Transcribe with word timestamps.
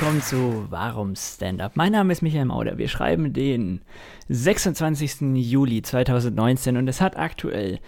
willkommen 0.00 0.22
zu 0.22 0.66
Warum 0.70 1.14
Stand-Up. 1.14 1.76
Mein 1.76 1.92
Name 1.92 2.12
ist 2.12 2.20
Michael 2.20 2.46
Mauder. 2.46 2.78
Wir 2.78 2.88
schreiben 2.88 3.32
den 3.32 3.80
26. 4.28 5.36
Juli 5.36 5.82
2019 5.82 6.76
und 6.76 6.88
es 6.88 7.00
hat 7.00 7.16
aktuell 7.16 7.78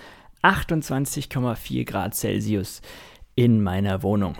28,4 0.40 1.84
Grad 1.84 2.14
Celsius 2.14 2.80
in 3.34 3.60
meiner 3.60 4.04
Wohnung. 4.04 4.36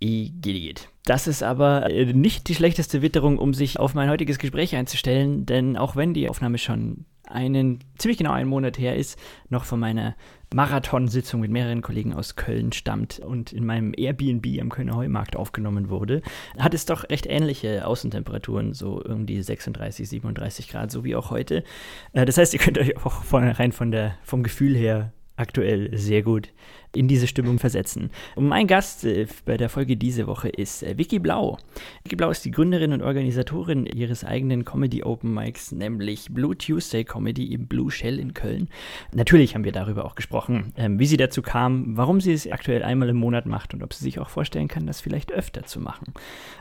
Igitt. 0.00 0.88
Das 1.04 1.26
ist 1.26 1.42
aber 1.42 1.90
äh, 1.90 2.14
nicht 2.14 2.48
die 2.48 2.54
schlechteste 2.54 3.02
Witterung, 3.02 3.36
um 3.36 3.52
sich 3.52 3.78
auf 3.78 3.92
mein 3.92 4.08
heutiges 4.08 4.38
Gespräch 4.38 4.74
einzustellen, 4.74 5.44
denn 5.44 5.76
auch 5.76 5.96
wenn 5.96 6.14
die 6.14 6.30
Aufnahme 6.30 6.56
schon 6.56 7.04
einen, 7.28 7.80
ziemlich 7.98 8.18
genau 8.18 8.32
einen 8.32 8.48
Monat 8.48 8.78
her 8.78 8.96
ist, 8.96 9.18
noch 9.48 9.64
von 9.64 9.80
meiner 9.80 10.16
Marathonsitzung 10.54 11.40
mit 11.40 11.50
mehreren 11.50 11.82
Kollegen 11.82 12.14
aus 12.14 12.36
Köln 12.36 12.72
stammt 12.72 13.18
und 13.18 13.52
in 13.52 13.66
meinem 13.66 13.92
Airbnb 13.96 14.46
am 14.60 14.68
Kölner 14.68 14.94
Heumarkt 14.94 15.34
aufgenommen 15.34 15.88
wurde, 15.88 16.22
hat 16.58 16.74
es 16.74 16.86
doch 16.86 17.08
recht 17.10 17.26
ähnliche 17.26 17.86
Außentemperaturen, 17.86 18.72
so 18.72 19.02
irgendwie 19.04 19.42
36, 19.42 20.08
37 20.08 20.68
Grad, 20.68 20.92
so 20.92 21.02
wie 21.02 21.16
auch 21.16 21.30
heute. 21.30 21.64
Äh, 22.12 22.24
das 22.24 22.38
heißt, 22.38 22.54
ihr 22.54 22.60
könnt 22.60 22.78
euch 22.78 22.96
auch 23.04 23.24
von, 23.24 23.42
rein 23.48 23.72
von 23.72 23.90
der, 23.90 24.16
vom 24.22 24.42
Gefühl 24.42 24.76
her 24.76 25.12
aktuell 25.36 25.96
sehr 25.96 26.22
gut 26.22 26.50
in 26.94 27.08
diese 27.08 27.26
Stimmung 27.26 27.58
versetzen. 27.58 28.10
Und 28.36 28.46
mein 28.46 28.66
Gast 28.66 29.04
äh, 29.04 29.26
bei 29.44 29.56
der 29.56 29.68
Folge 29.68 29.96
diese 29.96 30.26
Woche 30.26 30.48
ist 30.48 30.82
äh, 30.82 30.96
Vicky 30.96 31.18
Blau. 31.18 31.58
Vicky 32.04 32.16
Blau 32.16 32.30
ist 32.30 32.44
die 32.44 32.50
Gründerin 32.50 32.92
und 32.92 33.02
Organisatorin 33.02 33.86
ihres 33.86 34.24
eigenen 34.24 34.64
Comedy 34.64 35.02
Open 35.02 35.34
Mics, 35.34 35.72
nämlich 35.72 36.28
Blue 36.30 36.56
Tuesday 36.56 37.04
Comedy 37.04 37.52
im 37.52 37.66
Blue 37.66 37.90
Shell 37.90 38.18
in 38.18 38.32
Köln. 38.32 38.68
Natürlich 39.12 39.54
haben 39.54 39.64
wir 39.64 39.72
darüber 39.72 40.04
auch 40.04 40.14
gesprochen, 40.14 40.72
ähm, 40.76 40.98
wie 40.98 41.06
sie 41.06 41.16
dazu 41.16 41.42
kam, 41.42 41.96
warum 41.96 42.20
sie 42.20 42.32
es 42.32 42.46
aktuell 42.50 42.82
einmal 42.82 43.08
im 43.08 43.16
Monat 43.16 43.46
macht 43.46 43.74
und 43.74 43.82
ob 43.82 43.92
sie 43.92 44.04
sich 44.04 44.18
auch 44.18 44.28
vorstellen 44.28 44.68
kann, 44.68 44.86
das 44.86 45.00
vielleicht 45.00 45.32
öfter 45.32 45.64
zu 45.64 45.80
machen. 45.80 46.14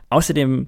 Außerdem 0.09 0.67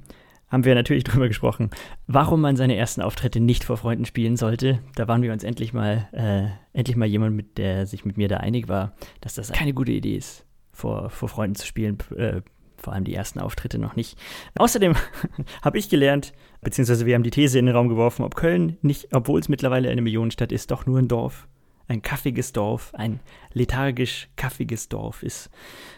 haben 0.56 0.64
wir 0.64 0.74
natürlich 0.74 1.04
drüber 1.04 1.28
gesprochen, 1.28 1.70
warum 2.08 2.40
man 2.40 2.56
seine 2.56 2.78
ersten 2.78 3.02
Auftritte 3.02 3.42
nicht 3.42 3.66
vor 3.66 3.76
Freunden 3.76 4.06
spielen 4.06 4.38
sollte. 4.38 4.80
Da 4.96 5.08
waren 5.08 5.22
wir 5.22 5.34
uns 5.34 5.44
endlich 5.44 5.74
mal, 5.74 6.08
äh, 6.14 6.48
endlich 6.78 6.96
mal 6.96 7.06
jemand, 7.06 7.36
mit 7.36 7.58
der 7.58 7.86
sich 7.86 8.06
mit 8.06 8.16
mir 8.16 8.30
da 8.30 8.38
einig 8.38 8.70
war, 8.70 8.94
dass 9.20 9.36
das 9.36 9.52
keine 9.52 9.74
gute 9.74 9.92
Idee 9.92 10.16
ist, 10.16 10.46
vor, 10.72 11.10
vor 11.10 11.28
Freunden 11.28 11.56
zu 11.56 11.68
spielen, 11.68 11.98
äh, 12.16 12.42
vor 12.78 12.94
allem 12.94 13.04
die 13.04 13.14
ersten 13.14 13.40
Auftritte 13.40 13.80
noch 13.80 13.98
nicht. 13.98 14.18
Außerdem 14.58 14.96
habe 15.62 15.78
ich 15.78 15.90
gelernt, 15.90 16.34
beziehungsweise 16.62 17.06
wir 17.06 17.16
haben 17.16 17.24
die 17.24 17.32
These 17.32 17.60
in 17.60 17.66
den 17.66 17.76
Raum 17.76 17.90
geworfen, 17.90 18.24
ob 18.24 18.36
Köln 18.36 18.78
nicht, 18.82 19.14
obwohl 19.14 19.42
es 19.42 19.50
mittlerweile 19.50 19.90
eine 19.90 20.02
Millionenstadt 20.02 20.54
ist, 20.54 20.72
doch 20.72 20.86
nur 20.86 21.00
ein 21.00 21.10
Dorf 21.10 21.50
ein 21.88 22.02
kaffiges 22.02 22.54
Dorf, 22.54 22.94
ein 22.96 23.20
lethargisch 23.54 24.28
kaffiges 24.36 24.90
Dorf 24.90 25.24
ist. 25.24 25.50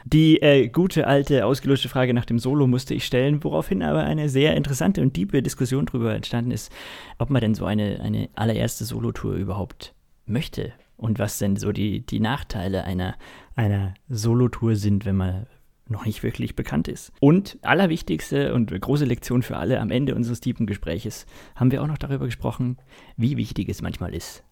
Die 0.05 0.41
äh, 0.41 0.67
gute, 0.67 1.07
alte, 1.07 1.45
ausgelöschte 1.45 1.89
Frage 1.89 2.13
nach 2.13 2.25
dem 2.25 2.39
Solo 2.39 2.67
musste 2.67 2.93
ich 2.93 3.05
stellen, 3.05 3.43
woraufhin 3.43 3.81
aber 3.81 4.03
eine 4.03 4.29
sehr 4.29 4.55
interessante 4.55 5.01
und 5.01 5.13
tiefe 5.13 5.41
Diskussion 5.41 5.85
darüber 5.85 6.13
entstanden 6.13 6.51
ist, 6.51 6.71
ob 7.17 7.29
man 7.29 7.41
denn 7.41 7.55
so 7.55 7.65
eine, 7.65 7.99
eine 8.01 8.29
allererste 8.35 8.85
Solotour 8.85 9.33
überhaupt 9.33 9.93
möchte 10.25 10.73
und 10.97 11.19
was 11.19 11.37
denn 11.37 11.55
so 11.55 11.71
die, 11.71 12.05
die 12.05 12.19
Nachteile 12.19 12.83
einer, 12.83 13.15
einer 13.55 13.93
Solotour 14.09 14.75
sind, 14.75 15.05
wenn 15.05 15.15
man 15.15 15.47
noch 15.89 16.05
nicht 16.05 16.23
wirklich 16.23 16.55
bekannt 16.55 16.87
ist. 16.87 17.11
Und 17.19 17.57
allerwichtigste 17.61 18.53
und 18.53 18.69
große 18.79 19.05
Lektion 19.05 19.41
für 19.41 19.57
alle 19.57 19.79
am 19.79 19.91
Ende 19.91 20.15
unseres 20.15 20.41
tiefen 20.41 20.67
Gespräches 20.67 21.25
haben 21.55 21.71
wir 21.71 21.81
auch 21.81 21.87
noch 21.87 21.97
darüber 21.97 22.25
gesprochen, 22.25 22.77
wie 23.15 23.37
wichtig 23.37 23.69
es 23.69 23.81
manchmal 23.81 24.13
ist, 24.13 24.43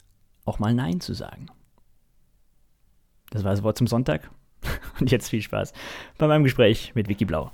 auch 0.46 0.60
mal 0.60 0.74
Nein 0.74 1.02
zu 1.02 1.14
sagen. 1.14 1.48
Das 3.32 3.44
war 3.44 3.52
das 3.52 3.64
Wort 3.64 3.78
zum 3.78 3.88
Sonntag. 3.88 4.30
Und 5.00 5.12
jetzt 5.12 5.30
viel 5.30 5.42
Spaß 5.42 5.74
bei 6.18 6.28
meinem 6.28 6.44
Gespräch 6.44 6.94
mit 6.96 7.08
Vicky 7.08 7.26
Blau. 7.26 7.52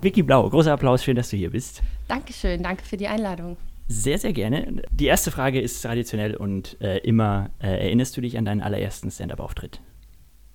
Vicky 0.00 0.22
Blau, 0.22 0.48
großer 0.48 0.72
Applaus, 0.72 1.04
schön, 1.04 1.16
dass 1.16 1.30
du 1.30 1.36
hier 1.36 1.50
bist. 1.50 1.82
Dankeschön, 2.08 2.62
danke 2.62 2.84
für 2.84 2.96
die 2.96 3.06
Einladung. 3.06 3.56
Sehr, 3.86 4.18
sehr 4.18 4.32
gerne. 4.32 4.82
Die 4.92 5.06
erste 5.06 5.30
Frage 5.30 5.60
ist 5.60 5.82
traditionell 5.82 6.36
und 6.36 6.80
äh, 6.80 6.98
immer, 6.98 7.50
äh, 7.58 7.86
erinnerst 7.86 8.16
du 8.16 8.20
dich 8.20 8.38
an 8.38 8.44
deinen 8.44 8.62
allerersten 8.62 9.10
Stand-up-Auftritt? 9.10 9.80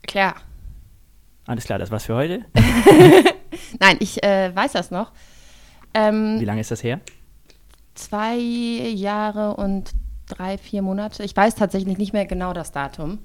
Klar. 0.04 0.36
Alles 1.46 1.66
klar, 1.66 1.78
das 1.78 1.92
war's 1.92 2.06
für 2.06 2.16
heute? 2.16 2.46
Nein, 3.80 3.98
ich 4.00 4.24
äh, 4.24 4.56
weiß 4.56 4.72
das 4.72 4.90
noch. 4.90 5.12
Ähm, 5.94 6.40
Wie 6.40 6.46
lange 6.46 6.62
ist 6.62 6.72
das 6.72 6.84
her? 6.84 7.02
Zwei 7.94 8.36
Jahre 8.38 9.56
und 9.56 9.92
drei, 10.28 10.58
vier 10.58 10.82
Monate. 10.82 11.24
Ich 11.24 11.36
weiß 11.36 11.56
tatsächlich 11.56 11.98
nicht 11.98 12.14
mehr 12.14 12.26
genau 12.26 12.54
das 12.54 12.72
Datum. 12.72 13.20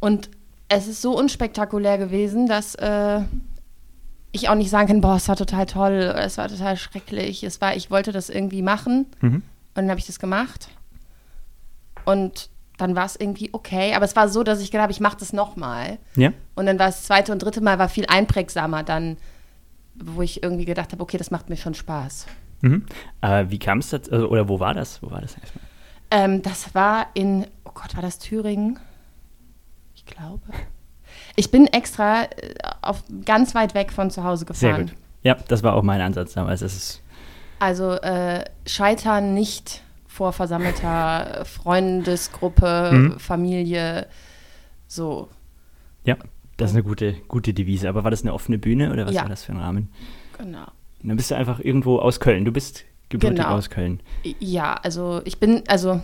Und 0.00 0.30
es 0.68 0.86
ist 0.86 1.02
so 1.02 1.16
unspektakulär 1.16 1.98
gewesen, 1.98 2.46
dass 2.46 2.74
äh, 2.74 3.20
ich 4.32 4.48
auch 4.48 4.54
nicht 4.54 4.70
sagen 4.70 4.88
kann, 4.88 5.00
boah, 5.00 5.16
es 5.16 5.28
war 5.28 5.36
total 5.36 5.66
toll, 5.66 5.92
es 5.92 6.38
war 6.38 6.48
total 6.48 6.76
schrecklich. 6.76 7.44
Es 7.44 7.60
war, 7.60 7.76
ich 7.76 7.90
wollte 7.90 8.12
das 8.12 8.28
irgendwie 8.28 8.62
machen 8.62 9.06
mhm. 9.20 9.36
und 9.36 9.42
dann 9.74 9.90
habe 9.90 10.00
ich 10.00 10.06
das 10.06 10.18
gemacht. 10.18 10.68
Und 12.04 12.50
dann 12.76 12.96
war 12.96 13.06
es 13.06 13.16
irgendwie 13.16 13.50
okay. 13.52 13.94
Aber 13.94 14.04
es 14.04 14.16
war 14.16 14.28
so, 14.28 14.42
dass 14.42 14.60
ich 14.60 14.70
gedacht 14.70 14.82
habe, 14.82 14.92
ich 14.92 15.00
mache 15.00 15.16
das 15.18 15.32
nochmal. 15.32 15.98
Ja. 16.16 16.32
Und 16.56 16.66
dann 16.66 16.78
war 16.78 16.86
das 16.86 17.04
zweite 17.04 17.32
und 17.32 17.42
dritte 17.42 17.60
Mal 17.60 17.78
war 17.78 17.88
viel 17.88 18.06
einprägsamer 18.06 18.82
dann, 18.82 19.16
wo 19.94 20.22
ich 20.22 20.42
irgendwie 20.42 20.64
gedacht 20.64 20.92
habe, 20.92 21.02
okay, 21.02 21.16
das 21.16 21.30
macht 21.30 21.48
mir 21.48 21.56
schon 21.56 21.74
Spaß. 21.74 22.26
Mhm. 22.62 22.86
Äh, 23.20 23.46
wie 23.48 23.58
kam 23.58 23.78
es 23.78 23.90
dazu, 23.90 24.10
also, 24.10 24.28
oder 24.28 24.48
wo 24.48 24.58
war 24.58 24.74
das? 24.74 25.02
Wo 25.02 25.10
war 25.10 25.20
das 25.20 25.36
erstmal? 25.36 25.64
Ähm, 26.14 26.42
das 26.42 26.76
war 26.76 27.08
in, 27.14 27.44
oh 27.64 27.72
Gott, 27.74 27.96
war 27.96 28.02
das 28.02 28.20
Thüringen? 28.20 28.78
Ich 29.96 30.06
glaube. 30.06 30.42
Ich 31.34 31.50
bin 31.50 31.66
extra 31.66 32.22
äh, 32.22 32.54
auf, 32.82 33.02
ganz 33.24 33.54
weit 33.56 33.74
weg 33.74 33.90
von 33.90 34.12
zu 34.12 34.22
Hause 34.22 34.44
gefahren. 34.44 34.76
Sehr 34.76 34.84
gut. 34.84 34.94
Ja, 35.24 35.34
das 35.48 35.64
war 35.64 35.74
auch 35.74 35.82
mein 35.82 36.00
Ansatz 36.00 36.34
damals. 36.34 36.60
Das 36.60 36.76
ist 36.76 37.02
also 37.58 37.92
äh, 37.94 38.44
scheitern 38.64 39.34
nicht 39.34 39.82
vor 40.06 40.32
versammelter 40.32 41.44
Freundesgruppe, 41.46 42.90
mhm. 42.92 43.18
Familie, 43.18 44.06
so. 44.86 45.28
Ja, 46.04 46.16
das 46.56 46.70
ist 46.70 46.76
eine 46.76 46.84
gute, 46.84 47.14
gute 47.26 47.52
Devise. 47.54 47.88
Aber 47.88 48.04
war 48.04 48.12
das 48.12 48.22
eine 48.22 48.34
offene 48.34 48.58
Bühne 48.58 48.92
oder 48.92 49.06
was 49.06 49.14
ja. 49.14 49.22
war 49.22 49.28
das 49.28 49.42
für 49.42 49.52
ein 49.52 49.58
Rahmen? 49.58 49.88
Genau. 50.38 50.66
Und 51.02 51.08
dann 51.08 51.16
bist 51.16 51.32
du 51.32 51.34
einfach 51.34 51.58
irgendwo 51.58 51.98
aus 51.98 52.20
Köln. 52.20 52.44
Du 52.44 52.52
bist 52.52 52.84
gebürtig 53.14 53.44
genau. 53.44 53.56
aus 53.56 53.70
Köln. 53.70 54.00
Ja, 54.40 54.74
also 54.82 55.22
ich 55.24 55.38
bin, 55.38 55.62
also 55.68 56.00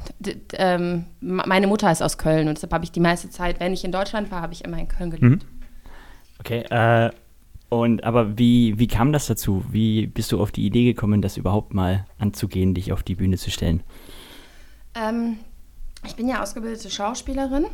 ähm, 0.54 1.06
meine 1.20 1.66
Mutter 1.66 1.90
ist 1.90 2.02
aus 2.02 2.18
Köln 2.18 2.48
und 2.48 2.56
deshalb 2.56 2.72
habe 2.72 2.84
ich 2.84 2.92
die 2.92 3.00
meiste 3.00 3.30
Zeit, 3.30 3.58
wenn 3.58 3.72
ich 3.72 3.84
in 3.84 3.92
Deutschland 3.92 4.30
war, 4.30 4.42
habe 4.42 4.52
ich 4.52 4.64
immer 4.64 4.78
in 4.78 4.88
Köln 4.88 5.10
gelebt. 5.10 5.42
Mhm. 5.42 5.48
Okay, 6.38 6.60
äh, 6.70 7.10
und 7.68 8.04
aber 8.04 8.38
wie, 8.38 8.78
wie 8.78 8.86
kam 8.86 9.12
das 9.12 9.26
dazu? 9.26 9.64
Wie 9.70 10.06
bist 10.06 10.32
du 10.32 10.40
auf 10.40 10.52
die 10.52 10.64
Idee 10.64 10.84
gekommen, 10.84 11.20
das 11.20 11.36
überhaupt 11.36 11.74
mal 11.74 12.06
anzugehen, 12.18 12.74
dich 12.74 12.92
auf 12.92 13.02
die 13.02 13.16
Bühne 13.16 13.36
zu 13.36 13.50
stellen? 13.50 13.82
Ähm, 14.94 15.38
ich 16.06 16.14
bin 16.14 16.28
ja 16.28 16.42
ausgebildete 16.42 16.90
Schauspielerin 16.90 17.66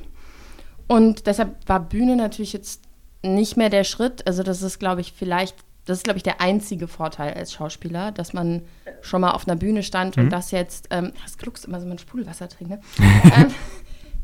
und 0.88 1.26
deshalb 1.26 1.56
war 1.68 1.80
Bühne 1.80 2.16
natürlich 2.16 2.52
jetzt 2.52 2.82
nicht 3.22 3.56
mehr 3.56 3.70
der 3.70 3.84
Schritt. 3.84 4.26
Also 4.26 4.42
das 4.42 4.62
ist, 4.62 4.78
glaube 4.78 5.02
ich, 5.02 5.12
vielleicht 5.12 5.56
das 5.86 5.98
ist, 5.98 6.04
glaube 6.04 6.18
ich, 6.18 6.24
der 6.24 6.40
einzige 6.40 6.88
Vorteil 6.88 7.34
als 7.34 7.52
Schauspieler, 7.52 8.10
dass 8.10 8.32
man 8.32 8.62
schon 9.02 9.20
mal 9.20 9.30
auf 9.30 9.46
einer 9.46 9.56
Bühne 9.56 9.82
stand 9.82 10.16
mhm. 10.16 10.24
und 10.24 10.30
das 10.30 10.50
jetzt, 10.50 10.88
ähm, 10.90 11.12
das 11.24 11.38
kluckst 11.38 11.64
immer 11.64 11.80
so 11.80 11.86
mein 11.86 11.98
Sprudelwasser 11.98 12.48
trinke, 12.48 12.80
ähm, 12.98 13.52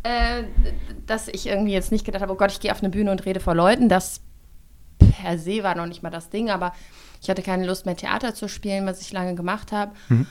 äh, 0.03 0.45
dass 1.07 1.29
ich 1.29 1.47
irgendwie 1.47 1.73
jetzt 1.73 1.93
nicht 1.93 2.05
gedacht 2.05 2.23
habe, 2.23 2.33
oh 2.33 2.37
Gott, 2.37 2.51
ich 2.51 2.61
gehe 2.61 2.73
auf 2.73 2.81
eine 2.81 2.91
Bühne 2.91 3.13
und 3.13 3.25
rede 3.25 3.41
vor 3.41 3.55
Leuten. 3.55 3.89
Das 3.89 4.21
per 4.99 5.39
se 5.39 5.63
war 5.63 5.77
noch 5.77 5.87
nicht 5.87 6.03
mal 6.03 6.11
das 6.11 6.31
Ding, 6.31 6.51
aber 6.51 6.73
ich 7.23 7.31
hatte 7.31 7.43
keine 7.43 7.65
Lust 7.65 7.87
mehr, 7.87 7.97
Theater 7.97 8.35
zu 8.35 8.49
spielen, 8.49 8.85
was 8.85 9.01
ich 9.01 9.13
lange 9.13 9.37
gemacht 9.37 9.71
habe. 9.71 9.93
Mhm. 10.09 10.27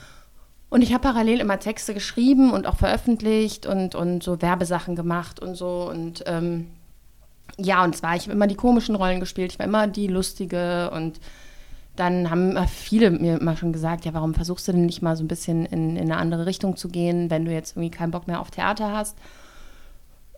Und 0.68 0.82
ich 0.82 0.92
habe 0.92 1.02
parallel 1.02 1.40
immer 1.40 1.58
Texte 1.58 1.94
geschrieben 1.94 2.52
und 2.52 2.66
auch 2.66 2.76
veröffentlicht 2.76 3.66
und, 3.66 3.94
und 3.94 4.22
so 4.22 4.40
Werbesachen 4.40 4.96
gemacht 4.96 5.40
und 5.40 5.54
so 5.54 5.88
und 5.88 6.24
ähm, 6.26 6.68
ja, 7.58 7.84
und 7.84 7.96
zwar, 7.96 8.16
ich 8.16 8.22
habe 8.22 8.32
immer 8.32 8.46
die 8.46 8.54
komischen 8.54 8.94
Rollen 8.94 9.20
gespielt, 9.20 9.52
ich 9.52 9.58
war 9.58 9.66
immer 9.66 9.86
die 9.86 10.06
lustige 10.06 10.90
und 10.90 11.20
dann 11.96 12.30
haben 12.30 12.56
viele 12.68 13.10
mir 13.10 13.38
immer 13.38 13.56
schon 13.56 13.72
gesagt, 13.72 14.04
ja, 14.04 14.14
warum 14.14 14.34
versuchst 14.34 14.66
du 14.66 14.72
denn 14.72 14.86
nicht 14.86 15.02
mal 15.02 15.16
so 15.16 15.22
ein 15.22 15.28
bisschen 15.28 15.66
in, 15.66 15.96
in 15.96 16.10
eine 16.10 16.16
andere 16.16 16.46
Richtung 16.46 16.76
zu 16.76 16.88
gehen, 16.88 17.30
wenn 17.30 17.44
du 17.44 17.52
jetzt 17.52 17.76
irgendwie 17.76 17.90
keinen 17.90 18.12
Bock 18.12 18.26
mehr 18.26 18.40
auf 18.40 18.50
Theater 18.50 18.92
hast? 18.92 19.18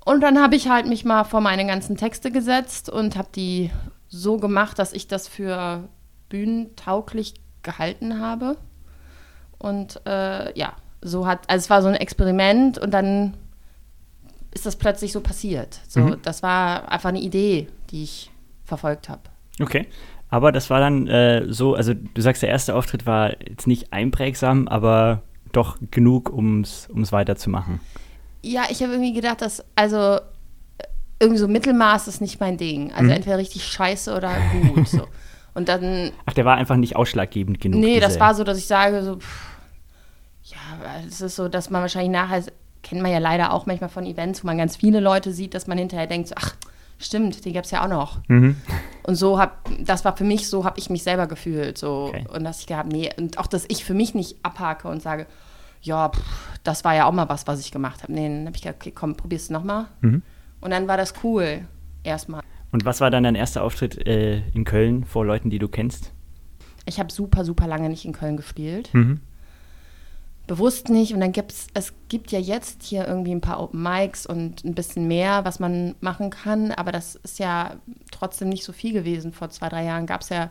Und 0.05 0.21
dann 0.21 0.43
habe 0.43 0.57
ich 0.57 0.69
halt 0.69 0.87
mich 0.87 1.05
mal 1.05 1.25
vor 1.25 1.41
meine 1.41 1.67
ganzen 1.67 1.97
Texte 1.97 2.31
gesetzt 2.31 2.91
und 2.91 3.17
habe 3.17 3.29
die 3.35 3.71
so 4.09 4.37
gemacht, 4.37 4.79
dass 4.79 4.93
ich 4.93 5.09
das 5.09 5.29
für 5.29 5.89
bühnentauglich 6.29 7.35
gehalten 7.63 8.21
habe. 8.21 8.57
Und 9.59 10.01
äh, 10.07 10.57
ja, 10.59 10.75
so 11.01 11.27
hat, 11.27 11.49
also 11.49 11.65
es 11.65 11.71
war 11.71 11.83
so 11.83 11.89
ein 11.89 11.95
Experiment 11.95 12.79
und 12.79 12.93
dann 12.93 13.35
ist 14.55 14.67
das 14.67 14.77
plötzlich 14.77 15.13
so 15.13 15.21
passiert. 15.21 15.81
So, 15.89 16.01
mhm. 16.01 16.17
das 16.23 16.43
war 16.43 16.91
einfach 16.91 17.09
eine 17.11 17.21
Idee, 17.21 17.69
die 17.91 18.05
ich 18.05 18.31
verfolgt 18.65 19.09
habe. 19.09 19.23
Okay. 19.61 19.87
Aber 20.31 20.51
das 20.53 20.71
war 20.71 20.81
dann 20.81 21.07
äh, 21.07 21.45
so, 21.53 21.75
also 21.75 21.93
du 21.95 22.21
sagst, 22.21 22.43
der 22.43 22.49
erste 22.49 22.75
Auftritt 22.75 23.07
war 23.07 23.41
jetzt 23.47 23.67
nicht 23.67 23.93
einprägsam, 23.93 24.67
aber 24.69 25.23
doch 25.53 25.77
genug, 25.91 26.31
um 26.31 26.63
es 26.63 26.89
weiterzumachen. 27.13 27.81
Ja, 28.43 28.65
ich 28.69 28.83
habe 28.83 28.93
irgendwie 28.93 29.13
gedacht, 29.13 29.43
dass, 29.43 29.65
also 29.77 30.19
irgendwie 31.21 31.39
so 31.39 31.47
Mittelmaß 31.49 32.09
ist 32.09 32.21
nicht 32.21 32.41
mein 32.41 32.57
Ding. 32.57 32.93
Also 32.93 33.05
Mhm. 33.05 33.11
entweder 33.11 33.39
richtig 33.39 33.65
scheiße 33.65 34.15
oder 34.17 34.33
gut. 34.75 34.89
So. 34.89 35.07
Und 35.55 35.69
dann, 35.69 36.11
Ach, 36.27 36.33
der 36.33 36.45
war 36.45 36.57
einfach 36.57 36.75
nicht 36.77 36.97
ausschlaggebend 36.97 37.61
genug. 37.61 37.81
nee, 37.81 38.01
das 38.01 38.15
diese- 38.15 38.21
war 38.21 38.35
so, 38.35 38.43
dass 38.43 38.59
ich 38.59 38.67
sage, 38.67 39.03
so, 39.05 39.17
pff, 39.19 39.47
ja, 40.45 40.57
es 41.07 41.21
ist 41.21 41.37
so, 41.37 41.49
dass 41.49 41.71
man 41.71 41.81
wahrscheinlich 41.83 42.11
nachher, 42.11 42.43
kennt 42.85 43.03
man 43.03 43.11
ja 43.11 43.19
leider 43.19 43.53
auch 43.53 43.67
manchmal 43.67 43.91
von 43.91 44.07
Events, 44.07 44.45
wo 44.45 44.47
man 44.47 44.59
ganz 44.59 44.77
viele 44.77 45.01
Leute 45.01 45.33
sieht, 45.33 45.55
dass 45.55 45.67
man 45.67 45.79
hinterher 45.79 46.07
denkt, 46.07 46.29
so, 46.29 46.35
ach, 46.39 46.55
stimmt, 46.99 47.45
den 47.45 47.53
gab 47.53 47.65
es 47.65 47.71
ja 47.71 47.85
auch 47.85 47.89
noch. 47.89 48.21
Mhm. 48.29 48.57
Und 49.03 49.17
so 49.17 49.39
hab, 49.39 49.69
das 49.81 50.05
war 50.05 50.17
für 50.17 50.25
mich, 50.25 50.49
so 50.49 50.65
habe 50.65 50.79
ich 50.79 50.91
mich 50.91 51.03
selber 51.03 51.27
gefühlt. 51.27 51.79
So. 51.79 52.07
Okay. 52.09 52.27
Und 52.33 52.45
dass 52.45 52.61
ich 52.61 52.67
gehabt, 52.67 52.93
nee, 52.93 53.11
und 53.17 53.39
auch, 53.39 53.47
dass 53.47 53.65
ich 53.69 53.85
für 53.85 53.95
mich 53.95 54.15
nicht 54.15 54.37
abhake 54.43 54.89
und 54.89 55.03
sage, 55.03 55.27
ja, 55.83 56.09
pff, 56.09 56.59
das 56.63 56.85
war 56.85 56.95
ja 56.95 57.07
auch 57.07 57.13
mal 57.13 57.29
was, 57.29 57.47
was 57.47 57.61
ich 57.61 57.71
gemacht 57.71 58.03
habe. 58.03 58.13
Nee, 58.13 58.29
dann 58.29 58.47
habe 58.47 58.57
ich 58.57 58.63
gedacht, 58.63 58.77
okay, 58.81 58.93
komm, 58.95 59.17
probier's 59.17 59.51
nochmal. 59.51 59.87
Mhm. 60.01 60.23
Und 60.61 60.71
dann 60.71 60.89
war 60.89 60.97
das 60.97 61.15
cool, 61.23 61.67
erstmal. 62.05 62.43
Und 62.73 62.85
was 62.85 63.01
war 63.01 63.11
dann 63.11 63.25
dein 63.25 63.35
erster 63.35 63.63
Auftritt 63.63 64.07
äh, 64.07 64.39
in 64.55 64.65
Köln 64.65 65.05
vor 65.05 65.25
Leuten, 65.25 65.51
die 65.51 65.59
du 65.59 65.69
kennst? 65.69 66.13
Ich 66.87 66.99
habe 66.99 67.13
super, 67.13 67.45
super 67.45 67.67
lange 67.67 67.89
nicht 67.89 68.05
in 68.05 68.13
Köln 68.13 68.37
gespielt. 68.37 68.91
Mhm. 68.93 69.21
Bewusst 70.47 70.89
nicht. 70.91 71.15
Und 71.15 71.21
dann 71.21 71.33
gibt's, 71.33 71.69
es 71.75 71.93
gibt 72.09 72.31
ja 72.31 72.39
jetzt 72.39 72.83
hier 72.83 73.07
irgendwie 73.09 73.33
ein 73.35 73.41
paar 73.41 73.61
Open 73.63 73.83
Mics 73.83 74.27
und 74.27 74.63
ein 74.65 74.75
bisschen 74.75 75.09
mehr, 75.09 75.45
was 75.45 75.59
man 75.59 75.95
machen 76.01 76.31
kann. 76.31 76.71
Aber 76.73 76.93
das 76.93 77.15
ist 77.17 77.39
ja 77.39 77.77
trotzdem 78.11 78.51
nicht 78.51 78.65
so 78.65 78.73
viel 78.73 78.93
gewesen. 78.93 79.33
Vor 79.33 79.49
zwei, 79.51 79.69
drei 79.71 79.85
Jahren 79.85 80.07
gab 80.07 80.21
es 80.21 80.29
ja 80.29 80.51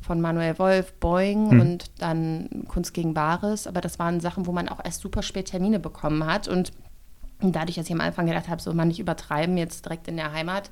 von 0.00 0.20
Manuel 0.20 0.58
Wolf 0.58 0.92
Boeing 0.94 1.50
Mhm. 1.54 1.60
und 1.60 1.90
dann 1.98 2.64
Kunst 2.68 2.94
gegen 2.94 3.14
Bares. 3.14 3.66
Aber 3.66 3.80
das 3.80 3.98
waren 3.98 4.20
Sachen, 4.20 4.46
wo 4.46 4.52
man 4.52 4.68
auch 4.68 4.84
erst 4.84 5.00
super 5.02 5.22
spät 5.22 5.46
Termine 5.46 5.78
bekommen 5.78 6.26
hat. 6.26 6.48
Und 6.48 6.72
dadurch, 7.40 7.76
dass 7.76 7.86
ich 7.86 7.92
am 7.92 8.00
Anfang 8.00 8.26
gedacht 8.26 8.48
habe, 8.48 8.60
so 8.60 8.72
man 8.72 8.88
nicht 8.88 8.98
übertreiben, 9.00 9.56
jetzt 9.56 9.84
direkt 9.84 10.08
in 10.08 10.16
der 10.16 10.32
Heimat, 10.32 10.70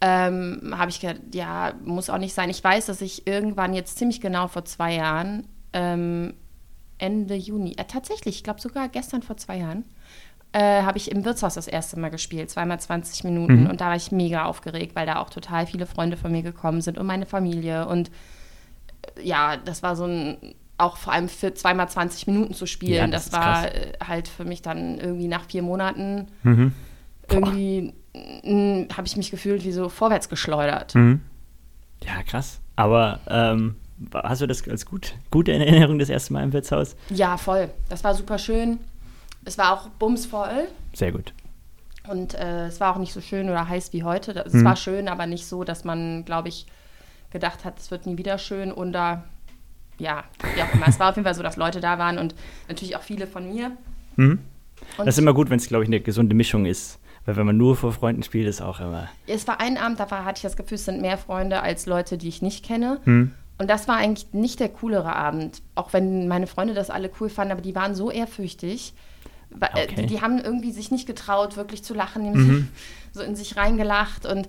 ähm, 0.00 0.74
habe 0.78 0.90
ich 0.90 1.00
gedacht, 1.00 1.20
ja, 1.34 1.74
muss 1.84 2.08
auch 2.08 2.16
nicht 2.18 2.32
sein. 2.34 2.48
Ich 2.48 2.64
weiß, 2.64 2.86
dass 2.86 3.02
ich 3.02 3.26
irgendwann 3.26 3.74
jetzt 3.74 3.98
ziemlich 3.98 4.22
genau 4.22 4.48
vor 4.48 4.64
zwei 4.64 4.94
Jahren, 4.94 5.46
ähm, 5.74 6.34
Ende 7.00 7.34
Juni, 7.34 7.72
äh, 7.76 7.84
tatsächlich, 7.84 8.36
ich 8.36 8.44
glaube 8.44 8.60
sogar 8.60 8.88
gestern 8.88 9.22
vor 9.22 9.36
zwei 9.36 9.58
Jahren, 9.58 9.84
äh, 10.52 10.82
habe 10.82 10.98
ich 10.98 11.10
im 11.10 11.24
Wirtshaus 11.24 11.54
das 11.54 11.68
erste 11.68 11.98
Mal 11.98 12.10
gespielt, 12.10 12.50
zweimal 12.50 12.80
20 12.80 13.24
Minuten. 13.24 13.64
Mhm. 13.64 13.70
Und 13.70 13.80
da 13.80 13.86
war 13.88 13.96
ich 13.96 14.10
mega 14.12 14.44
aufgeregt, 14.44 14.94
weil 14.96 15.06
da 15.06 15.16
auch 15.20 15.30
total 15.30 15.66
viele 15.66 15.86
Freunde 15.86 16.16
von 16.16 16.32
mir 16.32 16.42
gekommen 16.42 16.80
sind 16.80 16.98
und 16.98 17.06
meine 17.06 17.26
Familie. 17.26 17.86
Und 17.86 18.10
äh, 19.16 19.22
ja, 19.22 19.56
das 19.56 19.82
war 19.82 19.94
so 19.96 20.04
ein, 20.06 20.36
auch 20.76 20.96
vor 20.96 21.12
allem 21.12 21.28
für 21.28 21.54
zweimal 21.54 21.88
20 21.88 22.26
Minuten 22.26 22.54
zu 22.54 22.66
spielen, 22.66 22.94
Ja, 22.94 23.06
das 23.06 23.30
das, 23.30 23.32
war 23.40 23.62
krass. 23.62 23.72
äh, 23.74 23.92
halt 24.04 24.28
für 24.28 24.44
mich 24.44 24.60
dann 24.62 24.98
irgendwie 24.98 25.28
nach 25.28 25.44
vier 25.44 25.62
Monaten 25.62 26.26
Mhm. 26.42 26.72
irgendwie 27.28 27.92
habe 28.92 29.06
ich 29.06 29.16
mich 29.16 29.30
gefühlt 29.30 29.64
wie 29.64 29.70
so 29.70 29.88
vorwärts 29.88 30.28
geschleudert. 30.28 30.96
Mhm. 30.96 31.20
Ja, 32.04 32.22
krass. 32.24 32.60
Aber 32.74 33.20
ähm, 33.28 33.76
hast 34.14 34.40
du 34.42 34.46
das 34.46 34.66
als 34.68 34.86
gut, 34.86 35.14
gute 35.30 35.52
Erinnerung 35.52 35.98
das 35.98 36.08
erste 36.08 36.32
Mal 36.32 36.42
im 36.44 36.52
Wirtshaus? 36.52 36.96
Ja, 37.10 37.36
voll. 37.36 37.70
Das 37.88 38.02
war 38.04 38.14
super 38.14 38.38
schön. 38.38 38.78
Es 39.44 39.56
war 39.58 39.72
auch 39.72 39.88
bumsvoll 39.90 40.68
Sehr 40.92 41.12
gut. 41.12 41.32
und 42.08 42.34
äh, 42.34 42.66
es 42.66 42.78
war 42.80 42.94
auch 42.94 42.98
nicht 42.98 43.12
so 43.12 43.20
schön 43.20 43.48
oder 43.48 43.68
heiß 43.68 43.92
wie 43.92 44.02
heute. 44.04 44.32
Es 44.44 44.52
Mhm. 44.52 44.64
war 44.64 44.76
schön, 44.76 45.08
aber 45.08 45.26
nicht 45.26 45.46
so, 45.46 45.64
dass 45.64 45.84
man, 45.84 46.24
glaube 46.24 46.48
ich, 46.48 46.66
gedacht 47.30 47.64
hat, 47.64 47.78
es 47.78 47.90
wird 47.90 48.04
nie 48.06 48.18
wieder 48.18 48.36
schön. 48.38 48.70
Und 48.72 48.92
da, 48.92 49.24
ja, 49.98 50.24
wie 50.54 50.62
auch 50.62 50.74
immer. 50.74 50.88
es 50.88 50.98
war 51.00 51.08
auf 51.10 51.16
jeden 51.16 51.24
Fall 51.24 51.34
so, 51.34 51.42
dass 51.42 51.56
Leute 51.56 51.80
da 51.80 51.98
waren 51.98 52.18
und 52.18 52.34
natürlich 52.68 52.96
auch 52.96 53.02
viele 53.02 53.26
von 53.26 53.48
mir. 53.52 53.70
Und 54.16 54.38
Das 54.98 55.08
ist 55.08 55.18
immer 55.18 55.32
gut, 55.34 55.48
wenn 55.50 55.58
es, 55.58 55.68
glaube 55.68 55.84
ich, 55.84 55.88
eine 55.88 56.00
gesunde 56.00 56.34
Mischung 56.34 56.66
ist. 56.66 56.98
Weil 57.26 57.36
wenn 57.36 57.46
man 57.46 57.56
nur 57.56 57.76
vor 57.76 57.92
Freunden 57.92 58.22
spielt, 58.22 58.48
ist 58.48 58.60
auch 58.62 58.80
immer. 58.80 59.08
es 59.26 59.46
war 59.46 59.60
ein 59.60 59.76
Abend, 59.76 60.00
da 60.00 60.08
hatte 60.24 60.38
ich 60.38 60.42
das 60.42 60.56
Gefühl, 60.56 60.76
es 60.76 60.86
sind 60.86 61.00
mehr 61.02 61.18
Freunde 61.18 61.60
als 61.62 61.84
Leute, 61.86 62.16
die 62.18 62.28
ich 62.28 62.40
nicht 62.42 62.64
kenne. 62.64 62.98
Mhm. 63.04 63.32
Und 63.60 63.68
das 63.68 63.86
war 63.88 63.96
eigentlich 63.96 64.32
nicht 64.32 64.58
der 64.58 64.70
coolere 64.70 65.14
Abend, 65.14 65.60
auch 65.74 65.92
wenn 65.92 66.26
meine 66.28 66.46
Freunde 66.46 66.72
das 66.72 66.88
alle 66.88 67.10
cool 67.20 67.28
fanden, 67.28 67.52
aber 67.52 67.60
die 67.60 67.74
waren 67.74 67.94
so 67.94 68.10
ehrfürchtig. 68.10 68.94
Äh, 69.60 69.66
Okay. 69.74 69.94
Die, 69.96 70.06
die 70.06 70.20
haben 70.22 70.38
irgendwie 70.38 70.72
sich 70.72 70.90
nicht 70.90 71.06
getraut, 71.06 71.56
wirklich 71.58 71.84
zu 71.84 71.92
lachen, 71.92 72.22
die 72.24 72.30
haben 72.30 72.46
Mhm. 72.46 72.56
sich 72.56 72.64
so 73.12 73.22
in 73.22 73.36
sich 73.36 73.56
reingelacht 73.58 74.24
und 74.24 74.48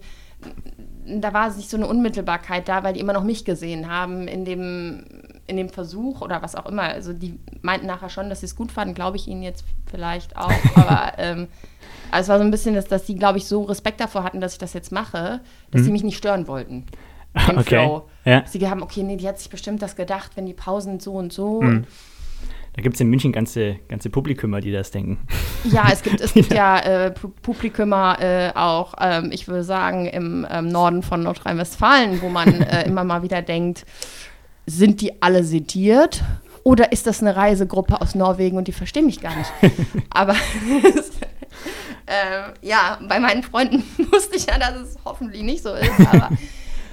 da 1.06 1.34
war 1.34 1.54
nicht 1.54 1.70
so 1.70 1.76
eine 1.78 1.88
Unmittelbarkeit 1.88 2.70
da, 2.70 2.84
weil 2.84 2.94
die 2.94 3.00
immer 3.02 3.12
noch 3.14 3.24
mich 3.24 3.44
gesehen 3.44 3.90
haben 3.90 4.28
in 4.30 4.46
dem, 4.46 5.04
in 5.46 5.58
dem 5.58 5.70
Versuch 5.70 6.22
oder 6.22 6.42
was 6.42 6.56
auch 6.56 6.68
immer. 6.68 6.84
Also 6.84 7.12
die 7.14 7.38
meinten 7.62 7.88
nachher 7.88 8.10
schon, 8.10 8.30
dass 8.30 8.40
sie 8.40 8.46
es 8.46 8.56
gut 8.56 8.72
fanden, 8.72 8.94
glaube 8.94 9.18
ich 9.18 9.28
ihnen 9.28 9.44
jetzt 9.44 9.66
vielleicht 9.90 10.38
auch, 10.38 10.52
aber 10.76 11.14
ähm, 11.18 11.48
also 12.12 12.24
es 12.24 12.30
war 12.30 12.38
so 12.38 12.44
ein 12.46 12.52
bisschen, 12.52 12.76
dass, 12.76 12.86
dass 12.86 13.04
die, 13.06 13.16
glaube 13.16 13.40
ich, 13.40 13.46
so 13.46 13.64
Respekt 13.64 14.00
davor 14.00 14.24
hatten, 14.24 14.40
dass 14.40 14.54
ich 14.54 14.60
das 14.60 14.74
jetzt 14.74 14.92
mache, 14.92 15.42
dass 15.72 15.82
Mhm. 15.82 15.86
sie 15.86 15.92
mich 15.92 16.04
nicht 16.04 16.18
stören 16.18 16.48
wollten. 16.48 16.86
Im 17.50 17.58
Okay. 17.58 17.64
Flow. 17.64 18.08
Ja. 18.26 18.44
Sie 18.46 18.70
haben, 18.70 18.84
okay, 18.84 19.04
nee, 19.04 19.16
die 19.18 19.28
hat 19.28 19.40
sich 19.40 19.50
bestimmt 19.50 19.82
das 19.82 19.96
gedacht, 19.96 20.32
wenn 20.36 20.46
die 20.46 20.54
Pausen 20.54 21.00
so 21.00 21.14
und 21.14 21.32
so. 21.34 21.62
Mhm. 21.62 21.86
Da 22.74 22.82
gibt 22.82 22.96
es 22.96 23.02
in 23.02 23.10
München 23.10 23.34
ganze, 23.34 23.80
ganze 23.90 24.10
Publikumer, 24.10 24.62
die 24.62 24.72
das 24.72 24.92
denken. 24.92 25.20
Ja, 25.66 25.90
es 25.92 26.04
gibt, 26.04 26.22
es 26.22 26.34
gibt 26.36 26.54
ja 26.54 26.80
äh, 26.80 27.08
Pu- 27.12 27.32
Publikumer 27.42 28.18
äh, 28.22 28.52
auch, 28.56 28.94
ähm, 29.02 29.30
ich 29.34 29.48
würde 29.48 29.64
sagen, 29.64 30.06
im 30.06 30.48
ähm, 30.50 30.70
Norden 30.70 31.04
von 31.04 31.22
Nordrhein-Westfalen, 31.24 32.22
wo 32.22 32.30
man 32.30 32.62
äh, 32.62 32.86
immer 32.86 33.04
mal 33.04 33.24
wieder 33.24 33.42
denkt, 33.42 33.86
sind 34.66 35.02
die 35.02 35.22
alle 35.22 35.44
sediert? 35.44 36.24
Oder 36.64 36.92
ist 36.92 37.08
das 37.08 37.22
eine 37.22 37.36
Reisegruppe 37.36 38.00
aus 38.00 38.14
Norwegen 38.16 38.56
und 38.58 38.68
die 38.68 38.72
verstehen 38.72 39.08
mich 39.08 39.20
gar 39.20 39.36
nicht? 39.36 39.52
Aber 40.12 40.36
äh, 42.06 42.68
ja, 42.68 43.00
bei 43.08 43.20
meinen 43.20 43.44
Freunden 43.44 43.84
wusste 44.12 44.36
ich 44.38 44.46
ja, 44.46 44.58
dass 44.58 44.76
es 44.76 44.98
hoffentlich 45.06 45.42
nicht 45.44 45.64
so 45.64 45.74
ist. 45.74 45.90
Aber 46.12 46.30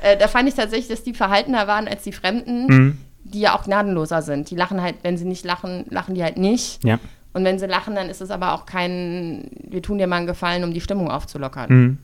äh, 0.02 0.16
da 0.16 0.28
fand 0.28 0.48
ich 0.48 0.54
tatsächlich, 0.54 0.88
dass 0.88 1.02
die 1.02 1.14
verhaltener 1.14 1.66
waren 1.66 1.88
als 1.88 2.02
die 2.02 2.12
Fremden, 2.12 2.66
Mhm. 2.66 2.98
die 3.24 3.40
ja 3.40 3.56
auch 3.56 3.64
gnadenloser 3.64 4.22
sind. 4.22 4.50
Die 4.50 4.56
lachen 4.56 4.80
halt, 4.82 4.96
wenn 5.02 5.16
sie 5.16 5.24
nicht 5.26 5.44
lachen, 5.44 5.84
lachen 5.90 6.14
die 6.14 6.22
halt 6.22 6.36
nicht. 6.38 6.82
Ja. 6.84 6.98
Und 7.34 7.44
wenn 7.44 7.58
sie 7.58 7.66
lachen, 7.66 7.94
dann 7.94 8.08
ist 8.08 8.20
es 8.22 8.30
aber 8.30 8.54
auch 8.54 8.64
kein, 8.66 9.50
wir 9.68 9.82
tun 9.82 9.98
dir 9.98 10.06
mal 10.06 10.16
einen 10.16 10.26
Gefallen, 10.26 10.64
um 10.64 10.72
die 10.72 10.80
Stimmung 10.80 11.10
aufzulockern. 11.10 11.68
Mhm. 11.70 11.98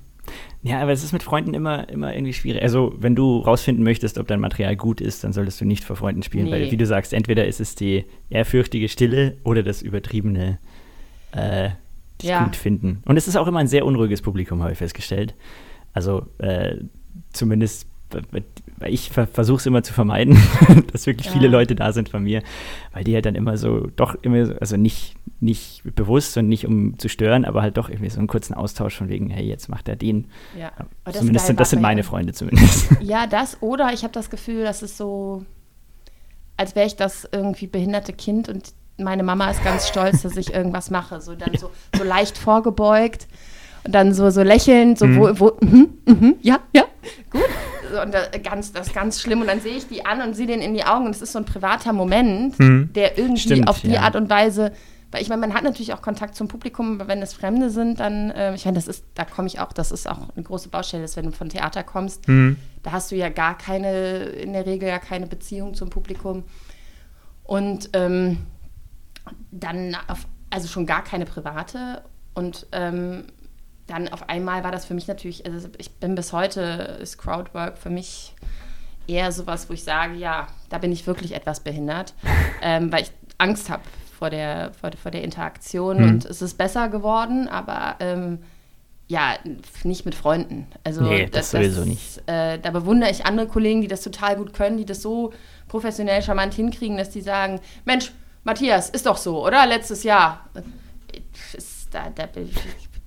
Ja, 0.62 0.80
aber 0.80 0.92
es 0.92 1.04
ist 1.04 1.12
mit 1.12 1.22
Freunden 1.22 1.52
immer, 1.52 1.86
immer 1.90 2.14
irgendwie 2.14 2.32
schwierig. 2.32 2.62
Also, 2.62 2.94
wenn 2.98 3.14
du 3.14 3.38
rausfinden 3.40 3.84
möchtest, 3.84 4.16
ob 4.16 4.26
dein 4.26 4.40
Material 4.40 4.74
gut 4.74 5.02
ist, 5.02 5.22
dann 5.22 5.34
solltest 5.34 5.60
du 5.60 5.66
nicht 5.66 5.84
vor 5.84 5.96
Freunden 5.96 6.22
spielen, 6.22 6.50
weil, 6.50 6.64
Nee. 6.64 6.70
wie 6.70 6.76
du 6.78 6.86
sagst, 6.86 7.12
entweder 7.12 7.46
ist 7.46 7.60
es 7.60 7.74
die 7.74 8.06
ehrfürchtige 8.30 8.88
Stille 8.88 9.36
oder 9.44 9.62
das 9.62 9.82
übertriebene 9.82 10.58
äh, 11.32 11.70
Ja. 12.22 12.44
gut 12.44 12.56
finden. 12.56 13.02
Und 13.06 13.16
es 13.18 13.28
ist 13.28 13.36
auch 13.36 13.46
immer 13.46 13.58
ein 13.58 13.66
sehr 13.66 13.84
unruhiges 13.84 14.22
Publikum, 14.22 14.62
habe 14.62 14.72
ich 14.72 14.78
festgestellt. 14.78 15.34
Also, 15.92 16.26
äh, 16.38 16.76
zumindest, 17.32 17.86
weil 18.78 18.92
ich 18.92 19.10
ver 19.10 19.26
versuche 19.26 19.58
es 19.58 19.66
immer 19.66 19.82
zu 19.82 19.92
vermeiden, 19.92 20.36
dass 20.92 21.06
wirklich 21.06 21.30
viele 21.30 21.46
Ja. 21.46 21.50
Leute 21.52 21.74
da 21.74 21.92
sind 21.92 22.08
von 22.08 22.22
mir, 22.22 22.42
weil 22.92 23.02
die 23.04 23.14
halt 23.14 23.26
dann 23.26 23.34
immer 23.34 23.56
so, 23.56 23.88
doch 23.96 24.14
immer, 24.22 24.46
so- 24.46 24.54
also 24.60 24.76
nicht, 24.76 25.14
nicht 25.40 25.82
bewusst 25.96 26.36
und 26.36 26.48
nicht 26.48 26.66
um 26.66 26.98
zu 26.98 27.08
stören, 27.08 27.44
aber 27.44 27.62
halt 27.62 27.76
doch 27.76 27.88
irgendwie 27.88 28.10
so 28.10 28.18
einen 28.18 28.28
kurzen 28.28 28.54
Austausch 28.54 28.94
von 28.96 29.08
wegen, 29.08 29.30
hey, 29.30 29.44
jetzt 29.46 29.68
macht 29.68 29.88
er 29.88 29.96
den. 29.96 30.26
Ja. 30.58 30.70
Aber 30.76 30.88
das 31.06 31.18
zumindest 31.18 31.46
sind, 31.46 31.58
das 31.60 31.70
sind 31.70 31.82
meine 31.82 32.02
Freunde 32.04 32.32
zumindest. 32.32 32.88
Ja, 33.00 33.26
das 33.26 33.60
oder 33.60 33.92
ich 33.92 34.02
habe 34.04 34.12
das 34.12 34.30
Gefühl, 34.30 34.62
das 34.64 34.82
ist 34.82 34.96
so, 34.96 35.44
als 36.56 36.76
wäre 36.76 36.86
ich 36.86 36.96
das 36.96 37.28
irgendwie 37.32 37.66
behinderte 37.66 38.12
Kind 38.12 38.48
und 38.48 38.72
meine 38.96 39.24
Mama 39.24 39.50
ist 39.50 39.64
ganz 39.64 39.88
stolz, 39.88 40.22
dass 40.22 40.36
ich 40.36 40.54
irgendwas 40.54 40.88
mache. 40.88 41.20
So 41.20 41.34
dann 41.34 41.52
so, 41.58 41.70
so 41.98 42.04
leicht 42.04 42.38
vorgebeugt 42.38 43.26
und 43.84 43.94
dann 43.94 44.12
so, 44.14 44.30
so 44.30 44.42
lächelnd, 44.42 44.98
so 44.98 45.06
Mhm. 45.06 45.16
wo, 45.18 45.40
wo 45.40 45.52
mhm, 45.60 45.88
mhm, 46.06 46.36
ja, 46.42 46.58
ja, 46.74 46.84
gut. 47.30 47.42
So, 47.92 48.00
und 48.00 48.12
das, 48.14 48.30
ganz, 48.42 48.72
das 48.72 48.88
ist 48.88 48.94
ganz 48.94 49.20
schlimm. 49.20 49.40
Und 49.42 49.46
dann 49.46 49.60
sehe 49.60 49.76
ich 49.76 49.86
die 49.86 50.04
an 50.04 50.20
und 50.22 50.34
sehe 50.34 50.46
denen 50.46 50.62
in 50.62 50.74
die 50.74 50.84
Augen 50.84 51.04
und 51.06 51.14
es 51.14 51.22
ist 51.22 51.32
so 51.32 51.38
ein 51.38 51.44
privater 51.44 51.92
Moment, 51.92 52.58
Mhm. 52.58 52.90
der 52.94 53.18
irgendwie 53.18 53.40
Stimmt, 53.42 53.68
auf 53.68 53.80
die 53.80 53.92
ja. 53.92 54.00
Art 54.00 54.16
und 54.16 54.28
Weise 54.30 54.72
weil 55.12 55.22
ich 55.22 55.28
meine, 55.28 55.42
man 55.42 55.54
hat 55.54 55.62
natürlich 55.62 55.92
auch 55.94 56.02
Kontakt 56.02 56.34
zum 56.34 56.48
Publikum, 56.48 57.00
aber 57.00 57.06
wenn 57.06 57.22
es 57.22 57.34
Fremde 57.34 57.70
sind, 57.70 58.00
dann, 58.00 58.32
äh, 58.32 58.52
ich 58.56 58.64
meine, 58.64 58.74
das 58.74 58.88
ist, 58.88 59.04
da 59.14 59.24
komme 59.24 59.46
ich 59.46 59.60
auch, 59.60 59.72
das 59.72 59.92
ist 59.92 60.10
auch 60.10 60.18
eine 60.34 60.42
große 60.42 60.70
Baustelle, 60.70 61.04
ist, 61.04 61.16
wenn 61.16 61.26
du 61.26 61.30
von 61.30 61.48
Theater 61.50 61.84
kommst, 61.84 62.26
Mhm. 62.26 62.56
da 62.82 62.90
hast 62.90 63.12
du 63.12 63.14
ja 63.14 63.28
gar 63.28 63.56
keine, 63.56 64.24
in 64.24 64.52
der 64.54 64.66
Regel 64.66 64.88
ja 64.88 64.98
keine 64.98 65.28
Beziehung 65.28 65.74
zum 65.74 65.88
Publikum. 65.88 66.42
Und 67.44 67.90
ähm, 67.92 68.38
dann, 69.52 69.96
auf, 70.08 70.26
also 70.50 70.66
schon 70.66 70.84
gar 70.84 71.04
keine 71.04 71.26
private. 71.26 72.02
Und 72.34 72.66
ähm, 72.72 73.26
dann 73.86 74.08
auf 74.08 74.28
einmal 74.28 74.64
war 74.64 74.72
das 74.72 74.84
für 74.84 74.94
mich 74.94 75.06
natürlich, 75.06 75.44
also 75.46 75.68
ich 75.78 75.90
bin 75.92 76.14
bis 76.14 76.32
heute, 76.32 76.60
ist 77.02 77.18
Crowdwork 77.18 77.76
für 77.78 77.90
mich 77.90 78.34
eher 79.06 79.30
sowas, 79.32 79.68
wo 79.68 79.74
ich 79.74 79.84
sage, 79.84 80.14
ja, 80.14 80.46
da 80.70 80.78
bin 80.78 80.92
ich 80.92 81.06
wirklich 81.06 81.34
etwas 81.34 81.60
behindert, 81.60 82.14
ähm, 82.62 82.90
weil 82.90 83.02
ich 83.02 83.10
Angst 83.38 83.68
habe 83.68 83.82
vor 84.18 84.30
der, 84.30 84.72
vor, 84.80 84.90
vor 85.00 85.10
der 85.10 85.22
Interaktion. 85.22 85.98
Mhm. 85.98 86.08
Und 86.08 86.24
es 86.24 86.40
ist 86.40 86.56
besser 86.56 86.88
geworden, 86.88 87.48
aber 87.48 87.96
ähm, 88.00 88.38
ja, 89.06 89.34
nicht 89.82 90.06
mit 90.06 90.14
Freunden. 90.14 90.66
Also 90.82 91.02
Nee, 91.02 91.26
das 91.26 91.50
sowieso 91.50 91.84
nicht. 91.84 92.22
Äh, 92.26 92.58
da 92.58 92.70
bewundere 92.70 93.10
ich 93.10 93.26
andere 93.26 93.46
Kollegen, 93.46 93.82
die 93.82 93.88
das 93.88 94.00
total 94.00 94.36
gut 94.36 94.54
können, 94.54 94.78
die 94.78 94.86
das 94.86 95.02
so 95.02 95.32
professionell 95.68 96.22
charmant 96.22 96.54
hinkriegen, 96.54 96.96
dass 96.96 97.10
die 97.10 97.20
sagen, 97.20 97.60
Mensch, 97.84 98.12
Matthias, 98.44 98.88
ist 98.88 99.04
doch 99.06 99.18
so, 99.18 99.44
oder? 99.44 99.66
Letztes 99.66 100.04
Jahr. 100.04 100.48
Ist, 101.52 101.88
da, 101.92 102.08
da 102.14 102.26
bin 102.26 102.48
ich 102.48 102.54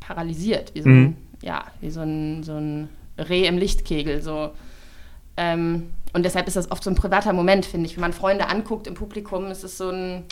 paralysiert. 0.07 0.73
Wie 0.73 0.81
so 0.81 0.89
Mhm. 0.89 1.03
ein, 1.03 1.17
ja, 1.41 1.65
wie 1.81 1.89
so 1.89 2.01
ein, 2.01 2.43
so 2.43 2.53
ein 2.53 2.89
Reh 3.17 3.45
im 3.45 3.57
Lichtkegel. 3.57 4.21
So. 4.21 4.51
Ähm, 5.35 5.89
und 6.13 6.23
deshalb 6.23 6.47
ist 6.47 6.55
das 6.55 6.71
oft 6.71 6.83
so 6.83 6.89
ein 6.89 6.95
privater 6.95 7.33
Moment, 7.33 7.65
finde 7.65 7.87
ich. 7.87 7.95
Wenn 7.95 8.01
man 8.01 8.13
Freunde 8.13 8.47
anguckt 8.47 8.87
im 8.87 8.93
Publikum, 8.93 9.47
ist 9.51 9.63
es 9.63 9.77
so 9.77 9.89
ein. 9.89 10.23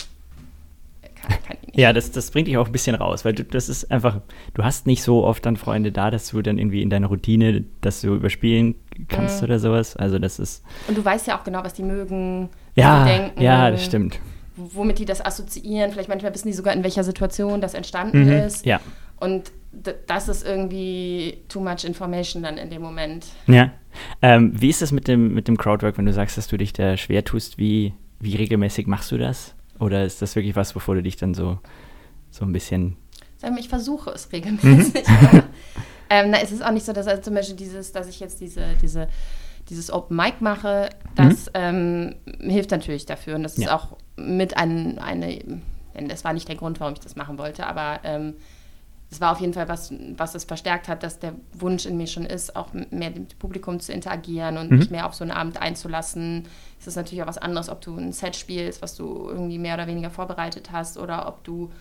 Kann, 1.15 1.37
kann 1.45 1.57
ja, 1.73 1.91
das, 1.91 2.11
das 2.11 2.31
bringt 2.31 2.47
dich 2.47 2.57
auch 2.57 2.67
ein 2.67 2.71
bisschen 2.71 2.95
raus, 2.95 3.25
weil 3.25 3.33
du, 3.33 3.43
das 3.43 3.67
ist 3.67 3.91
einfach, 3.91 4.21
du 4.53 4.63
hast 4.63 4.87
nicht 4.87 5.03
so 5.03 5.25
oft 5.25 5.45
dann 5.45 5.57
Freunde 5.57 5.91
da, 5.91 6.09
dass 6.09 6.29
du 6.29 6.41
dann 6.41 6.57
irgendwie 6.57 6.81
in 6.81 6.89
deiner 6.89 7.07
Routine 7.07 7.65
das 7.81 8.01
so 8.01 8.15
überspielen 8.15 8.75
kannst 9.09 9.41
mhm. 9.41 9.45
oder 9.45 9.59
sowas. 9.59 9.95
Also 9.95 10.19
das 10.19 10.39
ist. 10.39 10.63
Und 10.87 10.97
du 10.97 11.03
weißt 11.03 11.27
ja 11.27 11.37
auch 11.37 11.43
genau, 11.43 11.63
was 11.63 11.73
die 11.73 11.83
mögen, 11.83 12.49
ja, 12.75 13.03
denken. 13.03 13.41
Ja, 13.41 13.69
das 13.71 13.83
stimmt. 13.83 14.19
Womit 14.55 14.99
die 14.99 15.05
das 15.05 15.23
assoziieren. 15.23 15.91
Vielleicht 15.91 16.07
manchmal 16.07 16.33
wissen 16.33 16.47
die 16.47 16.53
sogar, 16.53 16.73
in 16.73 16.83
welcher 16.83 17.03
Situation 17.03 17.59
das 17.59 17.73
entstanden 17.73 18.25
mhm. 18.25 18.31
ist. 18.31 18.65
Ja. 18.65 18.79
Und 19.19 19.51
das 20.07 20.27
ist 20.27 20.45
irgendwie 20.45 21.43
too 21.47 21.59
much 21.59 21.83
information 21.83 22.43
dann 22.43 22.57
in 22.57 22.69
dem 22.69 22.81
Moment. 22.81 23.25
Ja. 23.47 23.71
Ähm, 24.21 24.51
wie 24.59 24.69
ist 24.69 24.81
das 24.81 24.91
mit 24.91 25.07
dem, 25.07 25.33
mit 25.33 25.47
dem 25.47 25.57
Crowdwork, 25.57 25.97
wenn 25.97 26.05
du 26.05 26.13
sagst, 26.13 26.37
dass 26.37 26.47
du 26.47 26.57
dich 26.57 26.73
da 26.73 26.97
schwer 26.97 27.23
tust? 27.23 27.57
Wie, 27.57 27.93
wie 28.19 28.35
regelmäßig 28.35 28.87
machst 28.87 29.11
du 29.11 29.17
das? 29.17 29.55
Oder 29.79 30.05
ist 30.05 30.21
das 30.21 30.35
wirklich 30.35 30.55
was, 30.55 30.73
bevor 30.73 30.95
du 30.95 31.03
dich 31.03 31.17
dann 31.17 31.33
so, 31.33 31.59
so 32.31 32.45
ein 32.45 32.51
bisschen. 32.51 32.97
Ich 33.59 33.69
versuche 33.69 34.11
es 34.11 34.31
regelmäßig. 34.31 35.07
Mhm. 35.07 35.43
ähm, 36.09 36.31
na, 36.31 36.41
es 36.41 36.51
ist 36.51 36.63
auch 36.63 36.71
nicht 36.71 36.85
so, 36.85 36.93
dass 36.93 37.07
also 37.07 37.21
zum 37.21 37.35
Beispiel 37.35 37.55
dieses, 37.55 37.91
dass 37.91 38.07
ich 38.07 38.19
jetzt 38.19 38.41
diese, 38.41 38.75
diese, 38.81 39.07
dieses 39.69 39.91
Open 39.91 40.15
Mic 40.15 40.35
mache, 40.39 40.89
das 41.15 41.47
mhm. 41.47 41.51
ähm, 41.53 42.15
hilft 42.39 42.71
natürlich 42.71 43.05
dafür. 43.05 43.35
Und 43.35 43.43
das 43.43 43.57
ist 43.57 43.65
ja. 43.65 43.75
auch 43.75 43.97
mit 44.15 44.57
ein, 44.57 44.97
eine, 44.97 45.61
das 46.07 46.23
war 46.23 46.33
nicht 46.33 46.47
der 46.47 46.55
Grund, 46.55 46.79
warum 46.79 46.93
ich 46.93 47.01
das 47.01 47.15
machen 47.15 47.37
wollte, 47.37 47.67
aber 47.67 47.99
ähm, 48.03 48.35
es 49.11 49.21
war 49.21 49.31
auf 49.31 49.39
jeden 49.39 49.53
Fall 49.53 49.67
was, 49.67 49.93
was 50.17 50.35
es 50.35 50.43
verstärkt 50.43 50.87
hat, 50.87 51.03
dass 51.03 51.19
der 51.19 51.33
Wunsch 51.53 51.85
in 51.85 51.95
mir 51.97 52.07
schon 52.07 52.25
ist, 52.25 52.55
auch 52.55 52.73
mehr 52.73 53.11
mit 53.11 53.15
dem 53.15 53.27
Publikum 53.39 53.79
zu 53.79 53.93
interagieren 53.93 54.57
und 54.57 54.71
mhm. 54.71 54.79
mich 54.79 54.89
mehr 54.89 55.05
auf 55.05 55.13
so 55.13 55.23
einen 55.23 55.31
Abend 55.31 55.61
einzulassen. 55.61 56.47
Es 56.79 56.87
ist 56.87 56.95
natürlich 56.95 57.23
auch 57.23 57.27
was 57.27 57.37
anderes, 57.37 57.69
ob 57.69 57.81
du 57.81 57.95
ein 57.95 58.11
Set 58.11 58.35
spielst, 58.35 58.81
was 58.81 58.95
du 58.95 59.29
irgendwie 59.29 59.59
mehr 59.59 59.75
oder 59.75 59.87
weniger 59.87 60.09
vorbereitet 60.09 60.71
hast, 60.71 60.97
oder 60.97 61.27
ob 61.27 61.43
du 61.43 61.71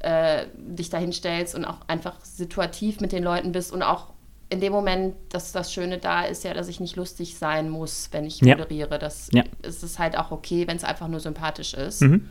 äh, 0.00 0.46
dich 0.56 0.90
dahin 0.90 1.12
stellst 1.12 1.54
und 1.54 1.64
auch 1.64 1.78
einfach 1.86 2.16
situativ 2.22 3.00
mit 3.00 3.12
den 3.12 3.22
Leuten 3.22 3.52
bist 3.52 3.72
und 3.72 3.82
auch 3.82 4.12
in 4.50 4.60
dem 4.60 4.72
Moment, 4.72 5.14
dass 5.30 5.52
das 5.52 5.72
Schöne 5.72 5.98
da 5.98 6.22
ist 6.22 6.44
ja, 6.44 6.52
dass 6.54 6.68
ich 6.68 6.78
nicht 6.78 6.96
lustig 6.96 7.38
sein 7.38 7.70
muss, 7.70 8.08
wenn 8.12 8.26
ich 8.26 8.42
moderiere. 8.42 8.90
Ja. 8.92 8.98
Das 8.98 9.28
ja. 9.32 9.42
ist 9.62 9.82
es 9.82 9.98
halt 9.98 10.18
auch 10.18 10.30
okay, 10.30 10.66
wenn 10.66 10.76
es 10.76 10.84
einfach 10.84 11.08
nur 11.08 11.20
sympathisch 11.20 11.74
ist. 11.74 12.02
Mhm. 12.02 12.28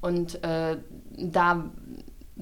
Und 0.00 0.42
äh, 0.42 0.78
da 1.16 1.70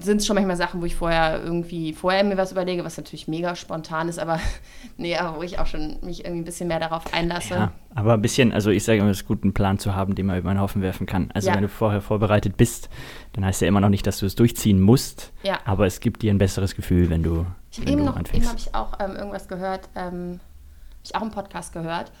sind 0.01 0.17
es 0.17 0.27
schon 0.27 0.35
manchmal 0.35 0.55
Sachen, 0.55 0.81
wo 0.81 0.85
ich 0.85 0.95
vorher 0.95 1.43
irgendwie 1.43 1.93
vorher 1.93 2.23
mir 2.23 2.37
was 2.37 2.51
überlege, 2.51 2.83
was 2.83 2.97
natürlich 2.97 3.27
mega 3.27 3.55
spontan 3.55 4.09
ist, 4.09 4.19
aber 4.19 4.39
nee, 4.97 5.15
aber 5.15 5.37
wo 5.37 5.43
ich 5.43 5.59
auch 5.59 5.67
schon 5.67 5.97
mich 6.01 6.25
irgendwie 6.25 6.41
ein 6.41 6.45
bisschen 6.45 6.67
mehr 6.67 6.79
darauf 6.79 7.13
einlasse. 7.13 7.53
Ja, 7.53 7.71
aber 7.95 8.13
ein 8.13 8.21
bisschen, 8.21 8.53
also 8.53 8.69
ich 8.69 8.83
sage 8.83 8.99
immer, 8.99 9.09
es 9.09 9.21
ist 9.21 9.27
gut, 9.27 9.43
einen 9.43 9.53
Plan 9.53 9.79
zu 9.79 9.95
haben, 9.95 10.15
den 10.15 10.25
man 10.25 10.37
über 10.37 10.53
den 10.53 10.59
Haufen 10.59 10.81
werfen 10.81 11.05
kann. 11.05 11.31
Also 11.33 11.49
ja. 11.49 11.55
wenn 11.55 11.61
du 11.61 11.69
vorher 11.69 12.01
vorbereitet 12.01 12.57
bist, 12.57 12.89
dann 13.33 13.45
heißt 13.45 13.61
ja 13.61 13.67
immer 13.67 13.81
noch 13.81 13.89
nicht, 13.89 14.05
dass 14.05 14.19
du 14.19 14.25
es 14.25 14.35
durchziehen 14.35 14.81
musst, 14.81 15.31
ja. 15.43 15.59
aber 15.65 15.85
es 15.85 15.99
gibt 15.99 16.21
dir 16.21 16.33
ein 16.33 16.37
besseres 16.37 16.75
Gefühl, 16.75 17.09
wenn 17.09 17.23
du 17.23 17.45
ich 17.71 17.79
wenn 17.81 17.87
eben 17.87 18.05
noch, 18.05 18.17
Eben 18.17 18.47
habe 18.47 18.57
ich 18.57 18.73
auch 18.75 18.99
ähm, 18.99 19.15
irgendwas 19.15 19.47
gehört, 19.47 19.89
ähm, 19.95 20.39
habe 20.39 20.39
ich 21.03 21.15
auch 21.15 21.21
einen 21.21 21.31
Podcast 21.31 21.73
gehört 21.73 22.11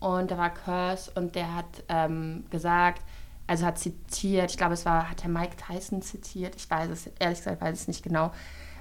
und 0.00 0.30
da 0.30 0.38
war 0.38 0.50
Curse 0.50 1.10
und 1.14 1.34
der 1.34 1.54
hat 1.54 1.66
ähm, 1.88 2.44
gesagt, 2.50 3.02
also 3.48 3.66
hat 3.66 3.78
zitiert, 3.78 4.50
ich 4.50 4.56
glaube, 4.56 4.74
es 4.74 4.84
war, 4.84 5.10
hat 5.10 5.22
der 5.22 5.30
Mike 5.30 5.56
Tyson 5.56 6.02
zitiert, 6.02 6.54
ich 6.54 6.70
weiß 6.70 6.90
es, 6.90 7.10
ehrlich 7.18 7.38
gesagt, 7.38 7.60
weiß 7.60 7.80
es 7.80 7.88
nicht 7.88 8.02
genau, 8.04 8.30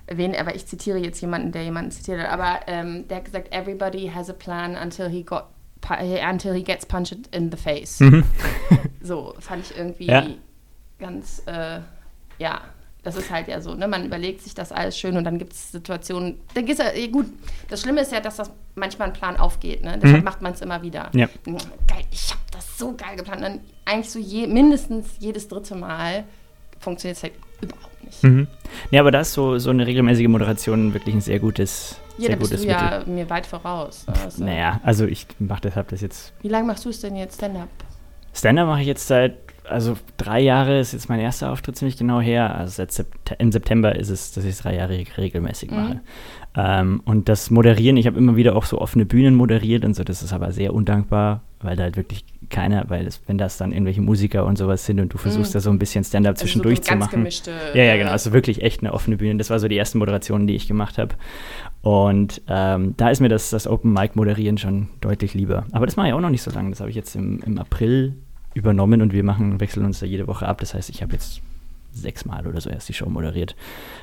wen, 0.08 0.36
aber 0.36 0.56
ich 0.56 0.68
zitiere 0.68 0.98
jetzt 0.98 1.22
jemanden, 1.22 1.52
der 1.52 1.64
jemanden 1.64 1.92
zitiert 1.92 2.22
hat, 2.22 2.30
aber 2.30 2.60
ähm, 2.68 3.08
der 3.08 3.18
hat 3.18 3.26
gesagt, 3.26 3.54
everybody 3.54 4.12
has 4.14 4.30
a 4.30 4.34
plan 4.34 4.76
until 4.76 5.10
he 5.10 5.24
got 5.24 5.46
until 5.90 6.54
he 6.54 6.64
gets 6.64 6.86
punched 6.86 7.34
in 7.34 7.50
the 7.50 7.58
face. 7.58 8.00
Mhm. 8.00 8.24
so, 9.02 9.34
fand 9.40 9.64
ich 9.64 9.78
irgendwie 9.78 10.08
ja. 10.08 10.28
ganz, 11.00 11.44
äh, 11.46 11.80
ja, 12.40 12.62
das 13.04 13.16
ist 13.16 13.32
halt 13.32 13.48
ja 13.48 13.62
so, 13.62 13.74
ne? 13.74 13.88
Man 13.88 14.06
überlegt 14.06 14.42
sich 14.42 14.54
das 14.54 14.74
alles 14.74 14.98
schön 14.98 15.16
und 15.16 15.24
dann 15.24 15.38
gibt 15.38 15.54
es 15.54 15.72
Situationen. 15.72 16.42
Dann 16.54 16.66
geht's 16.66 16.80
ja, 16.80 17.08
gut. 17.08 17.28
Das 17.70 17.82
Schlimme 17.82 18.02
ist 18.02 18.12
ja, 18.12 18.20
dass 18.20 18.36
das 18.36 18.52
manchmal 18.76 19.10
ein 19.10 19.14
Plan 19.14 19.38
aufgeht, 19.38 19.82
ne? 19.82 19.98
Deshalb 19.98 20.20
mhm. 20.20 20.26
macht 20.26 20.42
man 20.42 20.52
es 20.52 20.62
immer 20.62 20.82
wieder. 20.82 21.10
Ja. 21.14 21.30
Geil, 21.46 22.04
ich 22.12 22.34
das 22.47 22.47
so 22.78 22.96
geil 22.96 23.16
geplant. 23.16 23.42
Dann 23.42 23.60
eigentlich 23.86 24.10
so 24.10 24.20
je, 24.20 24.48
mindestens 24.48 25.16
jedes 25.20 25.48
dritte 25.48 25.76
Mal 25.76 26.26
funktioniert 26.80 27.18
es 27.18 27.24
halt 27.24 27.34
überhaupt 27.62 28.04
nicht. 28.04 28.24
Mhm. 28.24 28.48
Ja, 28.92 29.02
aber 29.02 29.12
da 29.12 29.22
ist 29.22 29.34
so, 29.34 29.58
so 29.58 29.70
eine 29.70 29.86
regelmäßige 29.86 30.28
Moderation 30.28 30.94
wirklich 30.94 31.16
ein 31.16 31.22
sehr 31.22 31.40
gutes. 31.40 32.00
Ja, 32.18 32.28
sehr 32.28 32.30
da 32.30 32.36
bist 32.38 32.52
gutes 32.52 32.66
du 32.66 32.72
ja 32.72 33.00
Mittel. 33.00 33.14
mir 33.14 33.30
weit 33.30 33.46
voraus. 33.46 34.06
Also. 34.24 34.44
Naja, 34.44 34.80
also 34.84 35.06
ich 35.06 35.28
mache 35.40 35.62
deshalb 35.62 35.90
das 35.90 36.02
jetzt. 36.02 36.34
Wie 36.42 36.50
lange 36.50 36.68
machst 36.68 36.86
du 36.86 36.90
es 36.90 37.02
denn 37.02 37.16
jetzt 37.16 37.36
Stand-up? 37.36 37.70
Stand-up 38.34 38.68
mache 38.68 38.82
ich 38.82 38.88
jetzt 38.88 39.08
seit 39.08 39.36
also 39.70 39.98
drei 40.18 40.40
Jahre 40.40 40.80
ist 40.80 40.94
jetzt 40.94 41.10
mein 41.10 41.20
erster 41.20 41.52
Auftritt 41.52 41.76
ziemlich 41.76 41.98
genau 41.98 42.22
her. 42.22 42.56
Also 42.56 42.72
seit 42.78 42.92
Sept 42.92 43.36
im 43.38 43.52
September 43.52 43.96
ist 43.96 44.10
es, 44.10 44.32
dass 44.32 44.44
ich 44.44 44.52
es 44.52 44.60
drei 44.60 44.76
Jahre 44.76 45.04
regelmäßig 45.18 45.72
mache. 45.72 45.96
Mhm. 45.96 46.00
Ähm, 46.60 47.02
und 47.06 47.30
das 47.30 47.52
Moderieren, 47.52 47.98
ich 47.98 48.08
habe 48.08 48.18
immer 48.18 48.36
wieder 48.36 48.56
auch 48.56 48.66
so 48.66 48.82
offene 48.82 49.06
Bühnen 49.06 49.36
moderiert 49.36 49.86
und 49.86 49.96
so, 49.96 50.04
das 50.04 50.24
ist 50.24 50.34
aber 50.34 50.52
sehr 50.52 50.74
undankbar, 50.74 51.42
weil 51.62 51.76
da 51.76 51.84
halt 51.84 51.98
wirklich 51.98 52.26
keiner, 52.50 52.90
weil 52.90 53.06
das, 53.06 53.22
wenn 53.28 53.38
das 53.38 53.58
dann 53.58 53.72
irgendwelche 53.72 54.02
Musiker 54.02 54.44
und 54.44 54.58
sowas 54.58 54.84
sind 54.84 55.00
und 55.00 55.14
du 55.14 55.20
versuchst 55.20 55.52
mhm. 55.52 55.54
da 55.54 55.60
so 55.60 55.70
ein 55.70 55.78
bisschen 55.78 56.04
Stand-up 56.04 56.32
also 56.32 56.46
zwischendurch 56.46 56.80
so 56.80 56.84
zu 56.86 56.96
machen. 56.96 57.12
Gemischte, 57.12 57.52
ja, 57.76 57.84
ja, 57.84 57.98
genau. 57.98 58.10
Also 58.10 58.34
wirklich 58.34 58.64
echt 58.64 58.82
eine 58.82 58.92
offene 58.94 59.18
Bühne. 59.18 59.38
Das 59.38 59.52
war 59.52 59.60
so 59.60 59.68
die 59.68 59.78
ersten 59.78 60.00
Moderationen, 60.00 60.48
die 60.48 60.56
ich 60.56 60.68
gemacht 60.68 60.98
habe. 60.98 61.14
Und 61.84 62.42
ähm, 62.48 62.96
da 62.98 63.10
ist 63.12 63.20
mir 63.20 63.30
das, 63.30 63.52
das 63.52 63.68
Open 63.68 63.94
Mic 63.94 64.16
Moderieren 64.16 64.58
schon 64.58 64.88
deutlich 65.00 65.36
lieber. 65.36 65.66
Aber 65.74 65.86
das 65.86 65.96
mache 65.96 66.08
ich 66.08 66.14
auch 66.14 66.22
noch 66.22 66.32
nicht 66.32 66.42
so 66.42 66.50
lange. 66.50 66.72
Das 66.72 66.80
habe 66.80 66.90
ich 66.90 66.96
jetzt 66.96 67.16
im, 67.16 67.40
im 67.46 67.60
April 67.60 68.16
übernommen 68.56 69.04
und 69.04 69.14
wir 69.14 69.24
machen, 69.24 69.60
wechseln 69.60 69.86
uns 69.86 70.00
da 70.00 70.08
jede 70.08 70.26
Woche 70.26 70.48
ab. 70.48 70.60
Das 70.60 70.74
heißt, 70.74 70.90
ich 70.90 71.04
habe 71.04 71.14
jetzt 71.14 71.42
sechsmal 72.02 72.48
oder 72.48 72.62
so 72.62 72.70
erst 72.70 72.90
die 72.90 72.94
Show 72.94 73.10
moderiert. 73.10 73.56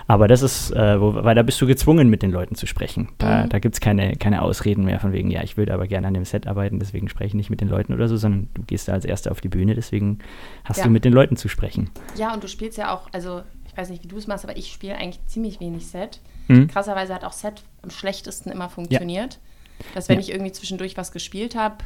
Aber 0.06 0.28
das 0.28 0.42
ist, 0.42 0.70
äh, 0.70 1.00
wo, 1.00 1.14
weil 1.14 1.34
da 1.34 1.42
bist 1.42 1.60
du 1.60 1.66
gezwungen, 1.66 2.08
mit 2.08 2.22
den 2.22 2.30
Leuten 2.30 2.54
zu 2.54 2.66
sprechen. 2.66 3.08
Da, 3.18 3.44
mhm. 3.44 3.48
da 3.48 3.58
gibt 3.58 3.74
es 3.74 3.80
keine, 3.80 4.16
keine 4.16 4.42
Ausreden 4.42 4.84
mehr 4.84 5.00
von 5.00 5.12
wegen, 5.12 5.30
ja, 5.30 5.42
ich 5.42 5.56
würde 5.56 5.74
aber 5.74 5.86
gerne 5.86 6.06
an 6.06 6.14
dem 6.14 6.24
Set 6.24 6.46
arbeiten, 6.46 6.78
deswegen 6.78 7.08
spreche 7.08 7.28
ich 7.28 7.34
nicht 7.34 7.50
mit 7.50 7.60
den 7.60 7.68
Leuten 7.68 7.92
oder 7.92 8.08
so, 8.08 8.16
sondern 8.16 8.48
du 8.54 8.62
gehst 8.62 8.88
da 8.88 8.92
als 8.92 9.04
Erster 9.04 9.30
auf 9.30 9.40
die 9.40 9.48
Bühne, 9.48 9.74
deswegen 9.74 10.18
hast 10.64 10.78
ja. 10.78 10.84
du 10.84 10.90
mit 10.90 11.04
den 11.04 11.12
Leuten 11.12 11.36
zu 11.36 11.48
sprechen. 11.48 11.90
Ja, 12.16 12.34
und 12.34 12.42
du 12.42 12.48
spielst 12.48 12.78
ja 12.78 12.94
auch, 12.94 13.08
also 13.12 13.42
ich 13.66 13.76
weiß 13.76 13.90
nicht, 13.90 14.04
wie 14.04 14.08
du 14.08 14.16
es 14.16 14.26
machst, 14.26 14.44
aber 14.44 14.56
ich 14.56 14.72
spiele 14.72 14.96
eigentlich 14.96 15.24
ziemlich 15.26 15.60
wenig 15.60 15.86
Set. 15.86 16.20
Mhm. 16.48 16.68
Krasserweise 16.68 17.14
hat 17.14 17.24
auch 17.24 17.32
Set 17.32 17.62
am 17.82 17.90
schlechtesten 17.90 18.50
immer 18.50 18.68
funktioniert. 18.68 19.34
Ja. 19.34 19.40
Dass 19.94 20.08
wenn 20.08 20.16
ja. 20.16 20.20
ich 20.20 20.30
irgendwie 20.30 20.52
zwischendurch 20.52 20.96
was 20.96 21.10
gespielt 21.10 21.56
habe, 21.56 21.78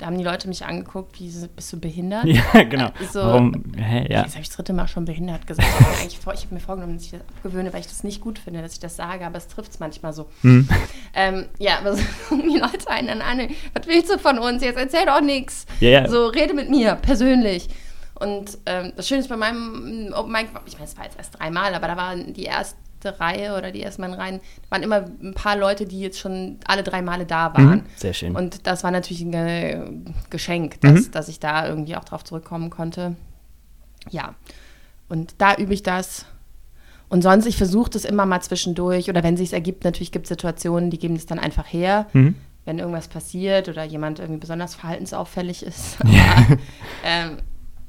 da 0.00 0.06
haben 0.06 0.16
die 0.16 0.24
Leute 0.24 0.48
mich 0.48 0.64
angeguckt, 0.64 1.20
wie 1.20 1.30
bist 1.54 1.72
du 1.72 1.78
behindert? 1.78 2.24
Ja, 2.30 2.62
genau. 2.62 2.88
So, 3.12 3.20
Warum? 3.20 3.64
Hä, 3.76 4.06
ja. 4.10 4.22
Jetzt 4.22 4.32
habe 4.32 4.42
ich 4.42 4.48
das 4.48 4.56
dritte 4.56 4.72
Mal 4.72 4.88
schon 4.88 5.04
behindert 5.04 5.46
gesagt. 5.46 5.68
ich, 6.06 6.18
ich 6.18 6.26
habe 6.26 6.54
mir 6.54 6.60
vorgenommen, 6.60 6.94
dass 6.94 7.04
ich 7.04 7.10
das 7.10 7.20
abgewöhne, 7.20 7.72
weil 7.72 7.80
ich 7.80 7.86
das 7.86 8.02
nicht 8.02 8.20
gut 8.20 8.38
finde, 8.38 8.62
dass 8.62 8.72
ich 8.72 8.80
das 8.80 8.96
sage, 8.96 9.26
aber 9.26 9.36
es 9.36 9.48
trifft 9.48 9.72
es 9.72 9.80
manchmal 9.80 10.12
so. 10.12 10.28
Hm. 10.40 10.68
Ähm, 11.14 11.46
ja, 11.58 11.78
aber 11.78 11.96
so 11.96 12.02
die 12.30 12.58
Leute 12.58 12.88
einen 12.88 13.20
an, 13.20 13.48
was 13.74 13.86
willst 13.86 14.10
du 14.10 14.18
von 14.18 14.38
uns? 14.38 14.62
Jetzt 14.62 14.78
erzähl 14.78 15.04
doch 15.06 15.20
nichts. 15.20 15.66
Ja, 15.80 15.90
ja. 15.90 16.08
So, 16.08 16.26
rede 16.28 16.54
mit 16.54 16.70
mir, 16.70 16.94
persönlich. 16.94 17.68
Und 18.14 18.58
ähm, 18.66 18.92
das 18.96 19.08
Schöne 19.08 19.20
ist 19.20 19.28
bei 19.28 19.36
meinem 19.36 20.12
Open 20.14 20.32
Mic, 20.32 20.48
ich 20.66 20.74
meine, 20.74 20.84
es 20.84 20.96
war 20.96 21.04
jetzt 21.04 21.18
erst 21.18 21.38
dreimal, 21.38 21.74
aber 21.74 21.88
da 21.88 21.96
waren 21.96 22.32
die 22.32 22.46
ersten 22.46 22.78
Reihe 23.04 23.56
oder 23.56 23.70
die 23.70 23.82
ersten 23.82 24.04
Reihen 24.04 24.40
waren 24.68 24.82
immer 24.82 25.04
ein 25.22 25.34
paar 25.34 25.56
Leute, 25.56 25.86
die 25.86 26.00
jetzt 26.00 26.18
schon 26.18 26.58
alle 26.66 26.82
drei 26.82 27.02
Male 27.02 27.26
da 27.26 27.54
waren. 27.54 27.78
Mhm, 27.78 27.82
sehr 27.96 28.12
schön. 28.12 28.36
Und 28.36 28.66
das 28.66 28.84
war 28.84 28.90
natürlich 28.90 29.22
ein 29.22 30.14
Geschenk, 30.30 30.80
dass, 30.80 31.06
mhm. 31.06 31.10
dass 31.12 31.28
ich 31.28 31.40
da 31.40 31.66
irgendwie 31.66 31.96
auch 31.96 32.04
drauf 32.04 32.24
zurückkommen 32.24 32.70
konnte. 32.70 33.16
Ja. 34.10 34.34
Und 35.08 35.34
da 35.38 35.56
übe 35.56 35.74
ich 35.74 35.82
das. 35.82 36.26
Und 37.08 37.22
sonst, 37.22 37.46
ich 37.46 37.56
versuche 37.56 37.90
das 37.90 38.04
immer 38.04 38.24
mal 38.24 38.40
zwischendurch. 38.40 39.08
Oder 39.08 39.22
wenn 39.22 39.34
es 39.34 39.40
sich 39.40 39.52
ergibt, 39.52 39.84
natürlich 39.84 40.12
gibt 40.12 40.26
es 40.26 40.28
Situationen, 40.28 40.90
die 40.90 40.98
geben 40.98 41.16
es 41.16 41.26
dann 41.26 41.38
einfach 41.38 41.66
her. 41.66 42.06
Mhm. 42.12 42.36
Wenn 42.64 42.78
irgendwas 42.78 43.08
passiert 43.08 43.68
oder 43.68 43.84
jemand 43.84 44.20
irgendwie 44.20 44.40
besonders 44.40 44.74
verhaltensauffällig 44.74 45.64
ist. 45.64 45.98
Ja. 46.04 46.46
ähm, 47.04 47.38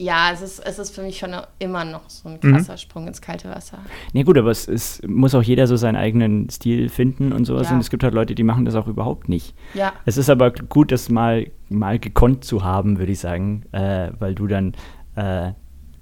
ja, 0.01 0.31
es 0.33 0.41
ist, 0.41 0.59
es 0.59 0.79
ist 0.79 0.95
für 0.95 1.03
mich 1.03 1.19
schon 1.19 1.31
immer 1.59 1.85
noch 1.85 2.09
so 2.09 2.27
ein 2.27 2.39
mhm. 2.41 2.53
krasser 2.55 2.73
mhm. 2.73 2.77
Sprung 2.77 3.07
ins 3.07 3.21
kalte 3.21 3.49
Wasser. 3.49 3.77
Nee, 4.13 4.23
gut, 4.23 4.35
aber 4.35 4.49
es, 4.49 4.67
es, 4.67 4.99
muss 5.07 5.35
auch 5.35 5.43
jeder 5.43 5.67
so 5.67 5.75
seinen 5.75 5.95
eigenen 5.95 6.49
Stil 6.49 6.89
finden 6.89 7.31
und 7.31 7.45
sowas. 7.45 7.67
Ja. 7.67 7.75
Und 7.75 7.81
es 7.81 7.91
gibt 7.91 8.03
halt 8.03 8.15
Leute, 8.15 8.33
die 8.33 8.41
machen 8.41 8.65
das 8.65 8.73
auch 8.73 8.87
überhaupt 8.87 9.29
nicht. 9.29 9.53
Ja. 9.75 9.93
Es 10.05 10.17
ist 10.17 10.31
aber 10.31 10.51
gut, 10.51 10.91
das 10.91 11.09
mal, 11.09 11.51
mal 11.69 11.99
gekonnt 11.99 12.43
zu 12.43 12.63
haben, 12.63 12.97
würde 12.97 13.11
ich 13.11 13.19
sagen, 13.19 13.63
äh, 13.73 14.09
weil 14.17 14.33
du 14.33 14.47
dann 14.47 14.73
äh, 15.15 15.51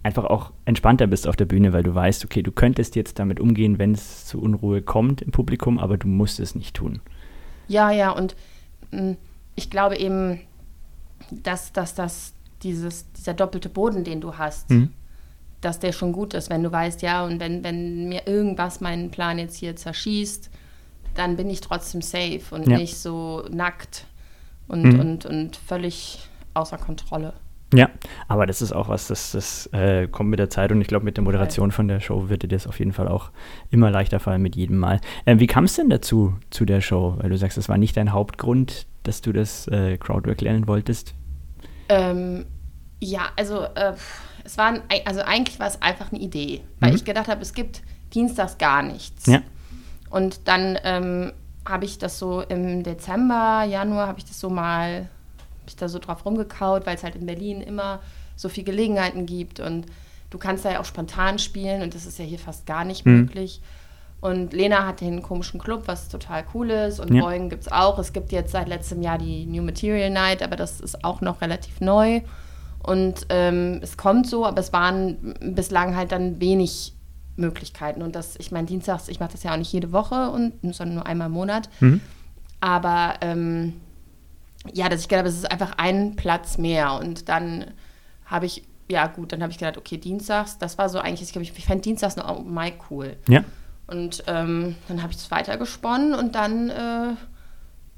einfach 0.01 0.23
auch 0.23 0.53
entspannter 0.63 1.07
bist 1.07 1.27
auf 1.27 1.35
der 1.35 1.45
Bühne, 1.45 1.73
weil 1.73 1.83
du 1.83 1.93
weißt, 1.93 2.23
okay, 2.23 2.41
du 2.41 2.53
könntest 2.53 2.95
jetzt 2.95 3.19
damit 3.19 3.41
umgehen, 3.41 3.79
wenn 3.79 3.91
es 3.91 4.25
zu 4.25 4.39
Unruhe 4.39 4.81
kommt 4.81 5.21
im 5.21 5.31
Publikum, 5.31 5.77
aber 5.77 5.97
du 5.97 6.07
musst 6.07 6.39
es 6.39 6.55
nicht 6.55 6.73
tun. 6.73 7.01
Ja, 7.67 7.91
ja, 7.91 8.11
und 8.11 8.37
mh, 8.91 9.01
mm, 9.01 9.17
ich 9.55 9.69
glaube 9.69 9.97
eben, 9.97 10.39
dass, 11.31 11.73
dass 11.73 11.95
das 11.95 12.33
dieses, 12.63 13.11
dieser 13.13 13.33
doppelte 13.33 13.69
Boden, 13.69 14.03
den 14.03 14.21
du 14.21 14.37
hast, 14.37 14.69
mhm. 14.69 14.89
dass 15.61 15.79
der 15.79 15.91
schon 15.91 16.11
gut 16.13 16.33
ist, 16.33 16.49
wenn 16.49 16.63
du 16.63 16.71
weißt, 16.71 17.01
ja, 17.01 17.23
und 17.25 17.39
wenn, 17.39 17.63
wenn 17.63 18.09
mir 18.09 18.27
irgendwas 18.27 18.81
meinen 18.81 19.11
Plan 19.11 19.37
jetzt 19.39 19.55
hier 19.57 19.75
zerschießt, 19.75 20.49
dann 21.15 21.35
bin 21.35 21.49
ich 21.49 21.61
trotzdem 21.61 22.01
safe 22.01 22.41
und 22.51 22.67
Ja. 22.67 22.77
nicht 22.77 22.97
so 22.97 23.43
nackt 23.49 24.05
und, 24.67 24.83
Mhm. 24.93 24.99
und, 24.99 25.25
und 25.25 25.55
völlig 25.57 26.19
außer 26.53 26.77
Kontrolle. 26.77 27.33
Ja, 27.73 27.89
aber 28.27 28.47
das 28.47 28.63
ist 28.63 28.71
auch 28.71 28.89
was, 28.89 29.07
das, 29.07 29.31
das 29.33 29.67
äh, 29.73 30.07
kommt 30.07 30.31
mit 30.31 30.39
der 30.39 30.49
Zeit 30.49 30.71
und 30.71 30.81
ich 30.81 30.87
glaube, 30.87 31.05
mit 31.05 31.17
der 31.17 31.23
Moderation 31.23 31.71
von 31.71 31.87
der 31.87 31.99
Show 31.99 32.27
wird 32.27 32.41
dir 32.41 32.47
das 32.47 32.65
auf 32.65 32.79
jeden 32.79 32.93
Fall 32.93 33.07
auch 33.07 33.29
immer 33.69 33.91
leichter 33.91 34.19
fallen 34.19 34.41
mit 34.41 34.55
jedem 34.55 34.77
Mal. 34.77 34.99
Ähm, 35.27 35.39
wie 35.39 35.45
kam 35.45 35.65
es 35.65 35.75
denn 35.75 35.87
dazu, 35.89 36.33
zu 36.49 36.65
der 36.65 36.81
Show? 36.81 37.15
Weil 37.19 37.29
du 37.29 37.37
sagst, 37.37 37.57
das 37.57 37.69
war 37.69 37.77
nicht 37.77 37.95
dein 37.95 38.11
Hauptgrund, 38.11 38.87
dass 39.03 39.21
du 39.21 39.33
das 39.33 39.67
äh, 39.67 39.97
Crowdwork 39.97 40.41
lernen 40.41 40.67
wolltest. 40.67 41.13
Ähm, 41.89 42.45
ja, 42.99 43.29
also 43.35 43.63
äh, 43.63 43.93
es 44.43 44.57
war 44.57 44.67
ein, 44.67 44.81
also 45.05 45.21
eigentlich 45.21 45.59
war 45.59 45.67
es 45.67 45.81
einfach 45.81 46.11
eine 46.11 46.19
Idee, 46.21 46.61
weil 46.79 46.91
Mhm. 46.91 46.95
ich 46.97 47.05
gedacht 47.05 47.27
habe, 47.27 47.41
es 47.41 47.53
gibt 47.53 47.81
dienstags 48.13 48.57
gar 48.57 48.81
nichts. 48.81 49.25
Ja. 49.25 49.41
Und 50.09 50.47
dann 50.47 50.77
ähm, 50.83 51.33
habe 51.67 51.85
ich 51.85 51.97
das 51.99 52.17
so 52.19 52.41
im 52.41 52.83
Dezember, 52.83 53.63
Januar 53.63 54.07
habe 54.07 54.19
ich 54.19 54.25
das 54.25 54.39
so 54.39 54.49
mal, 54.49 55.07
ich 55.67 55.75
da 55.75 55.87
so 55.87 55.99
drauf 55.99 56.25
rumgekaut, 56.25 56.85
weil 56.85 56.95
es 56.95 57.03
halt 57.03 57.15
in 57.15 57.25
Berlin 57.25 57.61
immer 57.61 57.99
so 58.35 58.49
viele 58.49 58.65
Gelegenheiten 58.65 59.25
gibt 59.25 59.59
und 59.59 59.85
du 60.29 60.37
kannst 60.37 60.65
da 60.65 60.71
ja 60.71 60.79
auch 60.79 60.85
spontan 60.85 61.37
spielen 61.39 61.81
und 61.83 61.93
das 61.95 62.05
ist 62.05 62.17
ja 62.19 62.25
hier 62.25 62.39
fast 62.39 62.65
gar 62.65 62.85
nicht 62.85 63.05
Mhm. 63.05 63.21
möglich. 63.21 63.61
Und 64.21 64.51
Lena 64.51 64.85
hat 64.85 64.99
den 65.01 65.21
komischen 65.21 65.59
Club, 65.59 65.83
was 65.85 66.09
total 66.09 66.43
cool 66.53 66.69
ist. 66.71 66.99
Und 66.99 67.13
Ja. 67.13 67.21
Boeing 67.21 67.49
gibt 67.49 67.63
es 67.63 67.71
auch. 67.71 67.97
Es 67.99 68.11
gibt 68.11 68.31
jetzt 68.31 68.51
seit 68.51 68.67
letztem 68.67 69.01
Jahr 69.01 69.17
die 69.17 69.45
New 69.45 69.63
Material 69.63 70.09
Night, 70.09 70.43
aber 70.43 70.55
das 70.55 70.81
ist 70.81 71.05
auch 71.05 71.21
noch 71.21 71.41
relativ 71.41 71.79
neu. 71.79 72.21
Und 72.83 73.25
ähm, 73.29 73.79
es 73.81 73.97
kommt 73.97 74.27
so, 74.27 74.45
aber 74.45 74.59
es 74.59 74.73
waren 74.73 75.35
bislang 75.41 75.95
halt 75.95 76.11
dann 76.11 76.41
wenig 76.41 76.93
Möglichkeiten. 77.37 78.01
Und 78.01 78.15
das, 78.15 78.35
ich 78.37 78.51
meine, 78.51 78.67
dienstags, 78.67 79.07
ich 79.07 79.19
mache 79.19 79.31
das 79.31 79.43
ja 79.43 79.53
auch 79.53 79.57
nicht 79.57 79.71
jede 79.71 79.91
Woche, 79.91 80.29
und, 80.31 80.53
sondern 80.73 80.95
nur 80.95 81.05
einmal 81.05 81.27
im 81.27 81.33
Monat. 81.33 81.69
Mhm. 81.79 82.01
Aber 82.59 83.13
ähm, 83.21 83.75
ja, 84.73 84.89
dass 84.89 85.01
ich 85.01 85.07
gedacht 85.07 85.19
habe, 85.19 85.29
es 85.29 85.37
ist 85.37 85.49
einfach 85.49 85.73
ein 85.77 86.15
Platz 86.17 86.57
mehr. 86.57 86.93
Und 86.93 87.29
dann 87.29 87.65
habe 88.25 88.45
ich, 88.45 88.63
ja 88.89 89.07
gut, 89.07 89.31
dann 89.31 89.41
habe 89.41 89.51
ich 89.51 89.57
gedacht, 89.57 89.77
okay, 89.77 89.97
dienstags, 89.97 90.57
das 90.57 90.77
war 90.77 90.89
so 90.89 90.99
eigentlich, 90.99 91.21
ich 91.21 91.31
glaube, 91.31 91.43
ich 91.43 91.53
fände 91.53 91.81
dienstags 91.81 92.17
noch 92.17 92.43
Mic 92.43 92.75
cool. 92.89 93.15
Ja. 93.27 93.43
Und 93.89 94.23
ähm, 94.27 94.75
dann 94.87 95.01
habe 95.01 95.11
ich 95.11 95.17
es 95.17 95.31
weitergesponnen 95.31 96.13
und 96.13 96.35
dann 96.35 96.69
äh, 96.69 97.15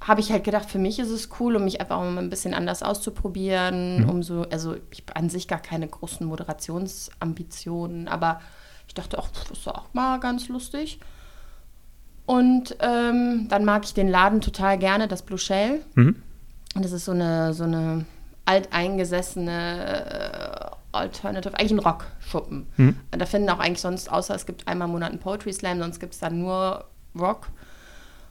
habe 0.02 0.22
ich 0.22 0.32
halt 0.32 0.44
gedacht, 0.44 0.70
für 0.70 0.80
mich 0.80 1.00
ist 1.00 1.10
es 1.10 1.30
cool, 1.40 1.56
um 1.56 1.64
mich 1.64 1.80
einfach 1.80 1.98
auch 1.98 2.10
mal 2.10 2.20
ein 2.20 2.30
bisschen 2.30 2.54
anders 2.54 2.82
auszuprobieren, 2.82 4.10
um 4.10 4.24
so, 4.24 4.46
also 4.52 4.76
ich 4.90 5.04
habe 5.04 5.16
an 5.16 5.30
sich 5.30 5.48
gar 5.48 5.60
keine 5.60 5.88
großen 5.88 6.26
Moderationsambitionen, 6.26 8.08
aber 8.08 8.42
ich 8.88 8.96
dachte, 8.96 9.20
ach, 9.20 9.30
das 9.32 9.60
ist 9.60 9.68
auch 9.68 9.94
mal 9.94 10.20
ganz 10.20 10.48
lustig. 10.48 11.00
Und 12.26 12.76
ähm, 12.80 13.48
dann 13.50 13.66
mag 13.66 13.84
ich 13.84 13.94
den 13.94 14.08
Laden 14.08 14.42
total 14.42 14.78
gerne, 14.78 15.08
das 15.08 15.22
Blue 15.22 15.38
Shell. 15.38 15.82
Mhm. 15.96 16.16
Und 16.76 16.86
das 16.86 16.94
ist 16.94 17.06
so 17.06 17.12
eine, 17.12 17.54
so 17.54 17.66
eine 17.66 18.06
alteingesessene 18.46 20.72
äh, 20.72 20.76
Alternative, 20.92 21.58
eigentlich 21.58 21.72
ein 21.72 21.80
Rockschuppen. 21.80 22.68
Mhm. 22.78 22.98
Da 23.12 23.26
finden 23.26 23.50
auch 23.50 23.60
eigentlich 23.60 23.82
sonst, 23.82 24.12
außer 24.12 24.36
es 24.36 24.46
gibt 24.46 24.68
einmal 24.68 24.88
im 24.88 24.94
Monat 24.94 25.12
einen 25.12 25.20
Poetry 25.20 25.54
Slam, 25.54 25.80
sonst 25.80 26.00
gibt 26.00 26.14
es 26.14 26.20
dann 26.20 26.40
nur 26.40 26.86
Rock. 27.18 27.48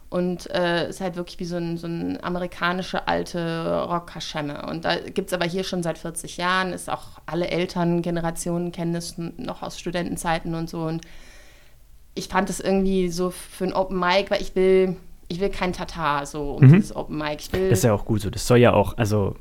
Und 0.08 0.50
äh, 0.50 0.88
ist 0.88 1.00
halt 1.00 1.14
wirklich 1.14 1.38
wie 1.38 1.44
so 1.44 1.56
ein, 1.56 1.76
so 1.76 1.86
ein 1.86 2.18
amerikanische 2.24 3.06
alte 3.06 3.82
Rock-Kaschemme. 3.84 4.66
Und 4.66 4.84
da 4.84 4.96
gibt 4.96 5.28
es 5.28 5.32
aber 5.32 5.46
hier 5.46 5.62
schon 5.62 5.84
seit 5.84 5.98
40 5.98 6.36
Jahren, 6.36 6.72
ist 6.72 6.90
auch 6.90 7.20
alle 7.26 7.46
Elterngenerationen 7.46 8.72
kennen 8.72 8.92
das 8.92 9.16
n- 9.18 9.34
noch 9.36 9.62
aus 9.62 9.78
Studentenzeiten 9.78 10.54
und 10.56 10.68
so. 10.68 10.82
Und 10.82 11.02
ich 12.16 12.26
fand 12.26 12.48
das 12.48 12.58
irgendwie 12.58 13.08
so 13.08 13.30
für 13.30 13.64
ein 13.66 13.72
Open 13.72 14.00
Mic, 14.00 14.32
weil 14.32 14.42
ich 14.42 14.56
will, 14.56 14.96
ich 15.28 15.38
will 15.38 15.48
kein 15.50 15.72
Tatar 15.72 16.26
so 16.26 16.54
um 16.54 16.64
Mhm. 16.66 16.72
dieses 16.72 16.96
Open 16.96 17.16
Mic. 17.16 17.36
Ich 17.38 17.52
will, 17.52 17.70
Das 17.70 17.78
ist 17.78 17.84
ja 17.84 17.92
auch 17.94 18.04
gut 18.04 18.20
so. 18.22 18.30
Das 18.30 18.44
soll 18.44 18.58
ja 18.58 18.72
auch, 18.72 18.98
also 18.98 19.36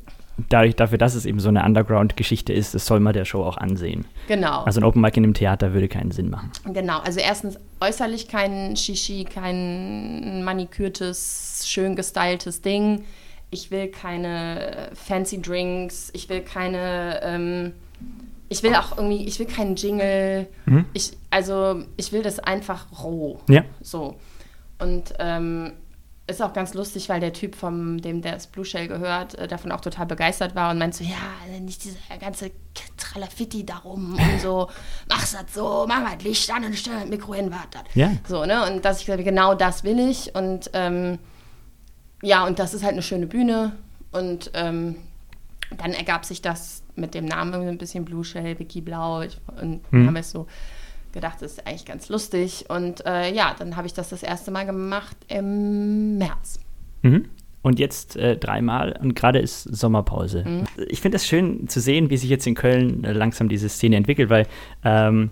dadurch, 0.49 0.75
dafür, 0.75 0.97
dass 0.97 1.15
es 1.15 1.25
eben 1.25 1.39
so 1.39 1.49
eine 1.49 1.63
Underground-Geschichte 1.63 2.53
ist, 2.53 2.73
das 2.73 2.85
soll 2.85 2.99
man 2.99 3.13
der 3.13 3.25
Show 3.25 3.43
auch 3.43 3.57
ansehen. 3.57 4.05
genau. 4.27 4.63
Also 4.63 4.79
ein 4.79 4.83
Open 4.83 5.01
Mic 5.01 5.17
in 5.17 5.23
einem 5.23 5.33
Theater 5.33 5.73
würde 5.73 5.87
keinen 5.87 6.11
Sinn 6.11 6.29
machen. 6.29 6.51
Genau, 6.73 6.99
also 6.99 7.19
erstens 7.19 7.57
äußerlich 7.81 8.27
kein 8.27 8.75
Shishi, 8.75 9.25
kein 9.25 10.43
manikürtes, 10.43 11.63
schön 11.65 11.95
gestyltes 11.95 12.61
Ding. 12.61 13.03
Ich 13.51 13.71
will 13.71 13.87
keine 13.87 14.91
fancy 14.93 15.41
Drinks, 15.41 16.11
ich 16.13 16.29
will 16.29 16.41
keine, 16.41 17.19
ähm, 17.23 17.73
ich 18.47 18.61
will 18.63 18.75
auch 18.75 18.97
irgendwie, 18.97 19.25
ich 19.25 19.39
will 19.39 19.47
keinen 19.47 19.75
Jingle. 19.75 20.47
Mhm. 20.65 20.85
Ich, 20.93 21.13
also 21.31 21.83
ich 21.97 22.11
will 22.11 22.21
das 22.21 22.39
einfach 22.39 22.85
roh. 23.03 23.39
Ja. 23.47 23.63
So. 23.81 24.15
Und 24.79 25.13
ähm, 25.19 25.73
ist 26.29 26.41
auch 26.41 26.53
ganz 26.53 26.73
lustig, 26.73 27.09
weil 27.09 27.19
der 27.19 27.33
Typ, 27.33 27.55
vom 27.55 27.99
dem 28.01 28.21
der 28.21 28.33
das 28.33 28.47
Blue 28.47 28.63
Shell 28.65 28.87
gehört, 28.87 29.35
äh, 29.35 29.47
davon 29.47 29.71
auch 29.71 29.81
total 29.81 30.05
begeistert 30.05 30.55
war 30.55 30.71
und 30.71 30.77
meinte 30.77 30.97
so, 30.97 31.03
ja, 31.03 31.59
nicht 31.59 31.83
dieser 31.83 31.97
ganze 32.19 32.51
Tralafitti 32.97 33.65
darum 33.65 34.13
und 34.13 34.39
so, 34.41 34.69
mach's 35.09 35.31
das 35.33 35.53
so, 35.53 35.85
mach 35.87 36.01
mal 36.01 36.15
das 36.15 36.23
Licht 36.23 36.51
an 36.53 36.63
und 36.65 36.75
stell 36.75 36.93
das 36.99 37.09
Mikro 37.09 37.33
hin, 37.33 37.51
warte. 37.51 37.79
Ja. 37.95 38.11
So, 38.27 38.45
ne? 38.45 38.65
Und 38.71 38.85
dass 38.85 38.99
ich 38.99 39.05
gesagt 39.05 39.19
habe, 39.19 39.29
genau 39.29 39.55
das 39.55 39.83
will 39.83 39.99
ich. 39.99 40.35
Und 40.35 40.69
ähm, 40.73 41.19
ja, 42.21 42.45
und 42.45 42.59
das 42.59 42.73
ist 42.73 42.83
halt 42.83 42.93
eine 42.93 43.01
schöne 43.01 43.27
Bühne. 43.27 43.73
Und 44.11 44.51
ähm, 44.53 44.95
dann 45.77 45.91
ergab 45.93 46.25
sich 46.25 46.41
das 46.41 46.83
mit 46.95 47.13
dem 47.13 47.25
Namen 47.25 47.53
irgendwie 47.53 47.71
ein 47.71 47.77
bisschen 47.77 48.03
Blue 48.05 48.25
Shell, 48.25 48.57
Vicky 48.59 48.81
Blau. 48.81 49.21
Ich, 49.21 49.39
und 49.61 49.81
Mhm. 49.91 50.07
haben 50.07 50.13
wir 50.13 50.21
es 50.21 50.31
so 50.31 50.47
gedacht, 51.19 51.41
das 51.41 51.53
ist 51.53 51.67
eigentlich 51.67 51.85
ganz 51.85 52.09
lustig. 52.09 52.65
Und 52.69 53.05
äh, 53.05 53.33
ja, 53.33 53.55
dann 53.57 53.75
habe 53.75 53.87
ich 53.87 53.93
das 53.93 54.09
das 54.09 54.23
erste 54.23 54.51
Mal 54.51 54.65
gemacht 54.65 55.17
im 55.27 56.17
März. 56.17 56.59
Mhm. 57.01 57.25
Und 57.61 57.77
jetzt 57.77 58.15
äh, 58.15 58.37
dreimal 58.37 58.97
und 59.01 59.15
gerade 59.15 59.39
ist 59.39 59.63
Sommerpause. 59.63 60.45
Mhm. 60.45 60.63
Ich 60.87 61.01
finde 61.01 61.17
es 61.17 61.27
schön 61.27 61.67
zu 61.67 61.81
sehen, 61.81 62.09
wie 62.09 62.17
sich 62.17 62.29
jetzt 62.29 62.47
in 62.47 62.55
Köln 62.55 63.03
äh, 63.03 63.11
langsam 63.11 63.49
diese 63.49 63.67
Szene 63.67 63.97
entwickelt, 63.97 64.29
weil 64.29 64.47
ähm, 64.85 65.31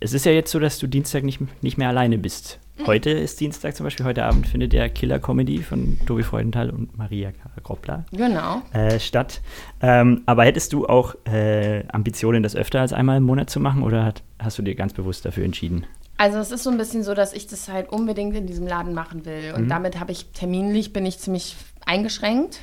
es 0.00 0.12
ist 0.12 0.26
ja 0.26 0.32
jetzt 0.32 0.50
so, 0.50 0.58
dass 0.58 0.78
du 0.78 0.86
Dienstag 0.86 1.22
nicht, 1.22 1.40
nicht 1.62 1.78
mehr 1.78 1.88
alleine 1.88 2.18
bist. 2.18 2.58
Mhm. 2.78 2.86
Heute 2.88 3.10
ist 3.10 3.38
Dienstag 3.40 3.76
zum 3.76 3.84
Beispiel, 3.84 4.04
heute 4.04 4.24
Abend 4.24 4.46
findet 4.48 4.72
der 4.72 4.88
Killer 4.88 5.18
Comedy 5.18 5.58
von 5.62 5.98
Tobi 6.06 6.22
Freudenthal 6.22 6.70
und 6.70 6.96
Maria 6.98 7.30
Groppler 7.62 8.04
Genau. 8.12 8.62
äh, 8.72 8.98
statt. 8.98 9.40
Ähm, 9.80 10.22
aber 10.26 10.44
hättest 10.44 10.72
du 10.72 10.86
auch 10.86 11.14
äh, 11.24 11.84
Ambitionen, 11.88 12.42
das 12.42 12.56
öfter 12.56 12.80
als 12.80 12.92
einmal 12.92 13.18
im 13.18 13.22
Monat 13.24 13.48
zu 13.48 13.60
machen 13.60 13.82
oder 13.82 14.04
hat, 14.04 14.22
hast 14.38 14.58
du 14.58 14.62
dir 14.62 14.74
ganz 14.74 14.92
bewusst 14.92 15.24
dafür 15.24 15.44
entschieden? 15.44 15.86
Also 16.18 16.38
es 16.38 16.50
ist 16.50 16.62
so 16.64 16.70
ein 16.70 16.78
bisschen 16.78 17.02
so, 17.02 17.14
dass 17.14 17.32
ich 17.34 17.46
das 17.46 17.68
halt 17.68 17.90
unbedingt 17.90 18.34
in 18.34 18.46
diesem 18.46 18.66
Laden 18.66 18.94
machen 18.94 19.24
will. 19.26 19.52
Und 19.54 19.64
Mhm. 19.64 19.68
damit 19.68 20.00
habe 20.00 20.12
ich 20.12 20.26
terminlich, 20.32 20.92
bin 20.92 21.04
ich 21.06 21.18
ziemlich 21.18 21.56
eingeschränkt. 21.84 22.60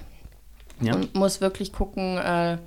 Ja. 0.81 0.95
und 0.95 1.13
muss 1.15 1.39
wirklich 1.39 1.71
gucken, 1.71 2.17
äh, 2.17 2.57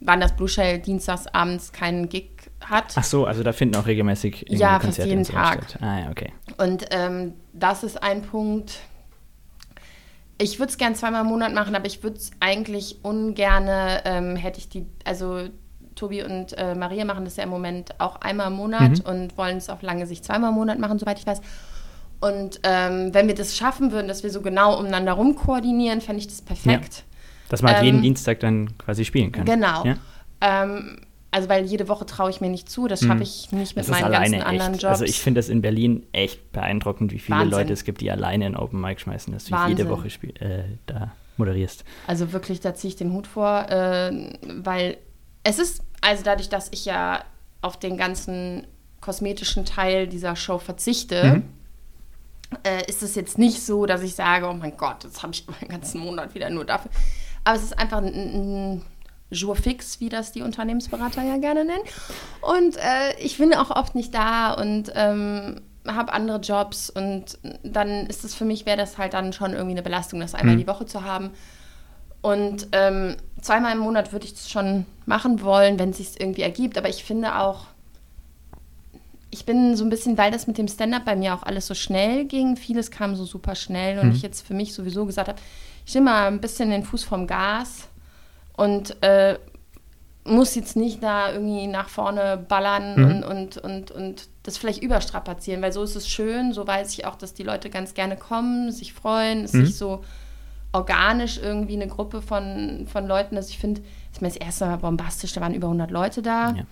wann 0.00 0.20
das 0.20 0.34
Blue 0.34 0.48
Shell 0.48 0.78
dienstags 0.78 1.26
abends 1.28 1.72
keinen 1.72 2.08
Gig 2.08 2.30
hat. 2.64 2.92
Ach 2.96 3.04
so, 3.04 3.26
also 3.26 3.42
da 3.42 3.52
finden 3.52 3.76
auch 3.76 3.86
regelmäßig 3.86 4.46
Ja, 4.48 4.70
fast 4.72 4.82
Konzerte 4.84 5.08
jeden 5.08 5.18
und 5.20 5.24
so 5.26 5.32
Tag. 5.34 5.64
statt. 5.68 5.82
Ah 5.82 6.00
ja, 6.00 6.10
okay. 6.10 6.32
Und 6.58 6.86
ähm, 6.90 7.34
das 7.52 7.82
ist 7.84 8.02
ein 8.02 8.22
Punkt. 8.22 8.78
Ich 10.38 10.58
würde 10.58 10.70
es 10.70 10.78
gern 10.78 10.94
zweimal 10.94 11.20
im 11.22 11.26
Monat 11.28 11.52
machen, 11.52 11.74
aber 11.74 11.86
ich 11.86 12.02
würde 12.02 12.16
es 12.16 12.30
eigentlich 12.40 12.98
ungerne, 13.02 14.00
ähm, 14.06 14.36
hätte 14.36 14.58
ich 14.58 14.68
die, 14.70 14.86
also 15.04 15.48
Tobi 15.96 16.22
und 16.22 16.56
äh, 16.56 16.74
Maria 16.74 17.04
machen 17.04 17.26
das 17.26 17.36
ja 17.36 17.44
im 17.44 17.50
Moment 17.50 18.00
auch 18.00 18.16
einmal 18.22 18.46
im 18.46 18.54
Monat 18.54 19.00
Mhm. 19.00 19.04
und 19.04 19.36
wollen 19.38 19.58
es 19.58 19.68
auf 19.68 19.82
lange 19.82 20.06
Sicht 20.06 20.24
zweimal 20.24 20.48
im 20.50 20.54
Monat 20.56 20.78
machen, 20.78 20.98
soweit 20.98 21.18
ich 21.18 21.26
weiß. 21.26 21.42
Und 22.20 22.60
ähm, 22.62 23.12
wenn 23.12 23.26
wir 23.28 23.34
das 23.34 23.54
schaffen 23.56 23.92
würden, 23.92 24.08
dass 24.08 24.22
wir 24.22 24.30
so 24.30 24.40
genau 24.40 24.78
umeinander 24.78 25.12
rum 25.12 25.34
koordinieren, 25.36 26.00
fände 26.00 26.20
ich 26.20 26.28
das 26.28 26.40
perfekt. 26.40 27.04
Dass 27.50 27.60
man 27.60 27.72
halt 27.74 27.82
Ähm, 27.82 27.86
jeden 27.86 28.02
Dienstag 28.02 28.40
dann 28.40 28.78
quasi 28.78 29.04
spielen 29.04 29.30
kann. 29.32 29.44
Genau. 29.44 29.84
Ja? 29.84 29.96
Ähm, 30.40 31.00
also 31.32 31.48
weil 31.50 31.64
jede 31.66 31.86
Woche 31.88 32.06
traue 32.06 32.30
ich 32.30 32.40
mir 32.40 32.48
nicht 32.48 32.68
zu, 32.70 32.88
das 32.88 33.00
schaffe 33.04 33.22
ich 33.22 33.52
nicht 33.52 33.76
mit 33.76 33.86
meinen 33.88 34.00
ganzen 34.10 34.14
alleine 34.14 34.46
anderen 34.46 34.72
echt. 34.74 34.82
Jobs. 34.82 34.90
Also 34.92 35.04
ich 35.04 35.20
finde 35.20 35.38
das 35.38 35.48
in 35.48 35.60
Berlin 35.62 36.04
echt 36.12 36.50
beeindruckend, 36.52 37.12
wie 37.12 37.18
viele 37.20 37.38
Wahnsinn. 37.38 37.50
Leute 37.58 37.72
es 37.72 37.84
gibt, 37.84 38.00
die 38.00 38.10
alleine 38.10 38.46
in 38.46 38.56
Open 38.56 38.80
Mic 38.80 39.00
schmeißen, 39.00 39.32
dass 39.32 39.44
du 39.44 39.56
jede 39.68 39.88
Woche 39.88 40.08
äh, 40.40 40.64
da 40.86 41.12
moderierst. 41.36 41.84
Also 42.06 42.32
wirklich, 42.32 42.60
da 42.60 42.74
ziehe 42.74 42.88
ich 42.90 42.96
den 42.96 43.12
Hut 43.12 43.26
vor, 43.26 43.68
äh, 43.70 44.32
weil 44.62 44.96
es 45.44 45.58
ist, 45.58 45.82
also 46.00 46.24
dadurch, 46.24 46.48
dass 46.48 46.68
ich 46.72 46.84
ja 46.84 47.22
auf 47.62 47.78
den 47.78 47.96
ganzen 47.96 48.66
kosmetischen 49.00 49.64
Teil 49.64 50.06
dieser 50.08 50.34
Show 50.36 50.58
verzichte, 50.58 51.24
Mhm. 51.24 51.42
äh, 52.64 52.84
ist 52.88 53.02
es 53.04 53.14
jetzt 53.14 53.38
nicht 53.38 53.62
so, 53.62 53.86
dass 53.86 54.02
ich 54.02 54.14
sage, 54.16 54.48
oh 54.48 54.52
mein 54.52 54.76
Gott, 54.76 55.04
jetzt 55.04 55.22
habe 55.22 55.32
ich 55.32 55.46
meinen 55.46 55.68
ganzen 55.70 56.00
Monat 56.00 56.34
wieder 56.34 56.50
nur 56.50 56.64
dafür. 56.64 56.90
Aber 57.44 57.56
es 57.56 57.62
ist 57.64 57.78
einfach 57.78 57.98
ein, 57.98 58.06
ein 58.06 58.82
Jour 59.30 59.56
fix, 59.56 60.00
wie 60.00 60.08
das 60.08 60.32
die 60.32 60.42
Unternehmensberater 60.42 61.22
ja 61.22 61.36
gerne 61.36 61.64
nennen. 61.64 61.82
Und 62.40 62.76
äh, 62.76 63.18
ich 63.20 63.38
bin 63.38 63.54
auch 63.54 63.70
oft 63.70 63.94
nicht 63.94 64.14
da 64.14 64.52
und 64.52 64.90
ähm, 64.94 65.60
habe 65.86 66.12
andere 66.12 66.38
Jobs 66.40 66.90
und 66.90 67.38
dann 67.62 68.06
ist 68.06 68.24
es 68.24 68.34
für 68.34 68.44
mich, 68.44 68.66
wäre 68.66 68.76
das 68.76 68.98
halt 68.98 69.14
dann 69.14 69.32
schon 69.32 69.52
irgendwie 69.52 69.72
eine 69.72 69.82
Belastung, 69.82 70.20
das 70.20 70.34
einmal 70.34 70.56
Mhm. 70.56 70.60
die 70.60 70.66
Woche 70.66 70.84
zu 70.86 71.04
haben. 71.04 71.30
Und 72.22 72.68
ähm, 72.72 73.16
zweimal 73.40 73.72
im 73.72 73.78
Monat 73.78 74.12
würde 74.12 74.26
ich 74.26 74.34
das 74.34 74.50
schon 74.50 74.84
machen 75.06 75.40
wollen, 75.40 75.78
wenn 75.78 75.90
es 75.90 75.96
sich 75.96 76.20
irgendwie 76.20 76.42
ergibt. 76.42 76.76
Aber 76.76 76.88
ich 76.90 77.02
finde 77.02 77.38
auch, 77.38 77.66
ich 79.30 79.44
bin 79.44 79.76
so 79.76 79.84
ein 79.84 79.90
bisschen, 79.90 80.18
weil 80.18 80.30
das 80.32 80.46
mit 80.46 80.58
dem 80.58 80.66
Stand-up 80.68 81.04
bei 81.04 81.14
mir 81.16 81.34
auch 81.34 81.42
alles 81.44 81.66
so 81.66 81.74
schnell 81.74 82.24
ging, 82.24 82.56
vieles 82.56 82.90
kam 82.90 83.14
so 83.14 83.24
super 83.24 83.54
schnell 83.54 83.98
und 83.98 84.08
Mhm. 84.08 84.12
ich 84.14 84.22
jetzt 84.22 84.46
für 84.46 84.54
mich 84.54 84.74
sowieso 84.74 85.06
gesagt 85.06 85.28
habe, 85.28 85.38
ich 85.86 85.94
nehme 85.94 86.10
mal 86.10 86.26
ein 86.26 86.40
bisschen 86.40 86.70
den 86.70 86.82
Fuß 86.84 87.04
vom 87.04 87.26
Gas 87.26 87.88
und 88.56 89.00
äh, 89.02 89.38
muss 90.24 90.54
jetzt 90.54 90.76
nicht 90.76 91.02
da 91.02 91.32
irgendwie 91.32 91.66
nach 91.66 91.88
vorne 91.88 92.36
ballern 92.36 92.96
Mhm. 92.96 93.04
und, 93.04 93.24
und, 93.24 93.56
und, 93.58 93.90
und 93.90 94.28
das 94.42 94.58
vielleicht 94.58 94.82
überstrapazieren, 94.82 95.62
weil 95.62 95.72
so 95.72 95.82
ist 95.82 95.96
es 95.96 96.08
schön, 96.08 96.52
so 96.52 96.66
weiß 96.66 96.92
ich 96.92 97.06
auch, 97.06 97.14
dass 97.16 97.32
die 97.34 97.42
Leute 97.42 97.70
ganz 97.70 97.94
gerne 97.94 98.16
kommen, 98.16 98.70
sich 98.72 98.92
freuen, 98.92 99.44
es 99.44 99.52
Mhm. 99.52 99.66
sich 99.66 99.76
so 99.76 100.04
organisch 100.72 101.38
irgendwie 101.38 101.74
eine 101.74 101.88
Gruppe 101.88 102.22
von, 102.22 102.86
von 102.90 103.06
Leuten, 103.06 103.34
dass 103.34 103.48
ich 103.48 103.58
finde, 103.58 103.80
das, 104.12 104.20
das 104.20 104.36
erste 104.36 104.66
Mal 104.66 104.76
bombastisch, 104.76 105.32
da 105.32 105.40
waren 105.40 105.54
über 105.54 105.66
100 105.68 105.90
Leute 105.90 106.22
da. 106.22 106.50
Ja. 106.54 106.62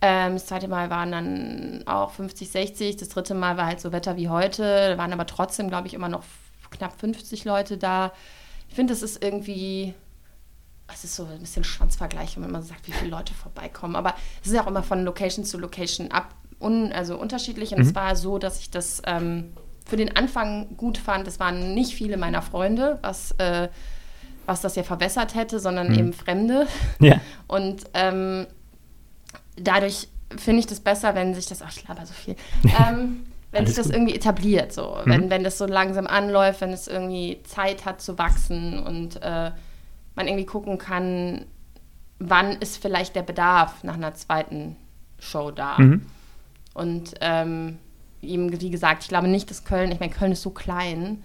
Ähm, 0.00 0.34
das 0.34 0.46
zweite 0.46 0.68
Mal 0.68 0.90
waren 0.90 1.10
dann 1.10 1.82
auch 1.86 2.10
50, 2.12 2.50
60. 2.50 2.96
Das 2.96 3.08
dritte 3.08 3.34
Mal 3.34 3.56
war 3.56 3.66
halt 3.66 3.80
so 3.80 3.92
Wetter 3.92 4.16
wie 4.16 4.28
heute. 4.28 4.90
Da 4.90 4.98
waren 4.98 5.12
aber 5.12 5.26
trotzdem, 5.26 5.68
glaube 5.68 5.88
ich, 5.88 5.94
immer 5.94 6.08
noch 6.08 6.22
knapp 6.70 6.98
50 6.98 7.44
Leute 7.44 7.78
da. 7.78 8.12
Ich 8.68 8.74
finde, 8.74 8.92
das 8.92 9.02
ist 9.02 9.22
irgendwie, 9.22 9.94
es 10.92 11.04
ist 11.04 11.16
so 11.16 11.24
ein 11.24 11.40
bisschen 11.40 11.64
Schwanzvergleich, 11.64 12.36
wenn 12.36 12.42
man 12.42 12.50
immer 12.50 12.62
sagt, 12.62 12.86
wie 12.86 12.92
viele 12.92 13.10
Leute 13.10 13.34
vorbeikommen. 13.34 13.96
Aber 13.96 14.14
es 14.40 14.48
ist 14.48 14.54
ja 14.54 14.62
auch 14.62 14.68
immer 14.68 14.82
von 14.82 15.04
Location 15.04 15.44
zu 15.44 15.58
Location 15.58 16.10
ab, 16.12 16.34
un, 16.60 16.92
also 16.92 17.16
unterschiedlich. 17.16 17.74
Und 17.74 17.80
es 17.80 17.94
war 17.94 18.14
so, 18.14 18.38
dass 18.38 18.60
ich 18.60 18.70
das 18.70 19.02
ähm, 19.06 19.52
für 19.84 19.96
den 19.96 20.14
Anfang 20.16 20.76
gut 20.76 20.98
fand. 20.98 21.26
Es 21.26 21.40
waren 21.40 21.74
nicht 21.74 21.94
viele 21.94 22.16
meiner 22.16 22.42
Freunde, 22.42 22.98
was, 23.02 23.32
äh, 23.38 23.68
was 24.46 24.60
das 24.60 24.76
ja 24.76 24.84
verbessert 24.84 25.34
hätte, 25.34 25.58
sondern 25.58 25.92
eben 25.98 26.12
Fremde. 26.12 26.68
Ja. 27.00 27.20
Und 27.46 27.84
ähm, 27.94 28.46
dadurch 29.60 30.08
finde 30.36 30.60
ich 30.60 30.66
das 30.66 30.80
besser, 30.80 31.14
wenn 31.14 31.34
sich 31.34 31.46
das, 31.46 31.62
ach, 31.62 31.72
ich 31.74 31.86
laber 31.88 32.04
so 32.06 32.12
viel, 32.12 32.36
ähm, 32.64 33.24
wenn 33.50 33.66
sich 33.66 33.76
das 33.76 33.86
gut. 33.86 33.94
irgendwie 33.96 34.14
etabliert, 34.14 34.72
so. 34.72 34.98
Wenn, 35.04 35.30
wenn 35.30 35.42
das 35.42 35.56
so 35.56 35.64
langsam 35.66 36.06
anläuft, 36.06 36.60
wenn 36.60 36.72
es 36.72 36.86
irgendwie 36.86 37.40
Zeit 37.44 37.84
hat 37.86 38.02
zu 38.02 38.18
wachsen 38.18 38.78
und 38.78 39.22
äh, 39.22 39.50
man 40.14 40.26
irgendwie 40.28 40.44
gucken 40.44 40.76
kann, 40.76 41.46
wann 42.18 42.52
ist 42.56 42.76
vielleicht 42.82 43.16
der 43.16 43.22
Bedarf 43.22 43.84
nach 43.84 43.94
einer 43.94 44.14
zweiten 44.14 44.76
Show 45.18 45.50
da. 45.50 45.78
Mhm. 45.78 46.04
Und 46.74 47.14
ähm, 47.20 47.78
eben, 48.20 48.60
wie 48.60 48.70
gesagt, 48.70 49.04
ich 49.04 49.08
glaube 49.08 49.28
nicht, 49.28 49.50
dass 49.50 49.64
Köln, 49.64 49.90
ich 49.92 50.00
meine, 50.00 50.12
Köln 50.12 50.32
ist 50.32 50.42
so 50.42 50.50
klein. 50.50 51.24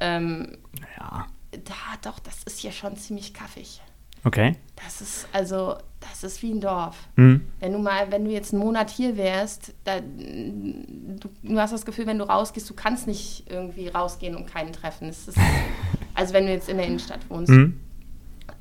Ähm, 0.00 0.56
Ja. 0.98 1.26
da 1.52 1.74
doch, 2.02 2.18
das 2.20 2.44
ist 2.44 2.60
hier 2.60 2.72
schon 2.72 2.96
ziemlich 2.96 3.34
kaffig. 3.34 3.80
Okay. 4.24 4.56
Das 4.84 5.00
ist 5.00 5.28
also, 5.32 5.76
das 6.10 6.22
ist 6.24 6.42
wie 6.42 6.50
ein 6.52 6.60
Dorf. 6.60 6.96
Mhm. 7.16 7.42
Wenn 7.60 7.72
du 7.72 7.78
mal, 7.78 8.10
wenn 8.10 8.24
du 8.24 8.30
jetzt 8.30 8.52
einen 8.52 8.62
Monat 8.62 8.90
hier 8.90 9.16
wärst, 9.16 9.72
da, 9.84 10.00
du, 10.00 11.28
du 11.42 11.58
hast 11.60 11.72
das 11.72 11.84
Gefühl, 11.86 12.06
wenn 12.06 12.18
du 12.18 12.24
rausgehst, 12.28 12.68
du 12.68 12.74
kannst 12.74 13.06
nicht 13.06 13.44
irgendwie 13.50 13.88
rausgehen 13.88 14.36
und 14.36 14.46
keinen 14.46 14.72
treffen. 14.72 15.08
Ist, 15.08 15.30
also 16.14 16.34
wenn 16.34 16.46
du 16.46 16.52
jetzt 16.52 16.68
in 16.68 16.76
der 16.76 16.86
Innenstadt 16.86 17.28
wohnst. 17.28 17.50
Mhm. 17.50 17.80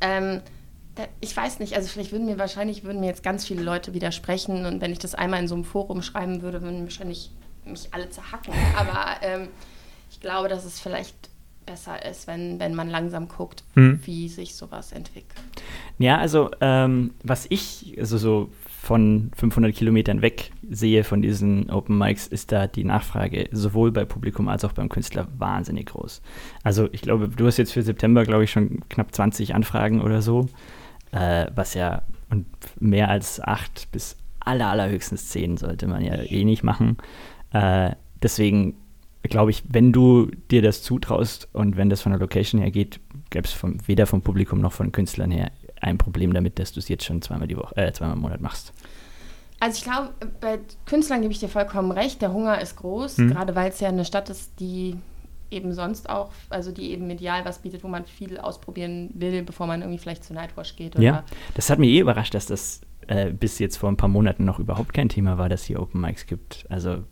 Ähm, 0.01 0.41
da, 0.95 1.03
ich 1.21 1.36
weiß 1.36 1.60
nicht, 1.60 1.75
also 1.75 1.88
vielleicht 1.88 2.12
würden 2.12 2.25
mir 2.25 2.38
wahrscheinlich 2.39 2.83
würden 2.83 2.99
mir 3.01 3.07
jetzt 3.07 3.23
ganz 3.23 3.45
viele 3.45 3.62
Leute 3.62 3.93
widersprechen 3.93 4.65
und 4.65 4.81
wenn 4.81 4.91
ich 4.91 4.99
das 4.99 5.13
einmal 5.15 5.39
in 5.39 5.47
so 5.47 5.55
einem 5.55 5.63
Forum 5.63 6.01
schreiben 6.01 6.41
würde, 6.41 6.62
würden 6.62 6.83
wahrscheinlich 6.83 7.31
mich 7.65 7.89
alle 7.93 8.10
zerhacken. 8.10 8.53
Aber 8.77 9.21
ähm, 9.21 9.47
ich 10.10 10.19
glaube, 10.19 10.47
dass 10.47 10.65
es 10.65 10.79
vielleicht 10.79 11.15
besser 11.65 12.03
ist, 12.05 12.27
wenn, 12.27 12.60
wenn 12.60 12.73
man 12.73 12.89
langsam 12.89 13.27
guckt, 13.27 13.63
Mhm. 13.75 13.99
wie 14.05 14.29
sich 14.29 14.55
sowas 14.55 14.91
entwickelt. 14.93 15.36
Ja, 15.99 16.17
also 16.17 16.51
ähm, 16.62 17.12
was 17.23 17.47
ich 17.49 17.95
also 17.99 18.17
so 18.17 18.49
von 18.88 19.31
500 19.36 19.75
Kilometern 19.75 20.21
weg 20.21 20.51
sehe 20.69 21.03
von 21.03 21.21
diesen 21.21 21.69
Open 21.69 21.97
Mics, 21.97 22.27
ist 22.27 22.51
da 22.51 22.67
die 22.67 22.86
Nachfrage 22.86 23.49
sowohl 23.51 23.91
bei 23.91 24.05
Publikum 24.05 24.47
als 24.47 24.63
auch 24.63 24.71
beim 24.71 24.88
Künstler 24.88 25.27
wahnsinnig 25.38 25.88
groß. 25.88 26.21
Also 26.63 26.88
ich 26.91 27.01
glaube, 27.01 27.27
du 27.27 27.47
hast 27.47 27.57
jetzt 27.57 27.73
für 27.73 27.81
September, 27.81 28.23
glaube 28.23 28.45
ich, 28.45 28.51
schon 28.51 28.79
knapp 28.89 29.13
20 29.13 29.55
Anfragen 29.55 30.01
oder 30.01 30.21
so, 30.21 30.47
äh, 31.12 31.47
was 31.53 31.73
ja 31.73 32.03
und 32.29 32.45
mehr 32.79 33.10
als 33.10 33.41
acht 33.41 33.91
bis 33.91 34.15
aller, 34.39 34.67
allerhöchstens 34.67 35.29
zehn 35.29 35.57
sollte 35.57 35.88
man 35.88 36.03
ja 36.03 36.15
eh 36.15 36.45
nicht 36.45 36.63
machen. 36.63 36.97
Äh, 37.51 37.91
deswegen 38.21 38.75
glaube 39.23 39.51
ich, 39.51 39.63
wenn 39.67 39.91
du 39.91 40.31
dir 40.51 40.62
das 40.62 40.83
zutraust 40.83 41.49
und 41.51 41.75
wenn 41.75 41.89
das 41.89 42.01
von 42.01 42.12
der 42.13 42.21
Location 42.21 42.62
her 42.62 42.71
geht, 42.71 42.99
gäbe 43.29 43.45
es 43.45 43.57
weder 43.88 44.05
vom 44.05 44.21
Publikum 44.21 44.62
noch 44.62 44.71
von 44.71 44.91
Künstlern 44.91 45.31
her 45.31 45.51
ein 45.82 45.98
Problem 45.98 46.34
damit, 46.34 46.60
dass 46.60 46.72
du 46.72 46.80
es 46.80 46.88
jetzt 46.90 47.06
schon 47.06 47.22
zweimal 47.22 47.48
die 47.48 47.58
Woche, 47.58 47.76
äh, 47.78 47.92
zweimal 47.92 48.16
im 48.16 48.22
Monat 48.22 48.42
machst. 48.42 48.74
Also 49.60 49.78
ich 49.78 49.84
glaube, 49.84 50.13
bei 50.40 50.60
Künstlern 50.86 51.22
gebe 51.22 51.32
ich 51.34 51.40
dir 51.40 51.50
vollkommen 51.50 51.92
recht. 51.92 52.22
Der 52.22 52.32
Hunger 52.32 52.62
ist 52.62 52.76
groß, 52.76 53.18
Mhm. 53.18 53.30
gerade 53.32 53.56
weil 53.56 53.70
es 53.70 53.80
ja 53.80 53.90
eine 53.90 54.06
Stadt 54.06 54.30
ist, 54.30 54.60
die 54.60 54.96
eben 55.50 55.74
sonst 55.74 56.10
auch, 56.10 56.32
also 56.50 56.72
die 56.72 56.92
eben 56.92 57.08
medial 57.08 57.44
was 57.46 57.60
bietet, 57.60 57.84
wo 57.84 57.88
man 57.88 58.06
viel 58.06 58.38
ausprobieren 58.38 59.10
will, 59.13 59.44
bevor 59.44 59.66
man 59.66 59.82
irgendwie 59.82 59.98
vielleicht 59.98 60.24
zu 60.26 60.34
Nightwash 60.34 60.76
geht. 60.76 60.96
Oder 60.96 61.04
Ja, 61.04 61.24
das 61.56 61.70
hat 61.70 61.80
mich 61.80 61.90
eh 61.90 62.00
überrascht, 62.00 62.34
dass 62.34 62.46
das 62.48 62.82
äh, 63.08 63.32
bis 63.32 63.58
jetzt 63.58 63.78
vor 63.78 63.90
ein 63.90 63.96
paar 63.98 64.10
Monaten 64.10 64.44
noch 64.44 64.60
überhaupt 64.60 64.94
kein 64.94 65.08
Thema 65.08 65.38
war, 65.38 65.48
dass 65.48 65.63
hier 65.63 65.82
Open 65.82 66.02
Mics 66.02 66.26
gibt. 66.28 66.66
Also, 66.70 67.04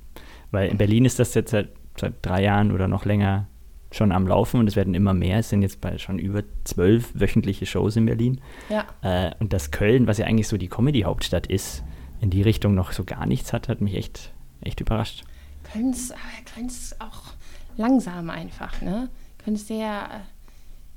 weil 0.52 0.70
in 0.70 0.78
Berlin 0.78 1.06
ist 1.06 1.18
das 1.20 1.34
jetzt 1.34 1.52
seit, 1.52 1.70
seit 1.98 2.14
drei 2.22 2.44
Jahren 2.44 2.74
oder 2.74 2.90
noch 2.90 3.06
länger 3.06 3.48
schon 3.96 4.12
am 4.12 4.28
Laufen 4.28 4.60
und 4.60 4.68
es 4.68 4.76
werden 4.76 4.94
immer 4.94 5.14
mehr. 5.14 5.40
Es 5.40 5.50
sind 5.50 5.62
jetzt 5.62 5.82
bei 5.82 5.98
schon 5.98 6.20
über 6.20 6.44
zwölf 6.64 7.12
wöchentliche 7.14 7.66
Shows 7.66 7.96
in 7.96 8.06
Berlin. 8.06 8.42
Ja. 8.70 8.86
Äh, 9.02 9.34
und 9.40 9.54
dass 9.54 9.72
Köln, 9.72 10.08
was 10.08 10.18
ja 10.18 10.26
eigentlich 10.26 10.48
so 10.48 10.58
die 10.58 10.68
Comedy-Hauptstadt 10.68 11.48
ist, 11.48 11.84
in 12.22 12.30
die 12.30 12.42
Richtung 12.42 12.76
noch 12.76 12.92
so 12.92 13.04
gar 13.04 13.26
nichts 13.26 13.54
hat, 13.54 13.70
hat 13.70 13.82
mich 13.82 13.96
echt, 13.96 14.32
echt 14.62 14.82
überrascht. 14.82 15.24
Köln 15.72 15.92
ist, 15.92 16.14
Köln 16.54 16.68
ist 16.68 17.00
auch 17.02 17.34
langsam 17.78 18.30
einfach, 18.30 18.82
ne? 18.82 19.10
Köln 19.44 19.56
ist 19.56 19.68
sehr, 19.68 20.10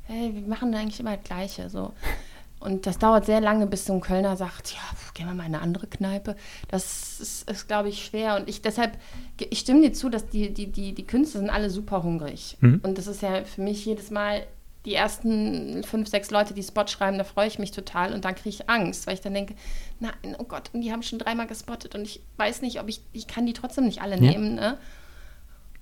äh, 0.09 0.13
hey, 0.13 0.35
wir 0.35 0.49
machen 0.49 0.75
eigentlich 0.75 1.01
immer 1.01 1.17
das 1.17 1.25
Gleiche, 1.25 1.69
so. 1.69 1.93
Und 2.61 2.87
das 2.87 2.99
dauert 2.99 3.27
sehr 3.27 3.40
lange, 3.40 3.66
bis 3.66 3.85
so 3.85 3.92
ein 3.92 4.01
Kölner 4.01 4.37
sagt, 4.37 4.73
ja, 4.73 4.81
gehen 5.14 5.27
wir 5.27 5.35
mal 5.35 5.47
in 5.47 5.55
eine 5.55 5.62
andere 5.62 5.87
Kneipe. 5.87 6.37
Das 6.68 7.21
ist, 7.21 7.49
ist 7.49 7.68
glaube 7.68 7.88
ich, 7.88 8.05
schwer. 8.05 8.37
Und 8.37 8.49
ich 8.49 8.62
deshalb, 8.62 8.99
ich 9.38 9.61
stimme 9.61 9.83
dir 9.83 9.92
zu, 9.92 10.09
dass 10.09 10.29
die, 10.29 10.53
die, 10.53 10.66
die, 10.66 10.92
die 10.92 11.07
Künstler 11.07 11.40
sind 11.40 11.51
alle 11.51 11.71
super 11.71 12.03
hungrig. 12.03 12.57
Mhm. 12.61 12.81
Und 12.83 12.99
das 12.99 13.07
ist 13.07 13.23
ja 13.23 13.44
für 13.44 13.62
mich 13.62 13.85
jedes 13.85 14.11
Mal 14.11 14.42
die 14.85 14.94
ersten 14.94 15.83
fünf, 15.85 16.09
sechs 16.09 16.31
Leute, 16.31 16.55
die 16.55 16.62
Spot 16.62 16.87
schreiben, 16.87 17.18
da 17.18 17.25
freue 17.25 17.47
ich 17.47 17.59
mich 17.59 17.73
total 17.73 18.14
und 18.14 18.25
dann 18.25 18.35
kriege 18.35 18.49
ich 18.51 18.71
Angst, 18.71 19.07
weil 19.07 19.14
ich 19.14 19.21
dann 19.21 19.35
denke, 19.35 19.55
nein, 20.01 20.12
oh 20.38 20.44
Gott, 20.44 20.71
und 20.73 20.81
die 20.81 20.92
haben 20.92 21.03
schon 21.03 21.18
dreimal 21.18 21.47
gespottet 21.47 21.94
und 21.94 22.03
ich 22.03 22.23
weiß 22.38 22.62
nicht, 22.62 22.81
ob 22.81 22.88
ich, 22.88 23.03
ich 23.12 23.27
kann 23.27 23.44
die 23.44 23.53
trotzdem 23.53 23.85
nicht 23.85 24.01
alle 24.01 24.14
Ja. 24.14 24.21
nehmen, 24.23 24.55
ne? 24.55 24.79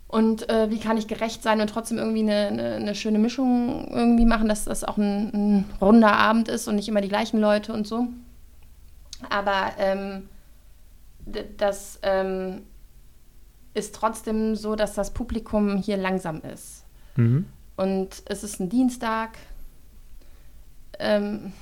Und 0.08 0.48
äh, 0.48 0.70
wie 0.70 0.78
kann 0.78 0.96
ich 0.96 1.08
gerecht 1.08 1.42
sein 1.42 1.60
und 1.60 1.68
trotzdem 1.68 1.98
irgendwie 1.98 2.20
eine, 2.20 2.46
eine, 2.46 2.74
eine 2.76 2.94
schöne 2.94 3.18
Mischung 3.18 3.88
irgendwie 3.92 4.24
machen, 4.24 4.48
dass 4.48 4.64
das 4.64 4.84
auch 4.84 4.98
ein, 4.98 5.30
ein 5.34 5.64
runder 5.80 6.12
Abend 6.12 6.48
ist 6.48 6.68
und 6.68 6.76
nicht 6.76 6.88
immer 6.88 7.00
die 7.00 7.08
gleichen 7.08 7.40
Leute 7.40 7.72
und 7.72 7.86
so. 7.86 8.06
Aber 9.30 9.72
ähm, 9.78 10.28
das 11.56 11.98
ähm, 12.02 12.62
ist 13.74 13.94
trotzdem 13.94 14.54
so, 14.54 14.76
dass 14.76 14.94
das 14.94 15.12
Publikum 15.12 15.76
hier 15.76 15.96
langsam 15.96 16.40
ist. 16.42 16.84
Mhm. 17.16 17.46
Und 17.76 18.22
es 18.26 18.44
ist 18.44 18.60
ein 18.60 18.68
Dienstag. 18.68 19.36
Ähm, 20.98 21.52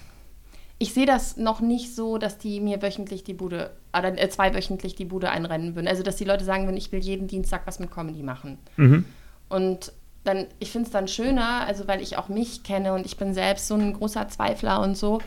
ich 0.84 0.92
sehe 0.92 1.06
das 1.06 1.38
noch 1.38 1.62
nicht 1.62 1.94
so, 1.94 2.18
dass 2.18 2.36
die 2.36 2.60
mir 2.60 2.82
wöchentlich 2.82 3.24
die 3.24 3.32
Bude, 3.32 3.70
oder 3.98 4.20
äh, 4.20 4.28
zweiwöchentlich 4.28 4.94
die 4.94 5.06
Bude 5.06 5.30
einrennen 5.30 5.74
würden. 5.74 5.88
Also, 5.88 6.02
dass 6.02 6.16
die 6.16 6.24
Leute 6.24 6.44
sagen 6.44 6.66
würden, 6.66 6.76
ich 6.76 6.92
will 6.92 7.00
jeden 7.00 7.26
Dienstag 7.26 7.62
was 7.64 7.78
mit 7.78 7.90
Comedy 7.90 8.22
machen. 8.22 8.58
Mhm. 8.76 9.06
Und 9.48 9.92
dann, 10.24 10.46
ich 10.58 10.70
finde 10.70 10.86
es 10.86 10.92
dann 10.92 11.08
schöner, 11.08 11.66
also 11.66 11.88
weil 11.88 12.02
ich 12.02 12.18
auch 12.18 12.28
mich 12.28 12.64
kenne 12.64 12.92
und 12.92 13.06
ich 13.06 13.16
bin 13.16 13.32
selbst 13.32 13.66
so 13.66 13.74
ein 13.76 13.94
großer 13.94 14.28
Zweifler 14.28 14.82
und 14.82 14.94
so, 14.98 15.22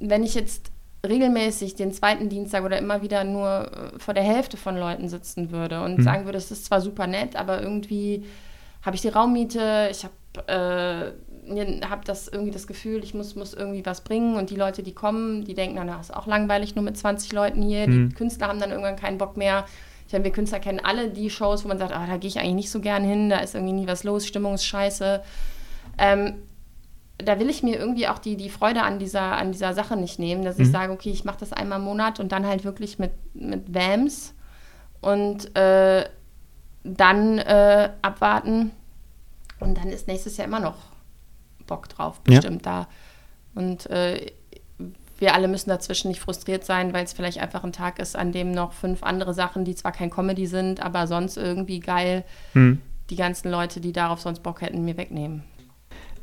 wenn 0.00 0.24
ich 0.24 0.34
jetzt 0.34 0.72
regelmäßig 1.06 1.76
den 1.76 1.92
zweiten 1.92 2.28
Dienstag 2.28 2.64
oder 2.64 2.78
immer 2.78 3.00
wieder 3.00 3.22
nur 3.22 3.92
äh, 3.94 3.98
vor 4.00 4.12
der 4.12 4.24
Hälfte 4.24 4.56
von 4.56 4.76
Leuten 4.76 5.08
sitzen 5.08 5.52
würde 5.52 5.84
und 5.84 5.98
Mhm. 5.98 6.02
sagen 6.02 6.24
würde, 6.24 6.38
es 6.38 6.50
ist 6.50 6.64
zwar 6.64 6.80
super 6.80 7.06
nett, 7.06 7.36
aber 7.36 7.62
irgendwie 7.62 8.24
habe 8.82 8.96
ich 8.96 9.02
die 9.02 9.08
Raummiete, 9.08 9.88
ich 9.92 10.04
habe 10.04 10.14
äh, 10.48 11.12
hab 11.88 12.04
das 12.04 12.28
irgendwie 12.28 12.50
das 12.52 12.66
Gefühl, 12.66 13.02
ich 13.04 13.14
muss, 13.14 13.34
muss 13.36 13.54
irgendwie 13.54 13.84
was 13.86 14.00
bringen 14.02 14.36
und 14.36 14.50
die 14.50 14.56
Leute, 14.56 14.82
die 14.82 14.94
kommen, 14.94 15.44
die 15.44 15.54
denken, 15.54 15.76
na, 15.76 15.96
das 15.96 16.10
ist 16.10 16.16
auch 16.16 16.26
langweilig 16.26 16.74
nur 16.74 16.84
mit 16.84 16.96
20 16.96 17.32
Leuten 17.32 17.62
hier. 17.62 17.88
Mhm. 17.88 18.08
Die 18.08 18.14
Künstler 18.14 18.48
haben 18.48 18.60
dann 18.60 18.70
irgendwann 18.70 18.96
keinen 18.96 19.18
Bock 19.18 19.36
mehr. 19.36 19.64
Ich 20.06 20.12
meine, 20.12 20.24
wir 20.24 20.32
Künstler 20.32 20.60
kennen 20.60 20.80
alle 20.82 21.08
die 21.10 21.30
Shows, 21.30 21.64
wo 21.64 21.68
man 21.68 21.78
sagt, 21.78 21.92
ah, 21.92 22.06
da 22.06 22.16
gehe 22.16 22.28
ich 22.28 22.38
eigentlich 22.38 22.54
nicht 22.54 22.70
so 22.70 22.80
gern 22.80 23.04
hin, 23.04 23.28
da 23.28 23.38
ist 23.38 23.54
irgendwie 23.54 23.74
nie 23.74 23.86
was 23.86 24.04
los, 24.04 24.26
Stimmung 24.26 24.54
ist 24.54 24.64
scheiße. 24.64 25.22
Ähm, 25.98 26.34
da 27.18 27.38
will 27.40 27.48
ich 27.48 27.62
mir 27.62 27.78
irgendwie 27.78 28.08
auch 28.08 28.18
die, 28.18 28.36
die 28.36 28.50
Freude 28.50 28.82
an 28.82 28.98
dieser, 28.98 29.36
an 29.36 29.52
dieser 29.52 29.72
Sache 29.72 29.96
nicht 29.96 30.18
nehmen, 30.18 30.44
dass 30.44 30.58
ich 30.58 30.68
Mhm. 30.68 30.72
sage, 30.72 30.92
okay, 30.92 31.10
ich 31.10 31.24
mache 31.24 31.38
das 31.40 31.52
einmal 31.52 31.78
im 31.78 31.84
Monat 31.84 32.20
und 32.20 32.30
dann 32.32 32.46
halt 32.46 32.64
wirklich 32.64 32.98
mit, 32.98 33.12
mit 33.34 33.74
Vams 33.74 34.34
und 35.00 35.56
äh, 35.56 36.04
dann 36.84 37.38
äh, 37.38 37.90
abwarten 38.02 38.70
und 39.60 39.78
dann 39.78 39.88
ist 39.88 40.08
nächstes 40.08 40.36
Jahr 40.36 40.46
immer 40.46 40.60
noch 40.60 40.76
Bock 41.66 41.88
drauf, 41.88 42.20
Ja. 42.28 42.36
bestimmt 42.36 42.66
da. 42.66 42.88
Und 43.54 43.88
äh, 43.90 44.26
wir 45.18 45.34
alle 45.34 45.48
müssen 45.48 45.70
dazwischen 45.70 46.08
nicht 46.08 46.20
frustriert 46.20 46.64
sein, 46.64 46.92
weil 46.92 47.04
es 47.04 47.12
vielleicht 47.12 47.38
einfach 47.40 47.64
ein 47.64 47.72
Tag 47.72 47.98
ist, 47.98 48.16
an 48.16 48.32
dem 48.32 48.52
noch 48.52 48.72
fünf 48.72 49.02
andere 49.02 49.32
Sachen, 49.34 49.64
die 49.64 49.74
zwar 49.74 49.92
kein 49.92 50.10
Comedy 50.10 50.46
sind, 50.46 50.84
aber 50.84 51.06
sonst 51.06 51.36
irgendwie 51.38 51.80
geil, 51.80 52.24
hm. 52.52 52.80
die 53.08 53.16
ganzen 53.16 53.50
Leute, 53.50 53.80
die 53.80 53.92
darauf 53.92 54.20
sonst 54.20 54.42
Bock 54.42 54.60
hätten, 54.60 54.84
mir 54.84 54.96
wegnehmen. 54.96 55.42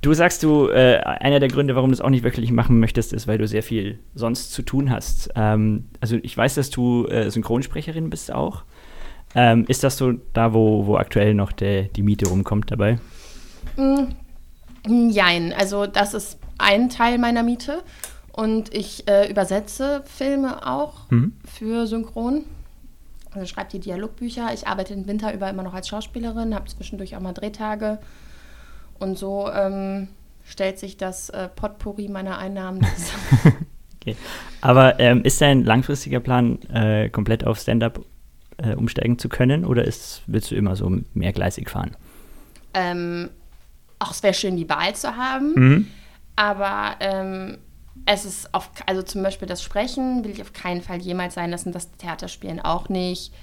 Du 0.01 0.13
sagst 0.13 0.43
du, 0.43 0.67
äh, 0.67 0.97
einer 0.97 1.39
der 1.39 1.47
Gründe, 1.47 1.75
warum 1.75 1.89
du 1.89 1.93
es 1.93 2.01
auch 2.01 2.09
nicht 2.09 2.25
wirklich 2.25 2.51
machen 2.51 2.79
möchtest, 2.79 3.13
ist, 3.13 3.25
weil 3.25 3.37
du 3.37 3.47
sehr 3.47 3.63
viel 3.63 3.99
sonst 4.15 4.51
zu 4.51 4.61
tun 4.61 4.89
hast. 4.91 5.29
Ähm, 5.35 5.85
also 6.01 6.17
ich 6.21 6.35
weiß, 6.35 6.55
dass 6.55 6.69
du 6.69 7.07
äh, 7.07 7.31
Synchronsprecherin 7.31 8.09
bist 8.09 8.31
auch. 8.31 8.63
Ähm, 9.33 9.63
ist 9.69 9.83
das 9.83 9.97
so 9.97 10.13
da, 10.33 10.53
wo, 10.53 10.85
wo 10.85 10.97
aktuell 10.97 11.33
noch 11.33 11.53
der, 11.53 11.83
die 11.83 12.03
Miete 12.03 12.27
rumkommt 12.27 12.69
dabei? 12.69 12.99
Jein, 14.87 15.53
also 15.53 15.85
das 15.85 16.13
ist 16.13 16.39
ein 16.57 16.89
Teil 16.89 17.17
meiner 17.17 17.43
Miete. 17.43 17.83
Und 18.33 18.73
ich 18.73 19.07
äh, 19.07 19.29
übersetze 19.29 20.03
Filme 20.05 20.65
auch 20.67 21.09
mhm. 21.11 21.33
für 21.45 21.85
Synchron. 21.85 22.45
Also 23.31 23.45
schreibe 23.45 23.69
die 23.69 23.79
Dialogbücher. 23.79 24.51
Ich 24.53 24.67
arbeite 24.67 24.95
den 24.95 25.07
Winter 25.07 25.33
über 25.33 25.49
immer 25.49 25.63
noch 25.63 25.73
als 25.73 25.87
Schauspielerin, 25.87 26.55
habe 26.55 26.65
zwischendurch 26.65 27.15
auch 27.15 27.19
mal 27.19 27.33
Drehtage. 27.33 27.99
Und 28.99 29.17
so 29.19 29.49
ähm, 29.51 30.07
stellt 30.43 30.79
sich 30.79 30.97
das 30.97 31.29
äh, 31.29 31.47
Potpourri 31.47 32.09
meiner 32.09 32.39
Einnahmen 32.39 32.81
zusammen. 32.83 33.55
okay. 34.01 34.15
Aber 34.61 34.99
ähm, 34.99 35.23
ist 35.23 35.39
dein 35.39 35.63
langfristiger 35.63 36.19
Plan, 36.19 36.59
äh, 36.73 37.09
komplett 37.09 37.45
auf 37.45 37.59
Stand-up 37.59 38.03
äh, 38.57 38.73
umsteigen 38.75 39.19
zu 39.19 39.29
können 39.29 39.63
oder 39.63 39.85
ist, 39.85 40.23
willst 40.25 40.49
du 40.49 40.55
immer 40.55 40.75
so 40.75 40.91
mehrgleisig 41.13 41.69
fahren? 41.69 41.95
Ähm, 42.73 43.29
ach, 44.03 44.11
es 44.11 44.23
wäre 44.23 44.33
schön, 44.33 44.57
die 44.57 44.69
Wahl 44.69 44.95
zu 44.95 45.15
haben. 45.15 45.53
Mhm. 45.55 45.87
Aber 46.35 46.95
ähm, 46.99 47.57
es 48.05 48.25
ist 48.25 48.53
auf, 48.53 48.69
also 48.85 49.01
zum 49.01 49.23
Beispiel 49.23 49.47
das 49.47 49.63
Sprechen 49.63 50.23
will 50.23 50.31
ich 50.31 50.41
auf 50.41 50.53
keinen 50.53 50.81
Fall 50.81 51.01
jemals 51.01 51.35
sein 51.35 51.51
lassen, 51.51 51.71
das 51.71 51.91
Theaterspielen 51.97 52.59
auch 52.59 52.89
nicht. 52.89 53.33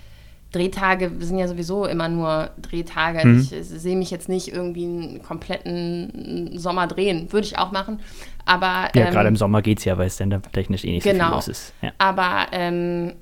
Drehtage 0.53 1.13
sind 1.21 1.39
ja 1.39 1.47
sowieso 1.47 1.87
immer 1.87 2.09
nur 2.09 2.51
Drehtage. 2.61 3.25
Mhm. 3.25 3.41
Ich, 3.41 3.53
ich 3.53 3.67
sehe 3.67 3.97
mich 3.97 4.11
jetzt 4.11 4.29
nicht 4.29 4.49
irgendwie 4.49 4.85
einen 4.85 5.23
kompletten 5.23 6.59
Sommer 6.59 6.89
drehen. 6.89 7.33
Würde 7.33 7.47
ich 7.47 7.57
auch 7.57 7.71
machen. 7.71 8.01
Aber. 8.47 8.89
Ja, 8.95 9.07
ähm, 9.07 9.13
gerade 9.13 9.29
im 9.29 9.37
Sommer 9.37 9.63
geht 9.63 9.79
es 9.79 9.85
ja, 9.85 9.97
weil 9.97 10.09
es 10.09 10.17
dann 10.17 10.43
technisch 10.53 10.85
eh 10.85 10.91
nicht 10.91 11.05
genau. 11.05 11.25
so 11.25 11.29
viel 11.29 11.35
los 11.37 11.49
ist. 11.49 11.73
Ja. 11.83 11.93
Aber 11.99 12.49
ähm, 12.51 13.15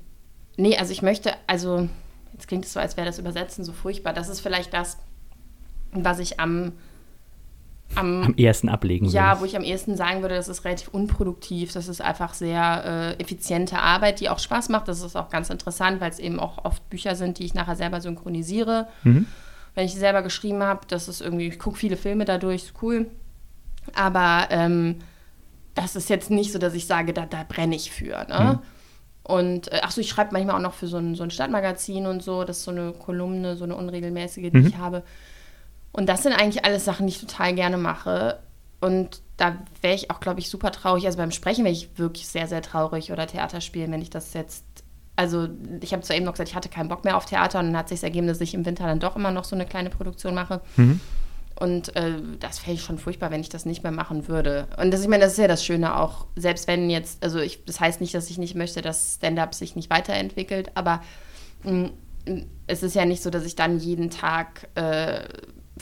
nee, 0.57 0.75
also 0.75 0.91
ich 0.91 1.03
möchte, 1.03 1.33
also 1.45 1.87
jetzt 2.33 2.47
klingt 2.47 2.65
es 2.65 2.73
so, 2.73 2.79
als 2.79 2.97
wäre 2.97 3.05
das 3.05 3.19
Übersetzen 3.19 3.63
so 3.63 3.73
furchtbar. 3.73 4.13
Das 4.13 4.27
ist 4.27 4.39
vielleicht 4.39 4.73
das, 4.73 4.97
was 5.91 6.17
ich 6.17 6.39
am 6.39 6.73
am, 7.95 8.23
am 8.23 8.33
ehesten 8.35 8.69
ablegen 8.69 9.07
Ja, 9.07 9.33
will. 9.33 9.41
wo 9.41 9.45
ich 9.45 9.55
am 9.55 9.63
ehesten 9.63 9.95
sagen 9.95 10.21
würde, 10.21 10.35
das 10.35 10.47
ist 10.47 10.63
relativ 10.65 10.89
unproduktiv. 10.89 11.73
Das 11.73 11.87
ist 11.87 12.01
einfach 12.01 12.33
sehr 12.33 13.15
äh, 13.17 13.21
effiziente 13.21 13.79
Arbeit, 13.79 14.19
die 14.19 14.29
auch 14.29 14.39
Spaß 14.39 14.69
macht. 14.69 14.87
Das 14.87 15.01
ist 15.01 15.15
auch 15.15 15.29
ganz 15.29 15.49
interessant, 15.49 15.99
weil 16.01 16.11
es 16.11 16.19
eben 16.19 16.39
auch 16.39 16.63
oft 16.65 16.87
Bücher 16.89 17.15
sind, 17.15 17.39
die 17.39 17.45
ich 17.45 17.53
nachher 17.53 17.75
selber 17.75 18.01
synchronisiere. 18.01 18.87
Mhm. 19.03 19.25
Wenn 19.75 19.85
ich 19.85 19.93
sie 19.93 19.99
selber 19.99 20.21
geschrieben 20.21 20.63
habe, 20.63 20.81
das 20.87 21.07
ist 21.07 21.21
irgendwie, 21.21 21.47
ich 21.47 21.59
gucke 21.59 21.77
viele 21.77 21.97
Filme 21.97 22.25
dadurch, 22.25 22.63
ist 22.63 22.73
cool. 22.81 23.09
Aber 23.95 24.47
ähm, 24.49 24.97
das 25.73 25.95
ist 25.95 26.09
jetzt 26.09 26.29
nicht 26.29 26.51
so, 26.51 26.59
dass 26.59 26.73
ich 26.73 26.85
sage, 26.85 27.13
da, 27.13 27.25
da 27.25 27.43
brenne 27.47 27.75
ich 27.75 27.91
für. 27.91 28.25
Ne? 28.27 28.53
Mhm. 28.53 28.59
Und 29.23 29.71
äh, 29.71 29.81
achso, 29.81 30.01
ich 30.01 30.09
schreibe 30.09 30.33
manchmal 30.33 30.55
auch 30.55 30.61
noch 30.61 30.73
für 30.73 30.87
so 30.87 30.97
ein, 30.97 31.15
so 31.15 31.23
ein 31.23 31.31
Stadtmagazin 31.31 32.05
und 32.05 32.23
so. 32.23 32.43
Das 32.43 32.57
ist 32.57 32.63
so 32.63 32.71
eine 32.71 32.93
Kolumne, 32.93 33.55
so 33.55 33.63
eine 33.63 33.75
unregelmäßige, 33.75 34.51
die 34.51 34.57
mhm. 34.57 34.67
ich 34.67 34.77
habe. 34.77 35.03
Und 35.91 36.07
das 36.07 36.23
sind 36.23 36.33
eigentlich 36.33 36.65
alles 36.65 36.85
Sachen, 36.85 37.07
die 37.07 37.13
ich 37.13 37.19
total 37.19 37.53
gerne 37.55 37.77
mache. 37.77 38.39
Und 38.79 39.21
da 39.37 39.57
wäre 39.81 39.95
ich 39.95 40.11
auch, 40.11 40.19
glaube 40.19 40.39
ich, 40.39 40.49
super 40.49 40.71
traurig. 40.71 41.05
Also 41.05 41.17
beim 41.17 41.31
Sprechen 41.31 41.63
wäre 41.63 41.73
ich 41.73 41.97
wirklich 41.97 42.27
sehr, 42.27 42.47
sehr 42.47 42.61
traurig 42.61 43.11
oder 43.11 43.27
Theater 43.27 43.61
spielen, 43.61 43.91
wenn 43.91 44.01
ich 44.01 44.09
das 44.09 44.33
jetzt. 44.33 44.63
Also, 45.15 45.49
ich 45.81 45.91
habe 45.91 46.01
zwar 46.01 46.15
eben 46.15 46.23
noch 46.25 46.31
gesagt, 46.31 46.49
ich 46.49 46.55
hatte 46.55 46.69
keinen 46.69 46.87
Bock 46.87 47.03
mehr 47.03 47.17
auf 47.17 47.25
Theater 47.25 47.59
und 47.59 47.67
dann 47.67 47.77
hat 47.77 47.89
sich 47.89 48.01
ergeben, 48.01 48.27
dass 48.27 48.39
ich 48.39 48.53
im 48.53 48.65
Winter 48.65 48.85
dann 48.85 49.01
doch 49.01 49.17
immer 49.17 49.31
noch 49.31 49.43
so 49.43 49.53
eine 49.53 49.65
kleine 49.65 49.89
Produktion 49.89 50.33
mache. 50.33 50.61
Mhm. 50.77 51.01
Und 51.59 51.93
äh, 51.97 52.13
das 52.39 52.59
fände 52.59 52.75
ich 52.75 52.85
schon 52.85 52.97
furchtbar, 52.97 53.31
wenn 53.31 53.41
ich 53.41 53.49
das 53.49 53.65
nicht 53.65 53.83
mehr 53.83 53.91
machen 53.91 54.29
würde. 54.29 54.67
Und 54.81 54.91
das, 54.91 55.01
ich 55.01 55.09
meine, 55.09 55.23
das 55.23 55.33
ist 55.33 55.39
ja 55.39 55.49
das 55.49 55.65
Schöne 55.65 55.97
auch, 55.97 56.25
selbst 56.37 56.67
wenn 56.67 56.89
jetzt, 56.89 57.21
also 57.21 57.39
ich, 57.39 57.65
das 57.65 57.81
heißt 57.81 57.99
nicht, 57.99 58.13
dass 58.13 58.29
ich 58.29 58.37
nicht 58.37 58.55
möchte, 58.55 58.81
dass 58.81 59.15
Stand-up 59.15 59.53
sich 59.53 59.75
nicht 59.75 59.89
weiterentwickelt, 59.89 60.71
aber 60.75 61.01
mh, 61.63 61.89
mm, 62.25 62.45
es 62.67 62.83
ist 62.83 62.95
ja 62.95 63.03
nicht 63.03 63.21
so, 63.21 63.29
dass 63.29 63.43
ich 63.43 63.55
dann 63.55 63.79
jeden 63.79 64.09
Tag 64.09 64.69
äh, 64.75 65.23